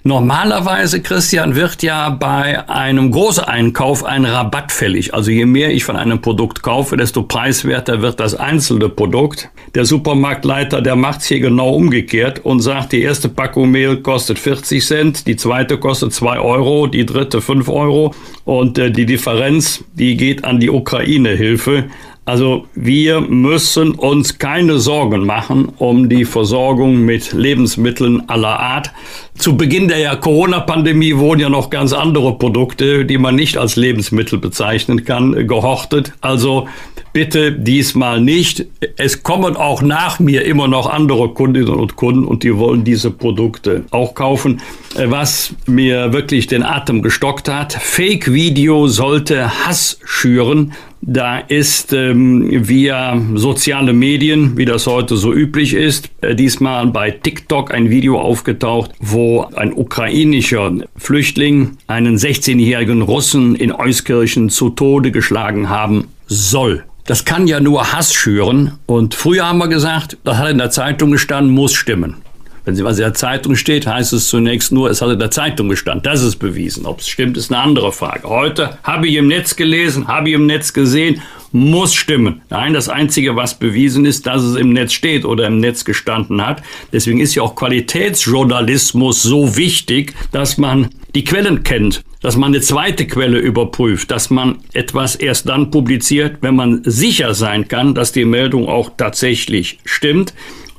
[0.04, 5.14] Normalerweise, Christian, wird ja bei einem Großeinkauf ein Rabatt fällig.
[5.14, 9.52] Also je mehr ich von einem Produkt kaufe, desto preiswerter wird das einzelne Produkt.
[9.76, 14.84] Der Supermarktleiter, der macht's hier genau umgekehrt und sagt, die erste Packung Mehl kostet 40
[14.84, 20.18] Cent, die zweite kostet 2 Euro, die dritte 5 Euro und äh, die Differenz, die
[20.18, 21.86] geht an die Ukraine-Hilfe.
[22.24, 28.92] Also wir müssen uns keine Sorgen machen um die Versorgung mit Lebensmitteln aller Art.
[29.36, 34.38] Zu Beginn der Corona-Pandemie wurden ja noch ganz andere Produkte, die man nicht als Lebensmittel
[34.38, 36.14] bezeichnen kann, gehortet.
[36.22, 36.68] Also
[37.14, 38.66] bitte diesmal nicht.
[38.98, 43.12] Es kommen auch nach mir immer noch andere Kundinnen und Kunden und die wollen diese
[43.12, 44.62] Produkte auch kaufen.
[44.96, 50.74] Was mir wirklich den Atem gestockt hat, Fake-Video sollte Hass schüren.
[51.04, 57.10] Da ist ähm, via soziale Medien, wie das heute so üblich ist, äh, diesmal bei
[57.10, 65.10] TikTok ein Video aufgetaucht, wo ein ukrainischer Flüchtling einen 16-jährigen Russen in Euskirchen zu Tode
[65.12, 66.84] geschlagen haben soll.
[67.12, 68.80] Das kann ja nur Hass schüren.
[68.86, 72.16] Und früher haben wir gesagt, das hat in der Zeitung gestanden, muss stimmen.
[72.64, 75.30] Wenn sie was in der Zeitung steht, heißt es zunächst nur, es hat in der
[75.30, 76.04] Zeitung gestanden.
[76.04, 76.86] Das ist bewiesen.
[76.86, 78.30] Ob es stimmt, ist eine andere Frage.
[78.30, 81.22] Heute habe ich im Netz gelesen, habe ich im Netz gesehen,
[81.52, 82.44] muss stimmen.
[82.50, 86.42] Nein, das Einzige, was bewiesen ist, dass es im Netz steht oder im Netz gestanden
[86.48, 86.64] hat.
[86.94, 92.62] Deswegen ist ja auch Qualitätsjournalismus so wichtig, dass man die Quellen kennt, dass man eine
[92.62, 98.12] zweite Quelle überprüft, dass man etwas erst dann publiziert, wenn man sicher sein kann, dass
[98.12, 100.34] die Meldung auch tatsächlich stimmt.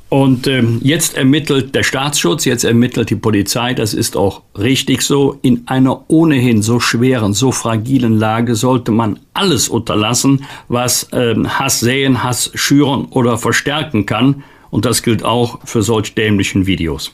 [0.07, 5.39] Und ähm, jetzt ermittelt der Staatsschutz, jetzt ermittelt die Polizei, das ist auch richtig so.
[5.41, 11.79] In einer ohnehin so schweren, so fragilen Lage sollte man alles unterlassen, was ähm, Hass
[11.79, 14.43] säen, Hass schüren oder verstärken kann.
[14.69, 17.11] Und das gilt auch für solch dämlichen Videos.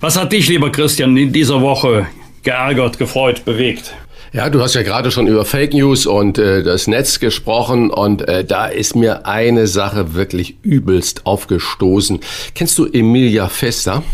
[0.00, 2.06] Was hat dich, lieber Christian, in dieser Woche
[2.42, 3.94] geärgert, gefreut, bewegt?
[4.32, 8.28] Ja, du hast ja gerade schon über Fake News und äh, das Netz gesprochen und
[8.28, 12.20] äh, da ist mir eine Sache wirklich übelst aufgestoßen.
[12.54, 14.04] Kennst du Emilia Fester?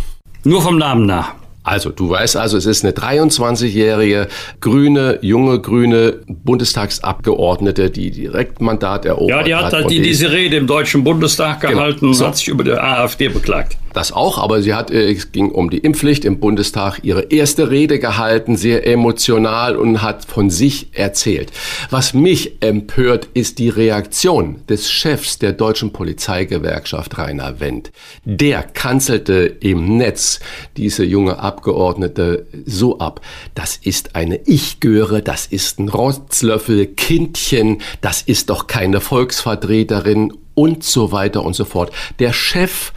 [0.42, 1.34] Nur vom Namen nach.
[1.66, 4.28] Also, du weißt also, es ist eine 23-jährige
[4.60, 9.48] grüne, junge grüne Bundestagsabgeordnete, die Direktmandat erobert hat.
[9.48, 11.72] Ja, die hat, halt die, diese Rede im Deutschen Bundestag genau.
[11.72, 12.10] gehalten genau.
[12.10, 12.26] und so.
[12.28, 15.70] hat sich über die AfD beklagt das auch, aber sie hat, äh, es ging um
[15.70, 21.50] die Impfpflicht im Bundestag, ihre erste Rede gehalten, sehr emotional und hat von sich erzählt.
[21.90, 27.90] Was mich empört, ist die Reaktion des Chefs der deutschen Polizeigewerkschaft, Rainer Wendt.
[28.24, 30.40] Der kanzelte im Netz
[30.76, 31.55] diese junge Abgeordnete
[32.64, 33.20] so ab.
[33.54, 40.84] Das ist eine Ich-Göre, das ist ein Rotzlöffel, Kindchen, das ist doch keine Volksvertreterin und
[40.84, 41.92] so weiter und so fort.
[42.18, 42.92] Der Chef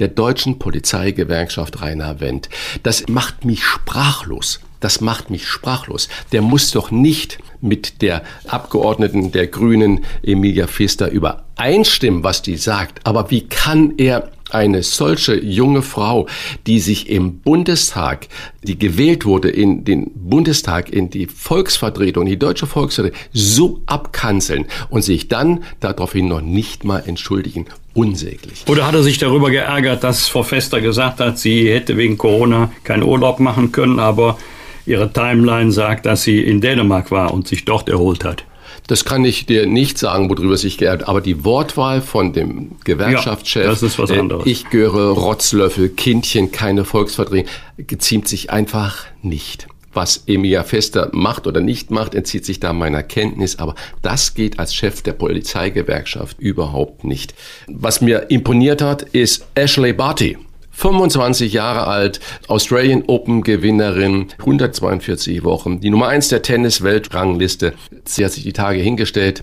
[0.00, 2.48] der deutschen Polizeigewerkschaft Rainer Wendt.
[2.82, 4.60] Das macht mich sprachlos.
[4.80, 6.08] Das macht mich sprachlos.
[6.32, 13.06] Der muss doch nicht mit der Abgeordneten der Grünen Emilia Pfister übereinstimmen, was die sagt.
[13.06, 16.26] Aber wie kann er eine solche junge Frau,
[16.66, 18.28] die sich im Bundestag,
[18.62, 25.02] die gewählt wurde in den Bundestag, in die Volksvertretung, die deutsche Volksvertretung, so abkanzeln und
[25.02, 27.66] sich dann daraufhin noch nicht mal entschuldigen.
[27.94, 28.64] Unsäglich.
[28.68, 32.70] Oder hat er sich darüber geärgert, dass Frau Fester gesagt hat, sie hätte wegen Corona
[32.84, 34.38] keinen Urlaub machen können, aber
[34.86, 38.44] ihre Timeline sagt, dass sie in Dänemark war und sich dort erholt hat?
[38.86, 43.64] Das kann ich dir nicht sagen, worüber sich geärgert, aber die Wortwahl von dem Gewerkschaftschef,
[43.64, 44.46] ja, das ist was anderes.
[44.46, 47.46] ich gehöre Rotzlöffel, Kindchen, keine Volksvertretung,
[47.78, 49.66] geziemt sich einfach nicht.
[49.92, 54.60] Was Emilia Fester macht oder nicht macht, entzieht sich da meiner Kenntnis, aber das geht
[54.60, 57.34] als Chef der Polizeigewerkschaft überhaupt nicht.
[57.66, 60.38] Was mir imponiert hat, ist Ashley Barty.
[60.80, 67.74] 25 Jahre alt, Australian Open Gewinnerin, 142 Wochen, die Nummer eins der Tennis-Weltrangliste.
[68.06, 69.42] Sie hat sich die Tage hingestellt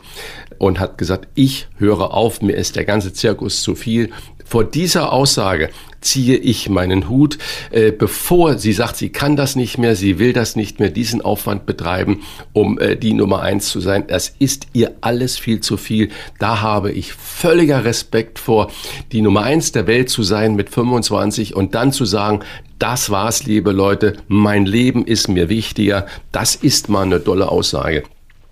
[0.57, 4.09] und hat gesagt, ich höre auf, mir ist der ganze Zirkus zu viel.
[4.49, 5.69] Vor dieser Aussage
[5.99, 7.37] ziehe ich meinen Hut,
[7.71, 11.21] äh, bevor sie sagt, sie kann das nicht mehr, sie will das nicht mehr, diesen
[11.21, 12.21] Aufwand betreiben,
[12.53, 14.05] um äh, die Nummer eins zu sein.
[14.07, 16.09] Das ist ihr alles viel zu viel.
[16.39, 18.71] Da habe ich völliger Respekt vor,
[19.11, 22.39] die Nummer eins der Welt zu sein mit 25 und dann zu sagen,
[22.79, 26.05] das war's, liebe Leute, mein Leben ist mir wichtiger.
[26.31, 28.03] Das ist mal eine tolle Aussage.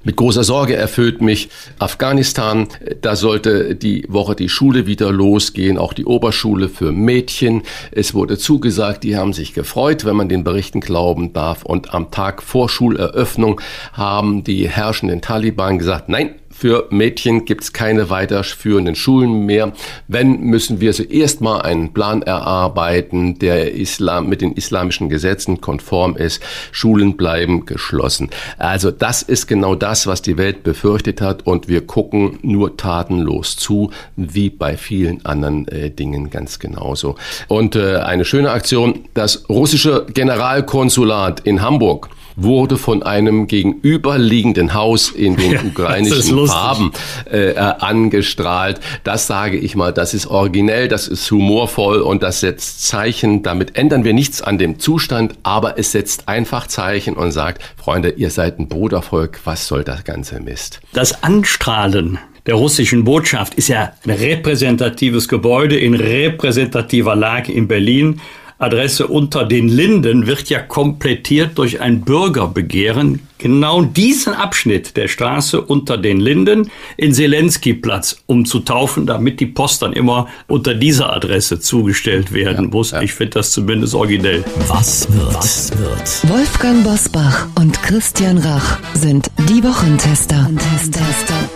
[0.06, 1.50] Mit großer Sorge erfüllt mich
[1.80, 2.68] Afghanistan.
[3.02, 7.64] Da sollte die Woche die Schule wieder losgehen, auch die Oberschule für Mädchen.
[7.90, 11.66] Es wurde zugesagt, die haben sich gefreut, wenn man den Berichten glauben darf.
[11.66, 13.60] Und am Tag vor Schuleröffnung
[13.94, 19.74] haben die herrschenden Taliban gesagt, nein, Für Mädchen gibt es keine weiterführenden Schulen mehr.
[20.08, 26.16] Wenn, müssen wir zuerst mal einen Plan erarbeiten, der Islam, mit den islamischen Gesetzen konform
[26.16, 26.42] ist.
[26.72, 28.30] Schulen bleiben geschlossen.
[28.58, 33.58] Also das ist genau das, was die Welt befürchtet hat und wir gucken nur tatenlos
[33.58, 37.16] zu, wie bei vielen anderen äh, Dingen ganz genauso.
[37.50, 45.10] Und äh, eine schöne Aktion, das russische Generalkonsulat in Hamburg wurde von einem gegenüberliegenden Haus
[45.10, 46.92] in den ukrainischen Farben
[47.32, 48.80] äh, äh, angestrahlt.
[49.04, 53.44] Das sage ich mal, das ist originell, das ist humorvoll und das setzt Zeichen.
[53.44, 58.10] Damit ändern wir nichts an dem Zustand, aber es setzt einfach Zeichen und sagt, Freunde,
[58.10, 60.80] ihr seid ein Brudervolk, was soll das ganze Mist?
[60.94, 68.22] Das Anstrahlen der russischen Botschaft ist ja ein repräsentatives Gebäude in repräsentativer Lage in Berlin.
[68.58, 75.62] Adresse unter den Linden wird ja komplettiert durch ein Bürgerbegehren, genau diesen Abschnitt der Straße
[75.62, 82.32] unter den Linden in Zelensky-Platz umzutaufen, damit die Post dann immer unter dieser Adresse zugestellt
[82.32, 82.92] werden ja, muss.
[82.92, 83.02] Ja.
[83.02, 84.46] Ich finde das zumindest originell.
[84.68, 85.36] Was wird?
[85.36, 86.30] Was wird?
[86.30, 90.38] Wolfgang Bosbach und Christian Rach sind die Wochentester.
[90.38, 91.50] Wochentester.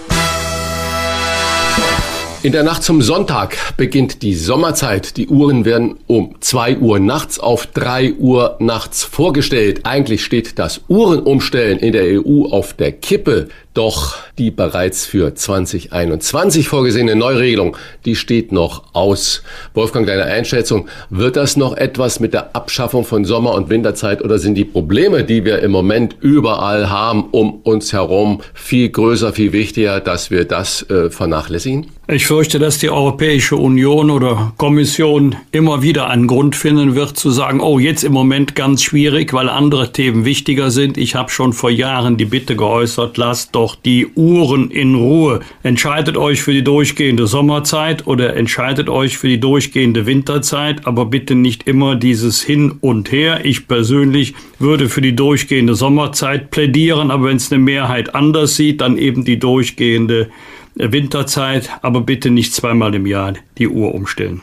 [2.41, 5.17] In der Nacht zum Sonntag beginnt die Sommerzeit.
[5.17, 9.81] Die Uhren werden um zwei Uhr nachts auf drei Uhr nachts vorgestellt.
[9.83, 13.49] Eigentlich steht das Uhrenumstellen in der EU auf der Kippe.
[13.75, 19.43] Doch die bereits für 2021 vorgesehene Neuregelung, die steht noch aus.
[19.75, 24.39] Wolfgang, deine Einschätzung, wird das noch etwas mit der Abschaffung von Sommer- und Winterzeit oder
[24.39, 29.53] sind die Probleme, die wir im Moment überall haben, um uns herum viel größer, viel
[29.53, 31.87] wichtiger, dass wir das äh, vernachlässigen?
[32.11, 37.29] Ich fürchte, dass die Europäische Union oder Kommission immer wieder einen Grund finden wird zu
[37.29, 40.97] sagen, oh, jetzt im Moment ganz schwierig, weil andere Themen wichtiger sind.
[40.97, 45.41] Ich habe schon vor Jahren die Bitte geäußert, lasst doch die Uhren in Ruhe.
[45.63, 51.35] Entscheidet euch für die durchgehende Sommerzeit oder entscheidet euch für die durchgehende Winterzeit, aber bitte
[51.35, 53.41] nicht immer dieses Hin und Her.
[53.43, 58.79] Ich persönlich würde für die durchgehende Sommerzeit plädieren, aber wenn es eine Mehrheit anders sieht,
[58.79, 60.29] dann eben die durchgehende
[60.75, 64.39] Winterzeit, aber bitte nicht zweimal im Jahr die Uhr umstellen.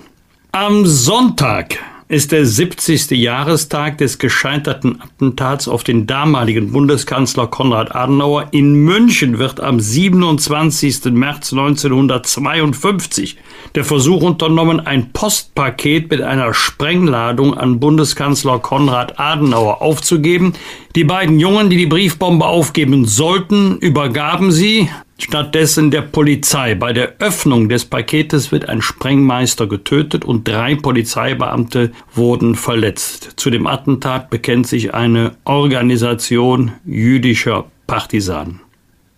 [0.53, 3.11] Am Sonntag ist der 70.
[3.11, 8.49] Jahrestag des gescheiterten Attentats auf den damaligen Bundeskanzler Konrad Adenauer.
[8.53, 11.07] In München wird am 27.
[11.07, 13.39] März 1952
[13.75, 20.53] der Versuch unternommen, ein Postpaket mit einer Sprengladung an Bundeskanzler Konrad Adenauer aufzugeben.
[20.95, 24.89] Die beiden Jungen, die die Briefbombe aufgeben sollten, übergaben sie
[25.19, 26.75] stattdessen der Polizei.
[26.75, 33.33] Bei der Öffnung des Paketes wird ein Sprengmeister getötet und drei Polizeibeamte wurden verletzt.
[33.37, 38.61] Zu dem Attentat bekennt sich eine Organisation jüdischer Partisanen.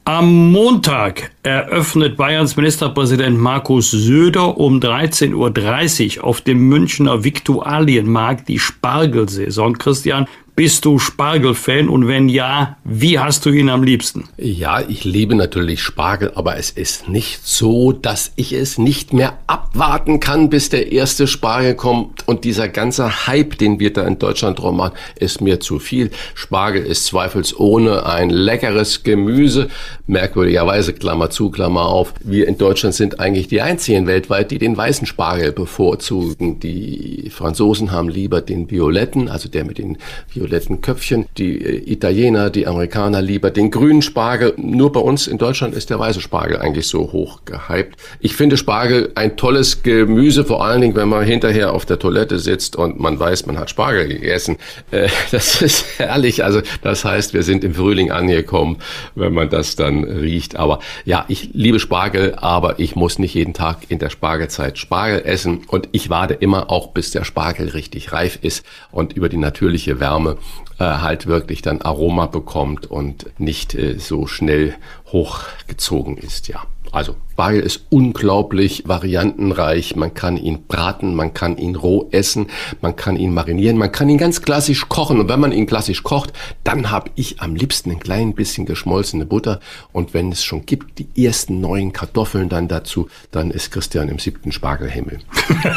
[0.08, 8.58] Am Montag eröffnet Bayerns Ministerpräsident Markus Söder um 13.30 Uhr auf dem Münchner Viktualienmarkt die
[8.58, 9.76] Spargelsaison.
[9.76, 10.26] Christian,
[10.58, 14.24] bist du Spargelfan und wenn ja, wie hast du ihn am liebsten?
[14.38, 19.38] Ja, ich liebe natürlich Spargel, aber es ist nicht so, dass ich es nicht mehr
[19.46, 22.26] abwarten kann, bis der erste Spargel kommt.
[22.26, 26.10] Und dieser ganze Hype, den wir da in Deutschland drum machen, ist mir zu viel.
[26.34, 29.68] Spargel ist zweifelsohne ein leckeres Gemüse.
[30.08, 32.14] Merkwürdigerweise, Klammer zu, Klammer auf.
[32.24, 36.58] Wir in Deutschland sind eigentlich die einzigen weltweit, die den weißen Spargel bevorzugen.
[36.58, 39.98] Die Franzosen haben lieber den violetten, also der mit den
[40.34, 44.54] violetten violetten Köpfchen, die äh, Italiener, die Amerikaner lieber den grünen Spargel.
[44.56, 47.96] Nur bei uns in Deutschland ist der weiße Spargel eigentlich so hoch gehypt.
[48.20, 52.38] Ich finde Spargel ein tolles Gemüse, vor allen Dingen, wenn man hinterher auf der Toilette
[52.38, 54.56] sitzt und man weiß, man hat Spargel gegessen.
[54.90, 56.44] Äh, das ist herrlich.
[56.44, 58.78] Also das heißt, wir sind im Frühling angekommen,
[59.14, 60.56] wenn man das dann riecht.
[60.56, 65.22] Aber ja, ich liebe Spargel, aber ich muss nicht jeden Tag in der Spargelzeit Spargel
[65.24, 69.36] essen und ich warte immer auch, bis der Spargel richtig reif ist und über die
[69.36, 70.37] natürliche Wärme
[70.78, 74.74] äh, halt wirklich dann Aroma bekommt und nicht äh, so schnell
[75.06, 76.62] hochgezogen ist, ja.
[76.92, 79.94] Also Spargel ist unglaublich variantenreich.
[79.94, 82.48] Man kann ihn braten, man kann ihn roh essen,
[82.80, 85.20] man kann ihn marinieren, man kann ihn ganz klassisch kochen.
[85.20, 86.32] Und wenn man ihn klassisch kocht,
[86.64, 89.60] dann habe ich am liebsten ein klein bisschen geschmolzene Butter.
[89.92, 94.18] Und wenn es schon gibt, die ersten neuen Kartoffeln dann dazu, dann ist Christian im
[94.18, 95.20] siebten Spargelhimmel.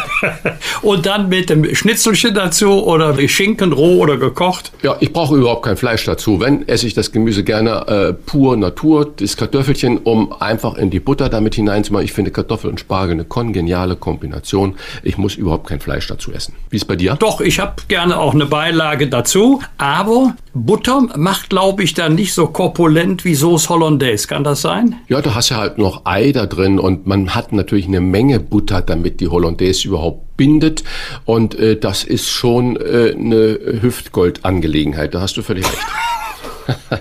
[0.82, 4.72] Und dann mit dem Schnitzelchen dazu oder Schinken roh oder gekocht?
[4.82, 6.40] Ja, ich brauche überhaupt kein Fleisch dazu.
[6.40, 11.00] Wenn, esse ich das Gemüse gerne äh, pur Natur, das Kartoffelchen, um einfach in die
[11.00, 12.06] Butter damit hineinzumachen.
[12.06, 14.76] Ich finde Kartoffel und Spargel eine kongeniale Kombination.
[15.04, 16.56] Ich muss überhaupt kein Fleisch dazu essen.
[16.70, 17.16] Wie ist bei dir?
[17.16, 22.34] Doch, ich habe gerne auch eine Beilage dazu, aber Butter macht, glaube ich, dann nicht
[22.34, 24.28] so korpulent wie Sauce Hollandaise.
[24.28, 24.96] Kann das sein?
[25.08, 28.40] Ja, du hast ja halt noch Ei da drin und man hat natürlich eine Menge
[28.40, 30.84] Butter, damit die Hollandaise überhaupt bindet.
[31.26, 35.14] Und äh, das ist schon äh, eine Hüftgold-Angelegenheit.
[35.14, 37.01] Da hast du völlig recht.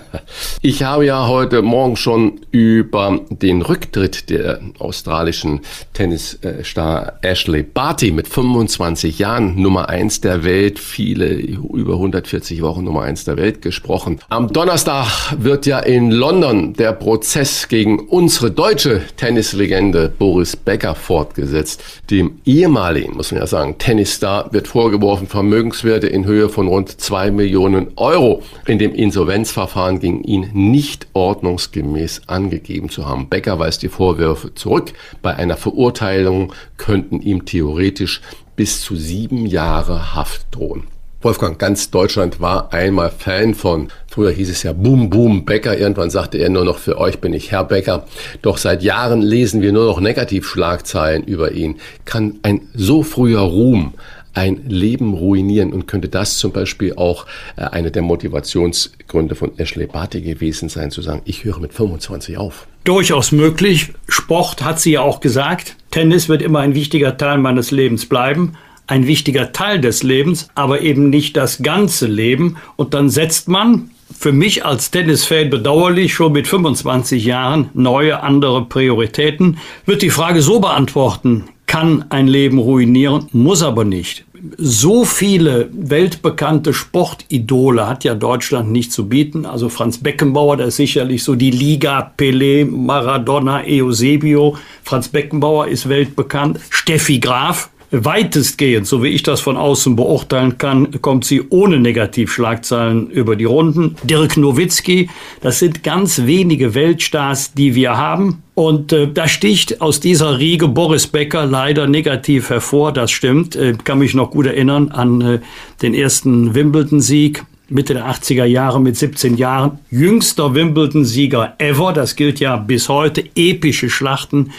[0.61, 5.61] Ich habe ja heute Morgen schon über den Rücktritt der australischen
[5.93, 13.03] Tennisstar Ashley Barty mit 25 Jahren Nummer eins der Welt, viele über 140 Wochen Nummer
[13.03, 14.19] eins der Welt gesprochen.
[14.29, 21.83] Am Donnerstag wird ja in London der Prozess gegen unsere deutsche Tennislegende Boris Becker fortgesetzt.
[22.09, 27.31] Dem ehemaligen, muss man ja sagen, Tennisstar wird vorgeworfen, Vermögenswerte in Höhe von rund zwei
[27.31, 33.29] Millionen Euro in dem Insolvenzverfahren gegen ihn nicht ordnungsgemäß angegeben zu haben.
[33.29, 34.93] Becker weist die Vorwürfe zurück.
[35.21, 38.21] Bei einer Verurteilung könnten ihm theoretisch
[38.55, 40.83] bis zu sieben Jahre Haft drohen.
[41.23, 46.09] Wolfgang, ganz Deutschland war einmal Fan von, früher hieß es ja Boom Boom Becker, irgendwann
[46.09, 48.07] sagte er nur noch, für euch bin ich Herr Becker.
[48.41, 51.75] Doch seit Jahren lesen wir nur noch Negativschlagzeilen über ihn.
[52.05, 53.93] Kann ein so früher Ruhm
[54.33, 57.25] ein Leben ruinieren und könnte das zum Beispiel auch
[57.55, 62.37] äh, eine der Motivationsgründe von Ashley Barty gewesen sein, zu sagen, ich höre mit 25
[62.37, 62.67] auf.
[62.83, 63.93] Durchaus möglich.
[64.07, 65.75] Sport hat sie ja auch gesagt.
[65.91, 68.53] Tennis wird immer ein wichtiger Teil meines Lebens bleiben.
[68.87, 72.57] Ein wichtiger Teil des Lebens, aber eben nicht das ganze Leben.
[72.75, 78.65] Und dann setzt man, für mich als Tennisfan bedauerlich, schon mit 25 Jahren neue, andere
[78.65, 79.57] Prioritäten.
[79.85, 84.25] Wird die Frage so beantworten, kann ein Leben ruinieren, muss aber nicht.
[84.57, 89.45] So viele weltbekannte Sportidole hat ja Deutschland nicht zu bieten.
[89.45, 94.57] Also Franz Beckenbauer, der ist sicherlich so die Liga, Pelé, Maradona, Eusebio.
[94.83, 96.59] Franz Beckenbauer ist weltbekannt.
[96.71, 103.09] Steffi Graf, weitestgehend, so wie ich das von außen beurteilen kann, kommt sie ohne Negativschlagzeilen
[103.09, 103.95] über die Runden.
[104.03, 105.09] Dirk Nowitzki,
[105.41, 108.43] das sind ganz wenige Weltstars, die wir haben.
[108.53, 113.55] Und äh, da sticht aus dieser Riege Boris Becker leider negativ hervor, das stimmt.
[113.55, 115.39] Äh, kann mich noch gut erinnern an äh,
[115.81, 117.43] den ersten Wimbledon-Sieg.
[117.71, 119.79] Mitte der 80er Jahre mit 17 Jahren.
[119.89, 121.93] Jüngster Wimbledon-Sieger ever.
[121.93, 123.23] Das gilt ja bis heute.
[123.33, 124.51] Epische Schlachten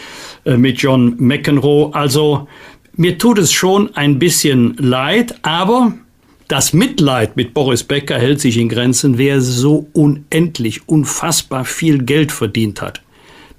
[0.44, 1.90] äh, mit John McEnroe.
[1.92, 2.48] Also
[2.94, 5.94] mir tut es schon ein bisschen leid, aber
[6.48, 9.16] das Mitleid mit Boris Becker hält sich in Grenzen.
[9.16, 13.00] Wer so unendlich, unfassbar viel Geld verdient hat,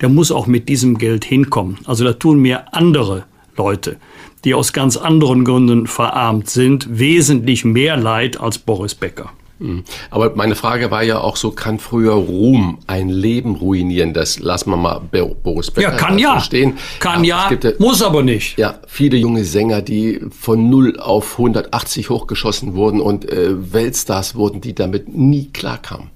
[0.02, 1.80] der muss auch mit diesem Geld hinkommen.
[1.86, 3.26] Also da tun mir andere
[3.58, 3.98] Leute,
[4.44, 9.32] die aus ganz anderen Gründen verarmt sind, wesentlich mehr leid als Boris Becker.
[9.64, 9.85] Hm.
[10.11, 14.14] Aber meine Frage war ja auch so, kann früher Ruhm ein Leben ruinieren?
[14.14, 16.41] Das lassen wir mal Boris Becker ja, kann ja.
[16.41, 16.77] stehen.
[16.99, 18.57] Kann ja, ja, muss aber nicht.
[18.57, 24.60] Ja, viele junge Sänger, die von 0 auf 180 hochgeschossen wurden und äh, Weltstars wurden,
[24.60, 26.10] die damit nie klarkamen.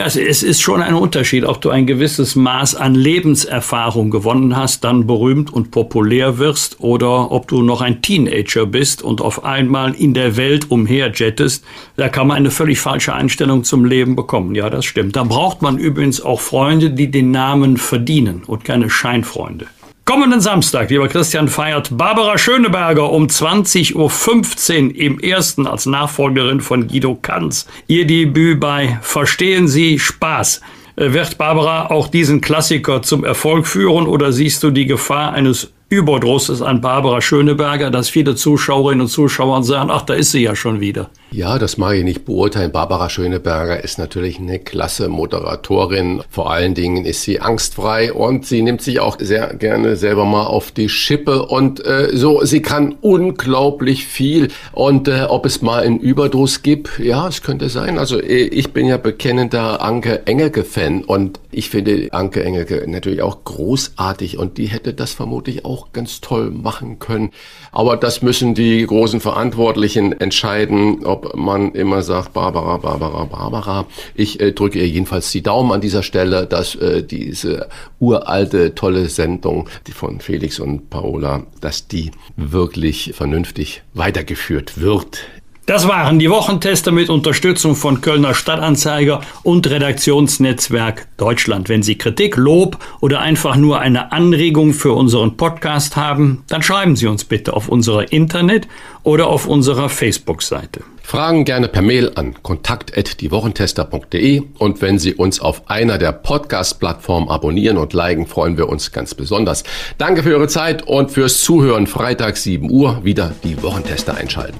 [0.00, 4.82] Ja, es ist schon ein Unterschied, ob du ein gewisses Maß an Lebenserfahrung gewonnen hast,
[4.82, 9.92] dann berühmt und populär wirst, oder ob du noch ein Teenager bist und auf einmal
[9.92, 11.62] in der Welt umherjettest.
[11.96, 14.54] Da kann man eine völlig falsche Einstellung zum Leben bekommen.
[14.54, 15.16] Ja, das stimmt.
[15.16, 19.66] Da braucht man übrigens auch Freunde, die den Namen verdienen und keine Scheinfreunde.
[20.10, 26.88] Kommenden Samstag, lieber Christian, feiert Barbara Schöneberger um 20.15 Uhr im ersten als Nachfolgerin von
[26.88, 30.62] Guido Kanz ihr Debüt bei Verstehen Sie Spaß.
[30.96, 35.72] Äh, wird Barbara auch diesen Klassiker zum Erfolg führen oder siehst du die Gefahr eines
[35.90, 40.56] Überdrusses an Barbara Schöneberger, dass viele Zuschauerinnen und Zuschauer sagen, ach, da ist sie ja
[40.56, 41.08] schon wieder.
[41.32, 42.72] Ja, das mag ich nicht beurteilen.
[42.72, 46.22] Barbara Schöneberger ist natürlich eine klasse Moderatorin.
[46.28, 50.46] Vor allen Dingen ist sie angstfrei und sie nimmt sich auch sehr gerne selber mal
[50.46, 54.48] auf die Schippe und äh, so, sie kann unglaublich viel.
[54.72, 57.96] Und äh, ob es mal einen Überdruss gibt, ja, es könnte sein.
[57.96, 63.44] Also äh, ich bin ja bekennender Anke Engelke-Fan und ich finde Anke Engelke natürlich auch
[63.44, 67.30] großartig und die hätte das vermutlich auch ganz toll machen können.
[67.70, 73.86] Aber das müssen die großen Verantwortlichen entscheiden, ob ob man immer sagt, Barbara, Barbara, Barbara.
[74.14, 77.68] Ich äh, drücke ihr jedenfalls die Daumen an dieser Stelle, dass äh, diese
[77.98, 85.26] uralte, tolle Sendung, von Felix und Paola, dass die wirklich vernünftig weitergeführt wird
[85.70, 91.68] das waren die Wochentester mit Unterstützung von Kölner Stadtanzeiger und Redaktionsnetzwerk Deutschland.
[91.68, 96.96] Wenn Sie Kritik, Lob oder einfach nur eine Anregung für unseren Podcast haben, dann schreiben
[96.96, 98.66] Sie uns bitte auf unserer Internet-
[99.02, 100.82] oder auf unserer Facebook-Seite.
[101.02, 107.78] Fragen gerne per Mail an kontakt.diewochentester.de und wenn Sie uns auf einer der Podcast-Plattformen abonnieren
[107.78, 109.64] und liken, freuen wir uns ganz besonders.
[109.98, 111.88] Danke für Ihre Zeit und fürs Zuhören.
[111.88, 114.56] Freitag 7 Uhr wieder die Wochentester einschalten.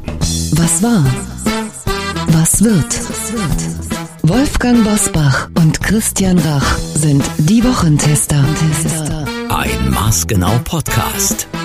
[0.55, 1.05] Was war?
[2.33, 3.01] Was wird?
[4.23, 8.45] Wolfgang Bosbach und Christian Rach sind die Wochentester.
[9.49, 11.49] Ein Maßgenau Podcast.